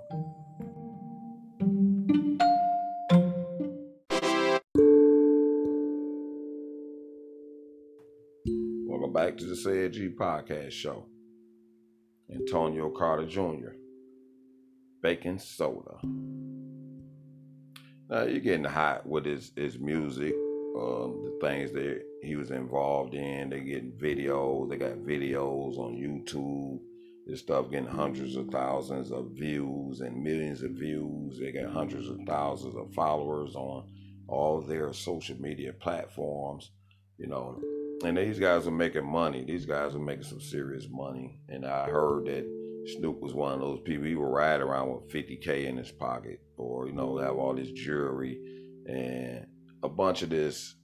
Welcome 8.86 9.14
back 9.14 9.36
to 9.38 9.46
the 9.46 9.56
Ced 9.56 9.94
G 9.94 10.10
podcast 10.10 10.72
show. 10.74 11.08
Antonio 12.32 12.92
Carter 12.92 13.26
Jr. 13.26 13.72
Baking 15.02 15.40
soda. 15.40 15.98
Now 18.10 18.24
you're 18.24 18.40
getting 18.40 18.64
hot 18.64 19.08
with 19.08 19.26
his, 19.26 19.52
his 19.56 19.78
music, 19.78 20.34
um, 20.76 21.24
the 21.24 21.38
things 21.42 21.72
that 21.74 22.02
he 22.24 22.36
was 22.36 22.50
involved 22.50 23.14
in. 23.14 23.50
They're 23.50 23.60
getting 23.60 23.92
videos. 23.92 24.70
They 24.70 24.78
got 24.78 24.98
videos 24.98 25.78
on 25.78 25.96
YouTube. 25.96 26.80
This 27.28 27.42
stuff 27.42 27.70
getting 27.70 27.86
hundreds 27.86 28.36
of 28.36 28.48
thousands 28.48 29.12
of 29.12 29.32
views 29.34 30.02
and 30.02 30.24
millions 30.24 30.64
of 30.64 30.72
views. 30.72 31.38
They 31.40 31.52
got 31.52 31.72
hundreds 31.72 32.10
of 32.10 32.18
thousands 32.26 32.76
of 32.76 32.92
followers 32.96 33.56
on 33.56 33.88
all 34.28 34.62
their 34.62 34.92
social 34.94 35.40
media 35.40 35.72
platforms. 35.74 36.72
You 37.20 37.28
know, 37.28 37.62
and 38.04 38.18
these 38.18 38.40
guys 38.40 38.66
are 38.66 38.72
making 38.72 39.06
money. 39.06 39.44
These 39.44 39.68
guys 39.68 39.94
are 39.94 40.00
making 40.00 40.24
some 40.24 40.42
serious 40.42 40.88
money. 40.90 41.40
And 41.48 41.64
I 41.64 41.88
heard 41.88 42.26
that 42.26 42.59
Snoop 42.86 43.20
was 43.20 43.34
one 43.34 43.54
of 43.54 43.60
those 43.60 43.82
people. 43.82 44.06
He 44.06 44.16
would 44.16 44.24
ride 44.26 44.62
around 44.62 44.90
with 44.90 45.10
50K 45.10 45.66
in 45.68 45.78
his 45.78 45.92
pocket 45.92 46.40
or, 46.58 46.88
you 46.88 46.94
know, 46.94 47.18
have 47.18 47.36
all 47.36 47.54
this 47.54 47.72
jewelry 47.72 48.40
and 48.88 49.46
a 49.84 49.90
bunch 49.90 50.22
of 50.22 50.30
this 50.30 50.76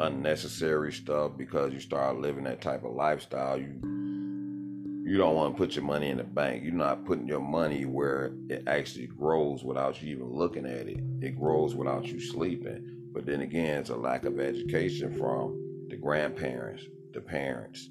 unnecessary 0.00 0.92
stuff 0.92 1.32
because 1.36 1.72
you 1.72 1.80
start 1.80 2.20
living 2.20 2.44
that 2.44 2.60
type 2.60 2.84
of 2.84 2.94
lifestyle. 2.94 3.58
You 3.58 3.80
you 5.06 5.18
don't 5.18 5.34
want 5.34 5.54
to 5.54 5.58
put 5.58 5.76
your 5.76 5.84
money 5.84 6.08
in 6.08 6.16
the 6.16 6.24
bank. 6.24 6.64
You're 6.64 6.72
not 6.72 7.04
putting 7.04 7.28
your 7.28 7.40
money 7.40 7.84
where 7.84 8.32
it 8.48 8.64
actually 8.66 9.06
grows 9.06 9.62
without 9.62 10.00
you 10.00 10.16
even 10.16 10.32
looking 10.32 10.64
at 10.64 10.88
it. 10.88 10.98
It 11.20 11.38
grows 11.38 11.74
without 11.74 12.06
you 12.06 12.18
sleeping. 12.18 13.10
But 13.12 13.26
then 13.26 13.42
again, 13.42 13.80
it's 13.80 13.90
a 13.90 13.96
lack 13.96 14.24
of 14.24 14.40
education 14.40 15.12
from 15.12 15.86
the 15.90 15.96
grandparents, 15.98 16.84
the 17.12 17.20
parents, 17.20 17.90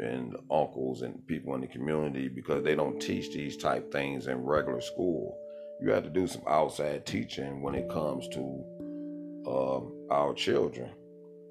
and 0.00 0.34
uncles 0.50 1.02
and 1.02 1.26
people 1.26 1.54
in 1.54 1.60
the 1.60 1.66
community 1.66 2.28
because 2.28 2.64
they 2.64 2.74
don't 2.74 3.00
teach 3.00 3.32
these 3.32 3.56
type 3.56 3.92
things 3.92 4.26
in 4.26 4.44
regular 4.44 4.80
school. 4.80 5.36
You 5.80 5.90
have 5.90 6.04
to 6.04 6.10
do 6.10 6.26
some 6.26 6.42
outside 6.48 7.06
teaching 7.06 7.62
when 7.62 7.74
it 7.74 7.88
comes 7.88 8.28
to 8.28 8.64
uh, 9.46 9.80
our 10.12 10.34
children, 10.34 10.90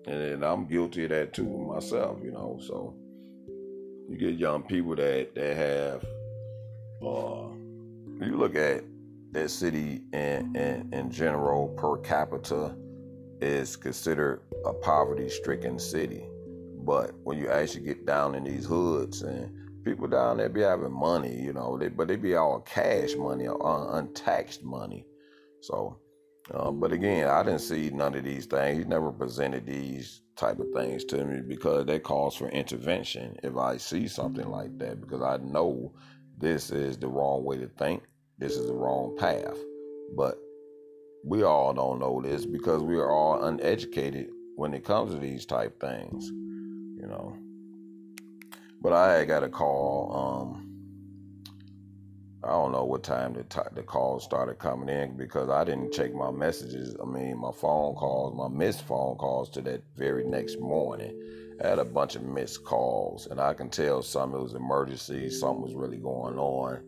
and 0.06 0.44
I'm 0.44 0.66
guilty 0.66 1.06
of 1.06 1.10
that 1.10 1.34
too 1.34 1.72
myself. 1.74 2.20
You 2.24 2.32
know, 2.32 2.60
so 2.62 2.96
you 4.10 4.18
get 4.18 4.36
young 4.36 4.64
people 4.64 4.96
that 4.96 5.34
that 5.36 5.56
have. 5.56 6.06
Uh, 7.02 7.50
you 8.22 8.36
look 8.36 8.56
at 8.56 8.84
that 9.32 9.50
city 9.50 10.02
in, 10.12 10.56
in, 10.56 10.90
in 10.92 11.12
general 11.12 11.70
per 11.70 11.98
capita 11.98 12.76
is 13.42 13.76
considered 13.76 14.42
a 14.66 14.74
poverty 14.74 15.30
stricken 15.30 15.80
city. 15.80 16.29
But 16.80 17.12
when 17.24 17.38
you 17.38 17.50
actually 17.50 17.86
get 17.86 18.06
down 18.06 18.36
in 18.36 18.44
these 18.44 18.66
hoods 18.66 19.22
and 19.22 19.84
people 19.84 20.08
down 20.08 20.38
there 20.38 20.50
be 20.50 20.62
having 20.62 20.92
money, 20.92 21.36
you 21.36 21.54
know, 21.54 21.78
they, 21.78 21.90
but 21.90 22.08
they 22.08 22.16
be 22.16 22.36
all 22.36 22.62
cash 22.62 23.16
money 23.16 23.48
or 23.48 23.98
untaxed 23.98 24.64
money. 24.64 25.06
So, 25.62 26.00
uh, 26.54 26.72
but 26.72 26.92
again, 26.92 27.28
I 27.28 27.44
didn't 27.44 27.60
see 27.62 27.90
none 27.90 28.16
of 28.16 28.24
these 28.24 28.46
things. 28.46 28.78
He 28.80 28.84
never 28.86 29.12
presented 29.12 29.66
these 29.66 30.22
type 30.36 30.60
of 30.60 30.68
things 30.74 31.04
to 31.06 31.26
me 31.26 31.42
because 31.42 31.86
they 31.86 32.00
calls 32.00 32.36
for 32.36 32.50
intervention 32.50 33.38
if 33.44 33.58
I 33.58 33.78
see 33.78 34.08
something 34.08 34.50
like 34.50 34.78
that 34.80 35.02
because 35.02 35.22
I 35.22 35.38
know 35.44 35.94
this 36.38 36.72
is 36.72 36.98
the 36.98 37.08
wrong 37.08 37.44
way 37.44 37.58
to 37.58 37.68
think. 37.68 38.04
This 38.38 38.56
is 38.56 38.68
the 38.68 38.74
wrong 38.74 39.18
path. 39.18 39.58
But 40.16 40.38
we 41.26 41.44
all 41.44 41.74
don't 41.74 42.00
know 42.00 42.22
this 42.22 42.46
because 42.46 42.82
we 42.82 42.98
are 42.98 43.12
all 43.12 43.44
uneducated 43.44 44.30
when 44.56 44.74
it 44.74 44.86
comes 44.86 45.14
to 45.14 45.20
these 45.20 45.46
type 45.46 45.80
things, 45.80 46.32
you 47.00 47.08
know. 47.08 47.36
But 48.82 48.94
I 48.94 49.26
got 49.26 49.44
a 49.44 49.50
call. 49.50 50.16
Um, 50.16 50.66
I 52.44 52.50
don't 52.50 52.72
know 52.72 52.86
what 52.86 53.04
time 53.04 53.34
the 53.34 53.44
t- 53.44 53.60
the 53.74 53.84
calls 53.84 54.24
started 54.24 54.60
coming 54.60 54.88
in 54.88 55.18
because 55.18 55.50
I 55.50 55.66
didn't 55.66 55.92
check 55.92 56.14
my 56.14 56.32
messages. 56.32 56.96
I 57.02 57.06
mean, 57.06 57.38
my 57.38 57.52
phone 57.52 57.96
calls, 57.96 58.34
my 58.36 58.48
missed 58.48 58.84
phone 58.84 59.18
calls 59.18 59.50
to 59.52 59.62
that 59.64 59.84
very 59.98 60.24
next 60.24 60.60
morning. 60.60 61.20
I 61.62 61.68
had 61.68 61.80
a 61.80 61.86
bunch 61.86 62.16
of 62.16 62.24
missed 62.24 62.64
calls, 62.64 63.28
and 63.28 63.42
I 63.42 63.54
can 63.54 63.70
tell 63.70 64.02
some 64.02 64.34
it 64.34 64.42
was 64.42 64.54
emergency, 64.54 65.30
something 65.30 65.62
was 65.62 65.76
really 65.76 65.98
going 65.98 66.38
on, 66.38 66.82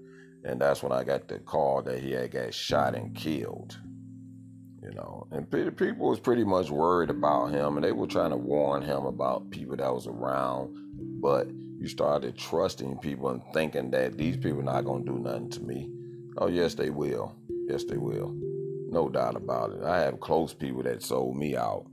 and 0.46 0.62
that's 0.62 0.82
when 0.82 0.94
I 0.94 1.04
got 1.04 1.28
the 1.28 1.40
call 1.40 1.82
that 1.82 2.02
he 2.02 2.12
had 2.12 2.32
got 2.32 2.54
shot 2.54 2.96
and 2.96 3.14
killed 3.14 3.78
you 4.84 4.92
know. 4.92 5.28
And 5.32 5.50
people 5.50 6.10
was 6.10 6.20
pretty 6.20 6.44
much 6.44 6.70
worried 6.70 7.10
about 7.10 7.52
him, 7.52 7.78
and 7.78 7.84
they 7.84 7.92
were 7.92 8.08
trying 8.08 8.32
to 8.32 8.38
warn 8.38 8.82
him 8.82 9.06
about 9.06 9.52
people 9.52 9.76
that 9.78 9.94
was 9.94 10.08
around. 10.08 10.76
But 11.22 11.48
you 11.78 11.88
started 11.88 12.38
trusting 12.38 12.98
people 13.00 13.30
and 13.30 13.42
thinking 13.54 13.92
that 13.92 14.18
these 14.18 14.38
people 14.38 14.62
not 14.62 14.86
gonna 14.86 15.04
do 15.04 15.20
nothing 15.20 15.50
to 15.52 15.62
me. 15.62 15.90
Oh 16.38 16.48
yes, 16.48 16.76
they 16.76 16.90
will. 16.90 17.36
Yes, 17.68 17.84
they 17.84 17.98
will. 17.98 18.34
No 18.90 19.10
doubt 19.10 19.36
about 19.36 19.72
it. 19.72 19.84
I 19.84 20.00
have 20.00 20.20
close 20.20 20.54
people 20.54 20.84
that 20.84 21.02
sold 21.02 21.36
me 21.36 21.56
out. 21.56 21.86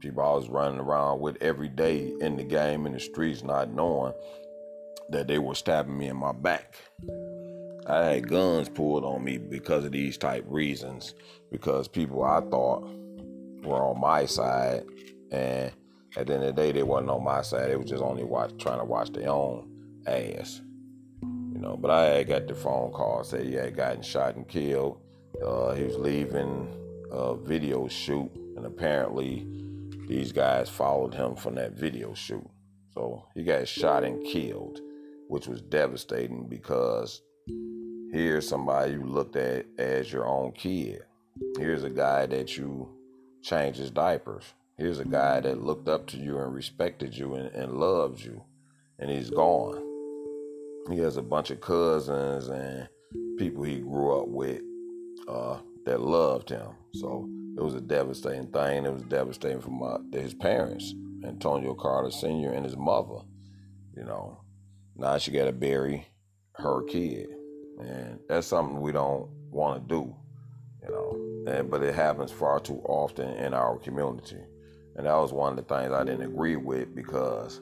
People 0.00 0.22
I 0.22 0.34
was 0.34 0.48
running 0.48 0.80
around 0.80 1.20
with 1.20 1.40
every 1.40 1.68
day 1.68 2.12
in 2.20 2.36
the 2.36 2.42
game 2.42 2.86
in 2.86 2.92
the 2.92 3.00
streets, 3.00 3.44
not 3.44 3.72
knowing 3.72 4.12
that 5.10 5.28
they 5.28 5.38
were 5.38 5.54
stabbing 5.54 5.96
me 5.96 6.08
in 6.08 6.16
my 6.16 6.32
back. 6.32 6.76
I 7.86 8.04
had 8.04 8.28
guns 8.28 8.68
pulled 8.68 9.04
on 9.04 9.24
me 9.24 9.38
because 9.38 9.84
of 9.84 9.92
these 9.92 10.16
type 10.16 10.44
reasons, 10.46 11.14
because 11.50 11.88
people 11.88 12.22
I 12.22 12.40
thought 12.40 12.82
were 13.64 13.84
on 13.84 14.00
my 14.00 14.24
side, 14.26 14.84
and 15.30 15.72
at 16.16 16.26
the 16.26 16.34
end 16.34 16.44
of 16.44 16.54
the 16.54 16.62
day, 16.62 16.72
they 16.72 16.82
wasn't 16.82 17.10
on 17.10 17.24
my 17.24 17.42
side. 17.42 17.70
They 17.70 17.76
was 17.76 17.88
just 17.88 18.02
only 18.02 18.24
watch, 18.24 18.52
trying 18.58 18.78
to 18.78 18.84
watch 18.84 19.12
their 19.12 19.30
own 19.30 19.68
ass, 20.06 20.60
you 21.22 21.58
know. 21.58 21.76
But 21.76 21.90
I 21.90 22.04
had 22.04 22.28
got 22.28 22.46
the 22.46 22.54
phone 22.54 22.92
call 22.92 23.24
say 23.24 23.46
he 23.46 23.54
had 23.54 23.76
gotten 23.76 24.02
shot 24.02 24.36
and 24.36 24.46
killed. 24.46 25.00
Uh, 25.44 25.72
he 25.72 25.84
was 25.84 25.96
leaving 25.96 26.68
a 27.10 27.34
video 27.36 27.88
shoot, 27.88 28.30
and 28.56 28.64
apparently 28.64 29.46
these 30.06 30.30
guys 30.30 30.68
followed 30.68 31.14
him 31.14 31.34
from 31.34 31.56
that 31.56 31.72
video 31.72 32.14
shoot. 32.14 32.48
So 32.94 33.26
he 33.34 33.42
got 33.42 33.66
shot 33.66 34.04
and 34.04 34.24
killed, 34.24 34.80
which 35.28 35.48
was 35.48 35.62
devastating 35.62 36.46
because 36.48 37.22
here's 37.46 38.48
somebody 38.48 38.92
you 38.92 39.04
looked 39.04 39.36
at 39.36 39.66
as 39.78 40.12
your 40.12 40.26
own 40.26 40.52
kid. 40.52 41.02
Here's 41.58 41.84
a 41.84 41.90
guy 41.90 42.26
that 42.26 42.56
you 42.56 42.88
changed 43.42 43.78
his 43.78 43.90
diapers. 43.90 44.44
Here's 44.76 44.98
a 44.98 45.04
guy 45.04 45.40
that 45.40 45.62
looked 45.62 45.88
up 45.88 46.06
to 46.08 46.16
you 46.16 46.38
and 46.38 46.54
respected 46.54 47.16
you 47.16 47.34
and, 47.34 47.48
and 47.54 47.78
loved 47.78 48.20
you, 48.20 48.42
and 48.98 49.10
he's 49.10 49.30
gone. 49.30 49.82
He 50.90 50.98
has 50.98 51.16
a 51.16 51.22
bunch 51.22 51.50
of 51.50 51.60
cousins 51.60 52.48
and 52.48 52.88
people 53.38 53.62
he 53.62 53.78
grew 53.78 54.20
up 54.20 54.28
with 54.28 54.60
uh, 55.28 55.58
that 55.84 56.00
loved 56.00 56.48
him. 56.48 56.68
So 56.94 57.28
it 57.56 57.62
was 57.62 57.74
a 57.74 57.80
devastating 57.80 58.48
thing. 58.48 58.84
It 58.84 58.92
was 58.92 59.02
devastating 59.04 59.60
for 59.60 59.70
my, 59.70 59.98
his 60.12 60.34
parents, 60.34 60.94
Antonio 61.24 61.74
Carter 61.74 62.10
Sr. 62.10 62.52
and 62.52 62.64
his 62.64 62.76
mother. 62.76 63.20
You 63.96 64.04
know, 64.04 64.40
now 64.96 65.18
she 65.18 65.30
got 65.30 65.44
to 65.44 65.52
bury 65.52 66.06
her 66.54 66.82
kid, 66.82 67.28
and 67.80 68.18
that's 68.28 68.46
something 68.46 68.80
we 68.80 68.92
don't 68.92 69.28
want 69.50 69.88
to 69.88 69.94
do. 69.94 70.14
You 70.82 70.90
know, 70.90 71.52
and 71.52 71.70
but 71.70 71.82
it 71.82 71.94
happens 71.94 72.30
far 72.32 72.60
too 72.60 72.80
often 72.84 73.28
in 73.36 73.54
our 73.54 73.78
community, 73.78 74.40
and 74.96 75.06
that 75.06 75.14
was 75.14 75.32
one 75.32 75.56
of 75.56 75.56
the 75.56 75.74
things 75.74 75.92
I 75.92 76.04
didn't 76.04 76.22
agree 76.22 76.56
with 76.56 76.94
because 76.94 77.60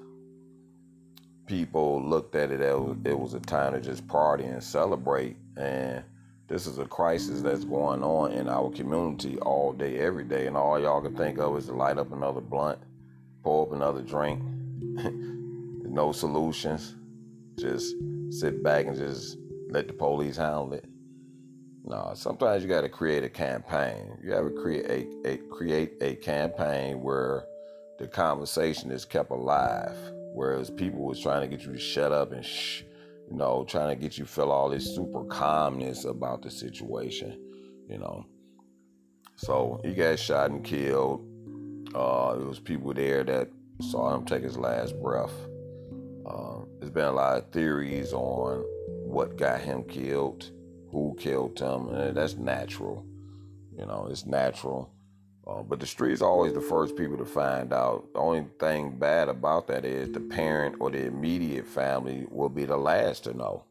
people 1.46 2.02
looked 2.02 2.34
at 2.34 2.50
it 2.50 2.60
as 2.60 2.80
it 3.04 3.18
was 3.18 3.34
a 3.34 3.40
time 3.40 3.72
to 3.72 3.80
just 3.80 4.06
party 4.08 4.44
and 4.44 4.62
celebrate, 4.62 5.36
and 5.56 6.02
this 6.48 6.66
is 6.66 6.78
a 6.78 6.84
crisis 6.84 7.42
that's 7.42 7.64
going 7.64 8.02
on 8.02 8.32
in 8.32 8.48
our 8.48 8.70
community 8.70 9.38
all 9.38 9.72
day, 9.72 9.98
every 9.98 10.24
day, 10.24 10.46
and 10.46 10.56
all 10.56 10.80
y'all 10.80 11.00
can 11.00 11.16
think 11.16 11.38
of 11.38 11.56
is 11.56 11.66
to 11.66 11.72
light 11.72 11.98
up 11.98 12.12
another 12.12 12.40
blunt, 12.40 12.78
pour 13.42 13.66
up 13.66 13.72
another 13.72 14.00
drink. 14.00 14.42
no 15.90 16.12
solutions. 16.12 16.94
Just 17.58 17.94
sit 18.30 18.62
back 18.62 18.86
and 18.86 18.96
just 18.96 19.36
let 19.68 19.86
the 19.86 19.92
police 19.92 20.36
handle 20.36 20.72
it. 20.72 20.86
No, 21.84 22.12
sometimes 22.14 22.62
you 22.62 22.68
got 22.68 22.82
to 22.82 22.88
create 22.88 23.24
a 23.24 23.28
campaign. 23.28 24.16
You 24.22 24.30
got 24.30 24.42
to 24.42 24.50
create 24.50 24.86
a, 24.86 25.28
a 25.28 25.36
create 25.48 25.94
a 26.00 26.14
campaign 26.16 27.00
where 27.00 27.44
the 27.98 28.06
conversation 28.06 28.90
is 28.90 29.04
kept 29.04 29.30
alive. 29.30 29.96
Whereas 30.32 30.70
people 30.70 31.00
was 31.00 31.20
trying 31.20 31.48
to 31.48 31.56
get 31.56 31.66
you 31.66 31.72
to 31.72 31.80
shut 31.80 32.12
up 32.12 32.32
and 32.32 32.44
shh, 32.44 32.82
you 33.28 33.36
know, 33.36 33.64
trying 33.68 33.88
to 33.88 34.00
get 34.00 34.16
you 34.16 34.24
feel 34.24 34.52
all 34.52 34.68
this 34.68 34.94
super 34.94 35.24
calmness 35.24 36.04
about 36.04 36.42
the 36.42 36.50
situation, 36.50 37.40
you 37.88 37.98
know. 37.98 38.24
So 39.36 39.80
he 39.82 39.94
got 39.94 40.18
shot 40.18 40.50
and 40.50 40.62
killed. 40.62 41.26
Uh, 41.94 42.36
there 42.36 42.46
was 42.46 42.60
people 42.60 42.94
there 42.94 43.24
that 43.24 43.48
saw 43.80 44.14
him 44.14 44.24
take 44.24 44.44
his 44.44 44.56
last 44.56 44.94
breath. 45.00 45.32
Uh, 46.30 46.64
there's 46.78 46.92
been 46.92 47.06
a 47.06 47.12
lot 47.12 47.38
of 47.38 47.50
theories 47.50 48.12
on 48.12 48.64
what 48.86 49.36
got 49.36 49.60
him 49.60 49.82
killed, 49.84 50.50
who 50.92 51.16
killed 51.18 51.58
him, 51.58 51.88
and 51.88 52.16
that's 52.16 52.36
natural. 52.36 53.04
You 53.76 53.86
know, 53.86 54.06
it's 54.10 54.26
natural. 54.26 54.90
Uh, 55.46 55.62
but 55.62 55.80
the 55.80 55.86
streets 55.86 56.22
always 56.22 56.52
the 56.52 56.60
first 56.60 56.94
people 56.96 57.16
to 57.16 57.24
find 57.24 57.72
out. 57.72 58.12
The 58.12 58.20
only 58.20 58.46
thing 58.60 58.96
bad 58.98 59.28
about 59.28 59.66
that 59.68 59.84
is 59.84 60.12
the 60.12 60.20
parent 60.20 60.76
or 60.78 60.90
the 60.90 61.06
immediate 61.06 61.66
family 61.66 62.26
will 62.30 62.48
be 62.48 62.64
the 62.64 62.76
last 62.76 63.24
to 63.24 63.36
know. 63.36 63.64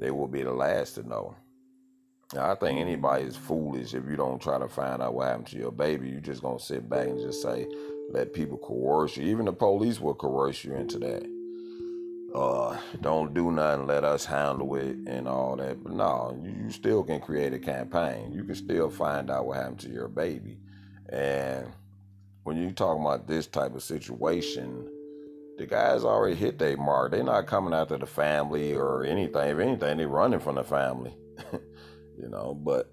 They 0.00 0.10
will 0.10 0.28
be 0.28 0.42
the 0.42 0.52
last 0.52 0.94
to 0.94 1.06
know. 1.06 1.36
Now, 2.32 2.50
I 2.50 2.54
think 2.54 2.80
anybody 2.80 3.24
is 3.24 3.36
foolish 3.36 3.94
if 3.94 4.04
you 4.08 4.16
don't 4.16 4.40
try 4.40 4.58
to 4.58 4.68
find 4.68 5.02
out 5.02 5.14
what 5.14 5.28
happened 5.28 5.48
to 5.48 5.58
your 5.58 5.72
baby. 5.72 6.08
You're 6.08 6.20
just 6.20 6.42
gonna 6.42 6.58
sit 6.58 6.88
back 6.88 7.08
and 7.08 7.20
just 7.20 7.42
say, 7.42 7.66
let 8.10 8.32
people 8.32 8.58
coerce 8.58 9.16
you. 9.16 9.24
Even 9.26 9.46
the 9.46 9.52
police 9.52 10.00
will 10.00 10.14
coerce 10.14 10.64
you 10.64 10.74
into 10.74 10.98
that 10.98 11.26
uh, 12.36 12.76
don't 13.00 13.32
do 13.32 13.50
nothing, 13.50 13.86
let 13.86 14.04
us 14.04 14.26
handle 14.26 14.74
it 14.76 14.96
and 15.06 15.26
all 15.26 15.56
that. 15.56 15.82
But 15.82 15.94
no, 15.94 16.38
you, 16.44 16.70
still 16.70 17.02
can 17.02 17.20
create 17.20 17.54
a 17.54 17.58
campaign. 17.58 18.32
You 18.32 18.44
can 18.44 18.54
still 18.54 18.90
find 18.90 19.30
out 19.30 19.46
what 19.46 19.56
happened 19.56 19.80
to 19.80 19.88
your 19.88 20.08
baby. 20.08 20.58
And 21.08 21.72
when 22.42 22.58
you 22.58 22.72
talk 22.72 22.98
about 23.00 23.26
this 23.26 23.46
type 23.46 23.74
of 23.74 23.82
situation, 23.82 24.86
the 25.56 25.66
guys 25.66 26.04
already 26.04 26.36
hit 26.36 26.58
their 26.58 26.76
mark. 26.76 27.12
They're 27.12 27.24
not 27.24 27.46
coming 27.46 27.72
after 27.72 27.96
the 27.96 28.06
family 28.06 28.74
or 28.74 29.04
anything. 29.04 29.48
If 29.48 29.58
anything, 29.58 29.96
they're 29.96 30.08
running 30.08 30.40
from 30.40 30.56
the 30.56 30.64
family. 30.64 31.16
you 31.52 32.28
know, 32.28 32.52
but 32.54 32.92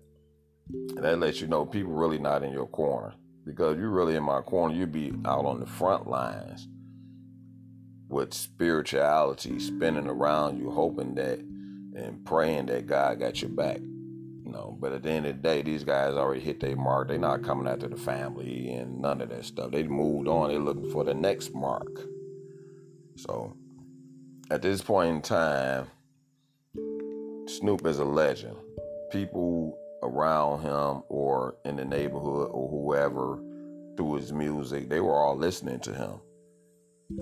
that 0.95 1.19
lets 1.19 1.41
you 1.41 1.47
know 1.47 1.65
people 1.65 1.91
really 1.91 2.19
not 2.19 2.43
in 2.43 2.53
your 2.53 2.67
corner. 2.67 3.13
Because 3.45 3.77
you're 3.77 3.89
really 3.89 4.15
in 4.15 4.23
my 4.23 4.41
corner, 4.41 4.73
you'd 4.73 4.91
be 4.91 5.13
out 5.25 5.45
on 5.45 5.59
the 5.59 5.65
front 5.65 6.07
lines 6.07 6.67
with 8.07 8.33
spirituality 8.33 9.59
spinning 9.59 10.07
around 10.07 10.59
you, 10.59 10.71
hoping 10.71 11.15
that 11.15 11.39
and 11.39 12.23
praying 12.25 12.67
that 12.67 12.87
God 12.87 13.19
got 13.19 13.41
your 13.41 13.51
back. 13.51 13.79
You 13.79 14.51
know, 14.51 14.77
but 14.79 14.93
at 14.93 15.03
the 15.03 15.11
end 15.11 15.25
of 15.25 15.35
the 15.37 15.41
day, 15.41 15.61
these 15.61 15.83
guys 15.83 16.13
already 16.13 16.41
hit 16.41 16.59
their 16.59 16.75
mark. 16.75 17.07
They're 17.07 17.17
not 17.17 17.43
coming 17.43 17.67
after 17.67 17.87
the 17.87 17.97
family 17.97 18.71
and 18.71 19.01
none 19.01 19.21
of 19.21 19.29
that 19.29 19.45
stuff. 19.45 19.71
They 19.71 19.83
moved 19.83 20.27
on. 20.27 20.49
They're 20.49 20.59
looking 20.59 20.91
for 20.91 21.03
the 21.03 21.13
next 21.13 21.53
mark. 21.53 22.01
So, 23.15 23.55
at 24.49 24.61
this 24.61 24.81
point 24.81 25.09
in 25.09 25.21
time, 25.21 25.87
Snoop 27.47 27.85
is 27.85 27.99
a 27.99 28.05
legend. 28.05 28.57
People 29.11 29.77
around 30.03 30.61
him 30.61 31.03
or 31.09 31.55
in 31.65 31.77
the 31.77 31.85
neighborhood 31.85 32.49
or 32.51 32.69
whoever 32.69 33.41
through 33.97 34.15
his 34.15 34.31
music, 34.31 34.89
they 34.89 34.99
were 34.99 35.15
all 35.15 35.35
listening 35.35 35.79
to 35.79 35.93
him 35.93 36.19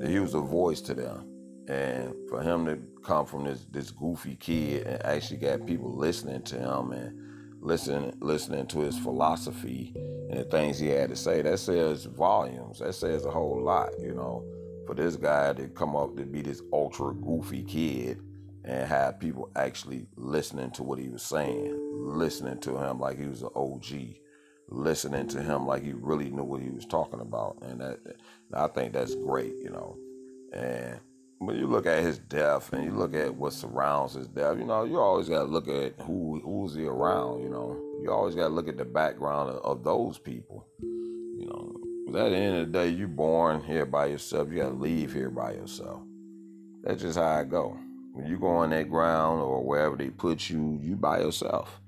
he 0.05 0.19
was 0.19 0.33
a 0.33 0.39
voice 0.39 0.81
to 0.81 0.93
them. 0.93 1.27
And 1.67 2.13
for 2.29 2.41
him 2.41 2.65
to 2.65 2.79
come 3.03 3.25
from 3.25 3.45
this 3.45 3.65
this 3.71 3.91
goofy 3.91 4.35
kid 4.35 4.87
and 4.87 5.03
actually 5.05 5.37
got 5.37 5.65
people 5.65 5.95
listening 5.95 6.41
to 6.43 6.57
him 6.57 6.91
and 6.91 7.17
listening 7.61 8.13
listening 8.19 8.67
to 8.67 8.79
his 8.79 8.97
philosophy 8.97 9.93
and 10.29 10.39
the 10.39 10.43
things 10.45 10.79
he 10.79 10.87
had 10.87 11.09
to 11.09 11.15
say, 11.15 11.41
that 11.41 11.59
says 11.59 12.05
volumes. 12.05 12.79
That 12.79 12.95
says 12.95 13.25
a 13.25 13.31
whole 13.31 13.61
lot, 13.61 13.89
you 13.99 14.13
know. 14.13 14.43
For 14.87 14.95
this 14.95 15.15
guy 15.15 15.53
to 15.53 15.67
come 15.69 15.95
up 15.95 16.17
to 16.17 16.25
be 16.25 16.41
this 16.41 16.61
ultra 16.73 17.13
goofy 17.13 17.63
kid 17.63 18.19
and 18.63 18.87
have 18.87 19.19
people 19.19 19.49
actually 19.55 20.07
listening 20.15 20.71
to 20.71 20.83
what 20.83 20.99
he 20.99 21.09
was 21.09 21.23
saying, 21.23 21.77
listening 21.93 22.59
to 22.61 22.77
him 22.77 22.99
like 22.99 23.19
he 23.19 23.27
was 23.27 23.41
an 23.41 23.49
OG 23.55 24.15
listening 24.71 25.27
to 25.27 25.43
him 25.43 25.67
like 25.67 25.83
he 25.83 25.91
really 25.93 26.29
knew 26.29 26.43
what 26.43 26.61
he 26.61 26.69
was 26.69 26.85
talking 26.85 27.19
about, 27.19 27.57
and 27.61 27.81
that 27.81 27.99
I 28.53 28.67
think 28.67 28.93
that's 28.93 29.13
great, 29.15 29.53
you 29.61 29.69
know. 29.69 29.97
And 30.53 30.99
when 31.39 31.57
you 31.57 31.67
look 31.67 31.85
at 31.85 32.03
his 32.03 32.17
death 32.17 32.71
and 32.73 32.85
you 32.85 32.91
look 32.91 33.13
at 33.13 33.35
what 33.35 33.53
surrounds 33.53 34.13
his 34.13 34.27
death, 34.27 34.57
you 34.57 34.65
know, 34.65 34.85
you 34.85 34.99
always 34.99 35.29
got 35.29 35.39
to 35.39 35.45
look 35.45 35.67
at 35.67 35.93
who 36.05 36.41
who's 36.43 36.73
he 36.73 36.85
around. 36.85 37.43
You 37.43 37.49
know, 37.49 37.77
you 38.01 38.11
always 38.11 38.35
got 38.35 38.47
to 38.47 38.53
look 38.53 38.69
at 38.69 38.77
the 38.77 38.85
background 38.85 39.51
of, 39.51 39.57
of 39.63 39.83
those 39.83 40.17
people. 40.17 40.65
You 40.79 41.47
know, 41.47 42.19
at 42.19 42.29
the 42.29 42.37
end 42.37 42.57
of 42.57 42.71
the 42.71 42.79
day, 42.79 42.89
you're 42.89 43.07
born 43.07 43.61
here 43.63 43.85
by 43.85 44.07
yourself. 44.07 44.49
You 44.49 44.57
got 44.57 44.69
to 44.69 44.75
leave 44.75 45.13
here 45.13 45.29
by 45.29 45.53
yourself. 45.53 46.01
That's 46.83 47.01
just 47.01 47.17
how 47.17 47.27
I 47.27 47.43
go. 47.43 47.77
When 48.13 48.27
you 48.27 48.37
go 48.37 48.47
on 48.47 48.71
that 48.71 48.89
ground 48.89 49.41
or 49.41 49.63
wherever 49.63 49.95
they 49.95 50.09
put 50.09 50.49
you, 50.49 50.77
you 50.81 50.95
by 50.95 51.19
yourself. 51.19 51.79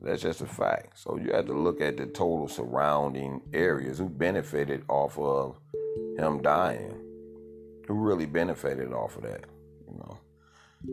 That's 0.00 0.22
just 0.22 0.40
a 0.40 0.46
fact. 0.46 0.98
So 0.98 1.18
you 1.18 1.32
have 1.32 1.46
to 1.46 1.52
look 1.52 1.80
at 1.80 1.96
the 1.96 2.06
total 2.06 2.48
surrounding 2.48 3.42
areas 3.52 3.98
who 3.98 4.08
benefited 4.08 4.84
off 4.88 5.18
of 5.18 5.58
him 6.16 6.40
dying. 6.40 6.94
Who 7.88 7.94
really 7.94 8.26
benefited 8.26 8.92
off 8.92 9.16
of 9.16 9.22
that, 9.22 9.44
you 9.86 9.96
know? 9.98 10.18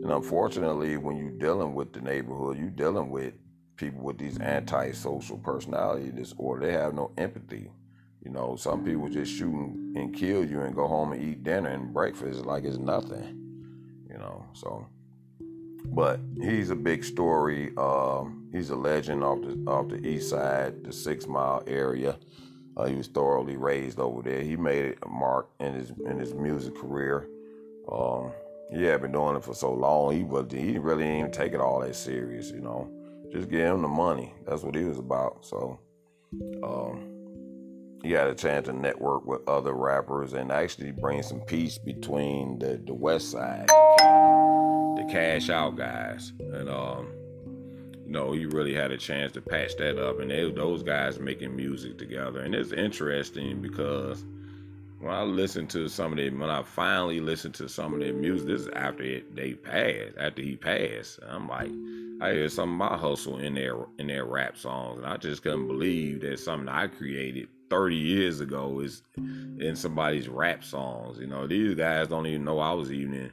And 0.02 0.12
unfortunately, 0.12 0.96
when 0.96 1.16
you're 1.16 1.30
dealing 1.30 1.74
with 1.74 1.92
the 1.92 2.00
neighborhood, 2.00 2.58
you're 2.58 2.70
dealing 2.70 3.10
with 3.10 3.34
people 3.76 4.02
with 4.02 4.18
these 4.18 4.40
antisocial 4.40 5.38
personality 5.38 6.10
disorder. 6.10 6.66
They 6.66 6.72
have 6.72 6.94
no 6.94 7.12
empathy. 7.16 7.70
You 8.24 8.32
know, 8.32 8.56
some 8.56 8.84
people 8.84 9.08
just 9.08 9.32
shoot 9.32 9.52
and 9.94 10.14
kill 10.14 10.44
you 10.44 10.62
and 10.62 10.74
go 10.74 10.88
home 10.88 11.12
and 11.12 11.22
eat 11.22 11.44
dinner 11.44 11.68
and 11.68 11.94
breakfast 11.94 12.44
like 12.44 12.64
it's 12.64 12.78
nothing. 12.78 13.45
Know, 14.26 14.44
so. 14.52 14.86
But 15.86 16.18
he's 16.42 16.70
a 16.70 16.74
big 16.74 17.04
story. 17.04 17.72
Um, 17.76 18.48
he's 18.52 18.70
a 18.70 18.76
legend 18.76 19.22
off 19.22 19.40
the 19.42 19.70
off 19.70 19.88
the 19.88 20.04
east 20.04 20.30
side, 20.30 20.82
the 20.82 20.92
Six 20.92 21.26
Mile 21.28 21.62
area. 21.66 22.18
Uh, 22.76 22.86
he 22.86 22.96
was 22.96 23.06
thoroughly 23.06 23.56
raised 23.56 24.00
over 24.00 24.20
there. 24.22 24.42
He 24.42 24.56
made 24.56 24.96
a 25.02 25.08
mark 25.08 25.48
in 25.60 25.74
his 25.74 25.92
in 26.06 26.18
his 26.18 26.34
music 26.34 26.74
career. 26.74 27.28
Um, 27.90 28.32
he 28.72 28.82
had 28.82 29.00
been 29.00 29.12
doing 29.12 29.36
it 29.36 29.44
for 29.44 29.54
so 29.54 29.72
long. 29.72 30.12
He 30.12 30.24
was 30.24 30.46
he 30.50 30.76
really 30.78 31.04
didn't 31.04 31.18
even 31.20 31.30
take 31.30 31.52
it 31.52 31.60
all 31.60 31.80
that 31.80 31.94
serious, 31.94 32.50
you 32.50 32.60
know. 32.60 32.90
Just 33.32 33.48
give 33.48 33.60
him 33.60 33.82
the 33.82 33.88
money. 33.88 34.34
That's 34.44 34.62
what 34.62 34.74
he 34.74 34.82
was 34.82 34.98
about. 34.98 35.46
So 35.46 35.78
um, 36.64 37.16
he 38.02 38.12
had 38.12 38.28
a 38.28 38.34
chance 38.34 38.66
to 38.66 38.72
network 38.72 39.26
with 39.26 39.48
other 39.48 39.72
rappers 39.72 40.32
and 40.32 40.52
actually 40.52 40.92
bring 40.92 41.22
some 41.22 41.40
peace 41.40 41.78
between 41.78 42.58
the, 42.58 42.80
the 42.86 42.94
West 42.94 43.30
Side, 43.32 43.68
Cash 45.10 45.50
Out 45.50 45.76
guys, 45.76 46.32
and 46.38 46.68
um, 46.68 47.08
you 48.04 48.12
know 48.12 48.32
he 48.32 48.46
really 48.46 48.74
had 48.74 48.90
a 48.90 48.96
chance 48.96 49.32
to 49.32 49.40
patch 49.40 49.76
that 49.76 49.98
up. 49.98 50.20
And 50.20 50.30
they, 50.30 50.50
those 50.50 50.82
guys 50.82 51.18
making 51.18 51.54
music 51.54 51.98
together, 51.98 52.40
and 52.40 52.54
it's 52.54 52.72
interesting 52.72 53.62
because 53.62 54.24
when 54.98 55.12
I 55.12 55.22
listened 55.22 55.70
to 55.70 55.88
some 55.88 56.12
of 56.12 56.18
them, 56.18 56.40
when 56.40 56.50
I 56.50 56.62
finally 56.62 57.20
listened 57.20 57.54
to 57.56 57.68
some 57.68 57.94
of 57.94 58.00
their 58.00 58.14
music, 58.14 58.48
this 58.48 58.62
is 58.62 58.68
after 58.68 59.02
it, 59.02 59.36
they 59.36 59.54
passed, 59.54 60.16
after 60.18 60.42
he 60.42 60.56
passed. 60.56 61.20
I'm 61.28 61.48
like, 61.48 61.70
I 62.20 62.32
hear 62.32 62.48
some 62.48 62.72
of 62.72 62.90
my 62.90 62.96
hustle 62.96 63.38
in 63.38 63.54
their 63.54 63.76
in 63.98 64.06
their 64.06 64.24
rap 64.24 64.56
songs, 64.56 64.98
and 64.98 65.06
I 65.06 65.16
just 65.18 65.42
couldn't 65.42 65.68
believe 65.68 66.22
that 66.22 66.40
something 66.40 66.68
I 66.68 66.86
created 66.86 67.48
30 67.68 67.96
years 67.96 68.40
ago 68.40 68.80
is 68.80 69.02
in 69.16 69.74
somebody's 69.76 70.28
rap 70.28 70.64
songs. 70.64 71.18
You 71.18 71.26
know, 71.26 71.46
these 71.46 71.74
guys 71.74 72.08
don't 72.08 72.26
even 72.26 72.44
know 72.44 72.58
I 72.58 72.72
was 72.72 72.90
even 72.92 73.32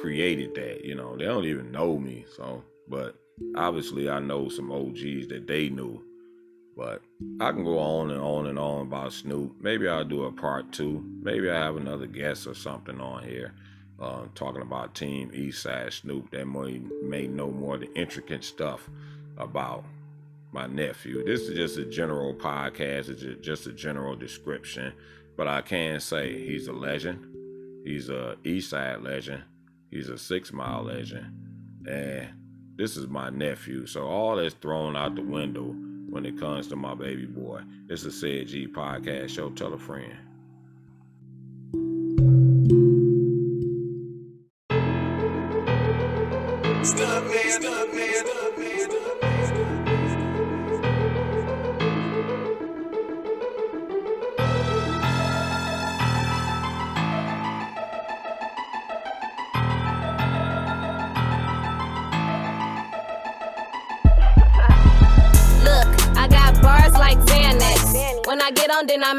created 0.00 0.54
that. 0.54 0.84
You 0.84 0.94
know, 0.94 1.16
they 1.16 1.24
don't 1.24 1.44
even 1.44 1.70
know 1.70 1.98
me. 1.98 2.24
So, 2.36 2.62
but 2.88 3.16
obviously, 3.56 4.08
I 4.08 4.20
know 4.20 4.48
some 4.48 4.72
OGs 4.72 5.28
that 5.28 5.44
they 5.46 5.68
knew 5.68 6.02
but 6.80 7.02
I 7.40 7.52
can 7.52 7.62
go 7.62 7.78
on 7.78 8.10
and 8.10 8.22
on 8.22 8.46
and 8.46 8.58
on 8.58 8.86
about 8.86 9.12
Snoop. 9.12 9.54
Maybe 9.60 9.86
I'll 9.86 10.02
do 10.02 10.24
a 10.24 10.32
part 10.32 10.72
two. 10.72 11.04
Maybe 11.20 11.50
I 11.50 11.56
have 11.56 11.76
another 11.76 12.06
guest 12.06 12.46
or 12.46 12.54
something 12.54 12.98
on 12.98 13.22
here 13.22 13.52
uh, 14.00 14.22
talking 14.34 14.62
about 14.62 14.94
Team 14.94 15.30
Eastside 15.30 15.92
Snoop 15.92 16.30
that 16.30 16.46
may, 16.46 16.80
may 17.02 17.26
know 17.26 17.50
more 17.50 17.76
the 17.76 17.92
intricate 17.94 18.44
stuff 18.44 18.88
about 19.36 19.84
my 20.52 20.66
nephew. 20.66 21.22
This 21.22 21.42
is 21.42 21.54
just 21.54 21.76
a 21.76 21.84
general 21.84 22.32
podcast, 22.32 23.10
it's 23.10 23.44
just 23.44 23.66
a 23.66 23.72
general 23.72 24.16
description. 24.16 24.94
But 25.36 25.48
I 25.48 25.60
can 25.60 26.00
say 26.00 26.46
he's 26.46 26.66
a 26.66 26.72
legend. 26.72 27.26
He's 27.84 28.08
a 28.08 28.36
Eastside 28.42 29.04
legend. 29.04 29.42
He's 29.90 30.08
a 30.08 30.18
Six 30.18 30.52
Mile 30.52 30.84
legend. 30.84 31.26
And 31.86 32.28
this 32.76 32.96
is 32.96 33.08
my 33.08 33.30
nephew. 33.30 33.86
So 33.86 34.06
all 34.06 34.36
that's 34.36 34.54
thrown 34.54 34.96
out 34.96 35.16
the 35.16 35.22
window 35.22 35.74
when 36.08 36.24
it 36.26 36.38
comes 36.38 36.68
to 36.68 36.76
my 36.76 36.94
baby 36.94 37.26
boy. 37.26 37.62
It's 37.88 38.04
a 38.04 38.10
Ced 38.10 38.72
podcast 38.72 39.30
show. 39.30 39.50
Tell 39.50 39.72
a 39.72 39.78
friend. 39.78 40.12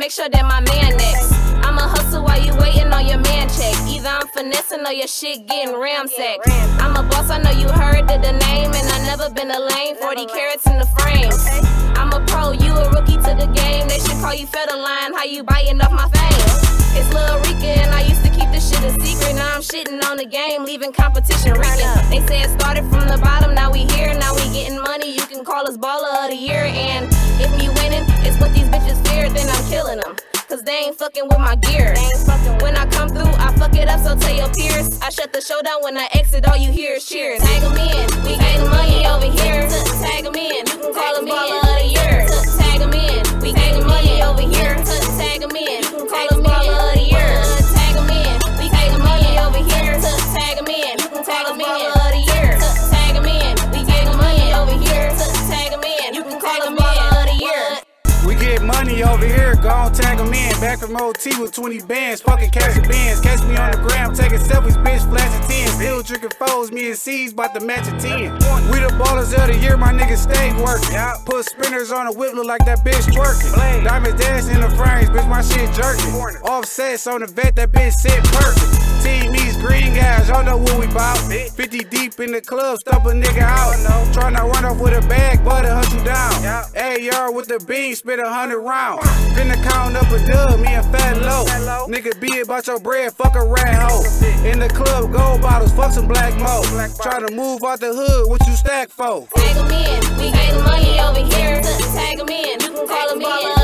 Make 0.02 0.10
sure 0.10 0.28
that 0.30 0.46
my 0.50 0.60
man 0.66 0.98
next. 0.98 1.30
I'ma 1.62 1.86
hustle 1.86 2.24
while 2.26 2.42
you 2.42 2.58
waiting 2.58 2.90
on 2.90 3.06
your 3.06 3.22
man 3.22 3.46
check. 3.54 3.78
Either 3.86 4.10
I'm 4.10 4.28
finessing 4.34 4.82
or 4.82 4.92
your 4.92 5.06
shit 5.06 5.46
getting 5.46 5.76
ramsacked. 5.78 6.42
I'm 6.82 6.98
a 6.98 7.08
boss, 7.08 7.30
I 7.30 7.38
know 7.38 7.54
you 7.54 7.70
heard 7.70 8.10
the 8.10 8.18
name, 8.18 8.74
and 8.74 8.88
I 8.90 8.98
never 9.06 9.30
been 9.30 9.52
a 9.52 9.60
lame. 9.62 9.96
40 10.02 10.26
carats 10.26 10.66
in 10.66 10.82
the 10.82 10.90
frames. 10.98 11.38
I'm 11.94 12.10
a 12.18 12.26
pro, 12.26 12.50
you 12.50 12.74
a 12.74 12.90
rookie 12.90 13.22
to 13.22 13.32
the 13.38 13.46
game. 13.54 13.88
They 13.88 14.02
should 14.02 14.18
call 14.26 14.34
you 14.34 14.48
Federline, 14.48 15.14
how 15.14 15.24
you 15.24 15.44
biting 15.44 15.80
off 15.82 15.94
my 15.94 16.10
fame. 16.10 16.42
It's 16.98 17.14
Lil 17.14 17.38
Rika, 17.46 17.70
and 17.86 17.94
I 17.94 18.02
used 18.02 18.26
to 18.26 18.32
keep 18.34 18.50
this 18.50 18.74
shit 18.74 18.82
a 18.82 18.90
secret. 19.06 19.36
Now 19.36 19.54
I'm 19.54 19.62
shitting 19.62 20.02
on 20.10 20.18
the 20.18 20.26
game, 20.26 20.66
leaving 20.66 20.94
competition 20.94 21.54
reeking. 21.54 21.94
They 22.10 22.26
say 22.26 22.42
it 22.42 22.50
started 22.60 22.90
from 22.90 23.06
the 23.06 23.22
bottom, 23.22 23.54
now 23.54 23.72
we 23.72 23.86
here, 23.94 24.12
now 24.18 24.34
we 24.34 24.50
getting 24.50 24.82
money. 24.82 25.14
You 25.14 25.26
can 25.30 25.46
call 25.46 25.70
us 25.70 25.78
baller 25.78 26.26
of 26.26 26.32
the 26.32 26.36
year, 26.36 26.66
then 29.92 30.00
them. 30.00 30.16
Cause 30.48 30.64
they 30.64 30.74
ain't 30.74 30.98
fucking 30.98 31.28
with 31.30 31.40
my 31.40 31.56
gear. 31.56 31.96
When 32.62 32.76
I 32.76 32.86
come 32.92 33.10
through, 33.10 33.32
I 33.40 33.54
fuck 33.58 33.76
it 33.76 33.88
up, 33.88 34.00
so 34.02 34.16
tell 34.16 34.36
your 34.36 34.52
peers. 34.54 35.00
I 35.02 35.10
shut 35.10 35.32
the 35.32 35.42
show 35.42 35.62
down 35.62 35.82
when 35.82 35.98
I 35.98 36.08
exit, 36.14 36.46
all 36.48 36.58
you 36.58 36.72
hear 36.72 36.96
is 36.96 37.06
cheers. 37.06 37.40
Tag 37.40 37.62
them 37.62 37.78
in, 37.78 38.08
we 38.24 38.38
getting 38.38 38.68
money 38.70 39.06
over 39.08 39.26
here. 39.26 39.70
Tag 40.04 40.24
them 40.26 40.36
in, 40.36 40.68
you 40.68 40.78
can 40.78 40.94
call 40.94 41.16
them 41.16 41.21
over 59.04 59.26
here, 59.26 59.56
go 59.56 59.70
on 59.70 59.94
tag 59.94 60.18
them 60.18 60.34
in. 60.34 60.52
Back 60.60 60.80
from 60.80 60.96
OT 60.96 61.40
with 61.40 61.54
20 61.54 61.82
bands, 61.82 62.22
fucking 62.22 62.52
cash 62.52 62.76
the 62.76 62.88
bands. 62.88 63.22
Catch 63.22 63.44
me 63.44 63.56
on 63.56 63.72
the 63.72 63.78
gram, 63.78 64.14
taking 64.14 64.40
selfies, 64.40 64.78
bitch, 64.84 65.08
flashing 65.10 65.48
tens. 65.48 65.72
Still 65.72 66.04
drinking 66.04 66.32
foes, 66.38 66.72
me 66.72 66.88
and 66.90 66.98
C's 66.98 67.34
bout 67.34 67.54
to 67.56 67.66
match 67.66 67.88
a 67.88 67.92
10. 68.00 68.34
We 68.72 68.80
the 68.80 68.94
ballers 69.00 69.34
of 69.38 69.48
the 69.48 69.58
year, 69.58 69.78
my 69.78 69.94
niggas 69.94 70.30
stay 70.30 70.52
working. 70.62 70.98
Put 71.26 71.46
spinners 71.46 71.92
on 71.92 72.06
the 72.06 72.14
whip, 72.14 72.34
look 72.34 72.46
like 72.46 72.66
that 72.66 72.80
bitch 72.80 73.08
twerking. 73.12 73.84
Diamonds 73.84 74.22
dancing 74.22 74.56
in 74.56 74.62
the 74.62 74.70
frames, 74.70 75.10
bitch, 75.10 75.28
my 75.28 75.42
shit 75.42 75.74
jerking. 75.74 76.14
Offsets 76.44 77.08
on 77.08 77.22
the 77.22 77.28
vet, 77.28 77.56
that 77.56 77.72
bitch 77.72 77.94
sit 77.94 78.24
perfect. 78.26 79.04
Team 79.04 79.34
East 79.34 79.60
Green 79.60 79.96
guys, 79.96 80.30
y'all 80.30 80.44
know 80.44 80.58
what 80.58 80.78
we 80.80 80.86
bout. 80.94 81.18
50 81.18 81.84
deep 81.86 82.20
in 82.20 82.32
the 82.32 82.42
club, 82.42 82.78
stump 82.80 83.06
a 83.06 83.10
nigga 83.10 83.42
out. 83.42 83.74
Tryna 84.14 84.52
run 84.54 84.66
off 84.66 84.80
with 84.80 84.94
a 84.94 85.08
bag, 85.08 85.44
but 85.44 85.66
it 85.66 85.72
hunt 85.72 85.92
you 85.94 86.04
down. 86.04 86.32
AR 86.76 87.32
with 87.32 87.48
the 87.48 87.60
beam, 87.66 87.96
spit 87.96 88.20
a 88.20 88.30
hundred 88.30 88.60
rounds. 88.60 88.91
Finna 89.36 89.56
count 89.64 89.96
up 89.96 90.10
a 90.12 90.26
dub, 90.26 90.60
me 90.60 90.68
and 90.68 90.86
Fat 90.92 91.18
Low. 91.22 91.46
Nigga, 91.88 92.20
be 92.20 92.40
about 92.40 92.68
your 92.68 92.80
bread, 92.80 93.14
fuck 93.14 93.36
a 93.36 93.46
rat 93.46 93.82
hoe. 93.82 94.04
In 94.46 94.60
the 94.60 94.70
club, 94.70 95.12
gold 95.12 95.42
bottles, 95.42 95.72
fuck 95.74 95.92
some 95.92 96.08
black 96.08 96.34
mo. 96.40 96.62
Try 97.02 97.20
to 97.20 97.34
move 97.34 97.64
out 97.64 97.80
the 97.80 97.94
hood, 97.94 98.30
what 98.30 98.46
you 98.48 98.54
stack 98.56 98.90
for? 98.90 99.28
Tag 99.36 99.58
em 99.58 99.72
in, 99.72 100.18
we 100.18 100.32
getting 100.32 100.64
money 100.64 101.00
over 101.00 101.20
here. 101.36 101.62
Tag 101.62 102.20
em 102.20 102.30
in, 102.30 102.60
you 102.60 102.72
can 102.72 102.88
call 102.88 103.10
them 103.10 103.22
baller 103.22 103.61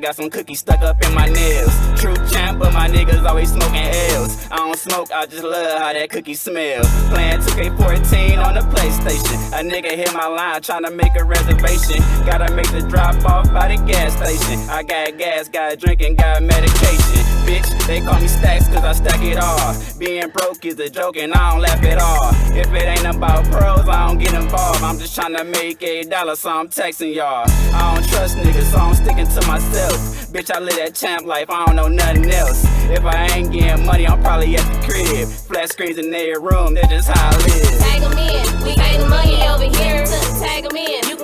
got 0.00 0.16
some 0.16 0.30
cookies 0.30 0.60
stuck 0.60 0.80
up 0.80 1.02
in 1.04 1.14
my 1.14 1.26
nails. 1.26 1.72
True 2.00 2.16
champ, 2.28 2.58
but 2.58 2.72
my 2.72 2.88
niggas 2.88 3.24
always 3.24 3.52
smoking 3.52 3.84
L's. 3.84 4.46
I 4.50 4.56
don't 4.56 4.78
smoke, 4.78 5.12
I 5.12 5.26
just 5.26 5.44
love 5.44 5.78
how 5.78 5.92
that 5.92 6.08
cookie 6.10 6.34
smell. 6.34 6.82
Playing 7.10 7.40
2K14 7.40 8.44
on 8.44 8.54
the 8.54 8.60
PlayStation. 8.60 9.38
A 9.52 9.62
nigga 9.62 9.90
hit 9.94 10.12
my 10.12 10.26
line 10.26 10.60
tryna 10.62 10.94
make 10.94 11.14
a 11.16 11.24
reservation. 11.24 12.02
Gotta 12.24 12.52
make 12.54 12.70
the 12.72 12.82
drop 12.88 13.22
off 13.24 13.52
by 13.52 13.74
the 13.74 13.82
gas 13.84 14.16
station. 14.16 14.58
I 14.70 14.82
got 14.82 15.18
gas, 15.18 15.48
got 15.48 15.78
drinking, 15.78 16.16
got 16.16 16.42
medication. 16.42 17.19
Bitch, 17.50 17.86
they 17.88 18.00
call 18.00 18.20
me 18.20 18.28
stacks 18.28 18.68
cause 18.68 18.84
I 18.84 18.92
stack 18.92 19.20
it 19.22 19.36
all. 19.36 19.74
Being 19.98 20.30
broke 20.30 20.64
is 20.64 20.78
a 20.78 20.88
joke 20.88 21.16
and 21.16 21.34
I 21.34 21.50
don't 21.50 21.60
laugh 21.60 21.82
at 21.82 21.98
all. 21.98 22.30
If 22.56 22.72
it 22.72 22.86
ain't 22.86 23.04
about 23.04 23.44
pros, 23.46 23.88
I 23.88 24.06
don't 24.06 24.18
get 24.18 24.34
involved. 24.34 24.84
I'm 24.84 24.96
just 25.00 25.18
tryna 25.18 25.50
make 25.50 25.82
a 25.82 26.04
dollar, 26.04 26.36
so 26.36 26.48
I'm 26.48 26.68
texting 26.68 27.12
y'all. 27.12 27.50
I 27.74 27.92
don't 27.92 28.08
trust 28.08 28.36
niggas, 28.36 28.70
so 28.70 28.78
I'm 28.78 28.94
sticking 28.94 29.26
to 29.26 29.46
myself. 29.48 29.96
Bitch, 30.30 30.54
I 30.54 30.60
live 30.60 30.76
that 30.76 30.94
champ 30.94 31.26
life, 31.26 31.50
I 31.50 31.66
don't 31.66 31.74
know 31.74 31.88
nothing 31.88 32.30
else. 32.30 32.62
If 32.88 33.04
I 33.04 33.26
ain't 33.34 33.50
getting 33.50 33.84
money, 33.84 34.06
I'm 34.06 34.22
probably 34.22 34.54
at 34.54 34.62
the 34.72 34.86
crib. 34.86 35.28
Flat 35.28 35.70
screens 35.70 35.98
in 35.98 36.12
their 36.12 36.38
room, 36.38 36.74
that's 36.74 36.86
just 36.86 37.08
how 37.08 37.30
I 37.30 37.36
live. 37.36 37.80
Tag 37.80 38.02
em 38.04 38.12
in, 38.12 38.64
we 38.64 38.76
getting 38.76 39.08
money 39.08 39.42
over 39.48 39.64
here. 39.64 40.06
Tag 40.38 40.66
em 40.66 40.76
in, 40.76 41.08
you 41.08 41.16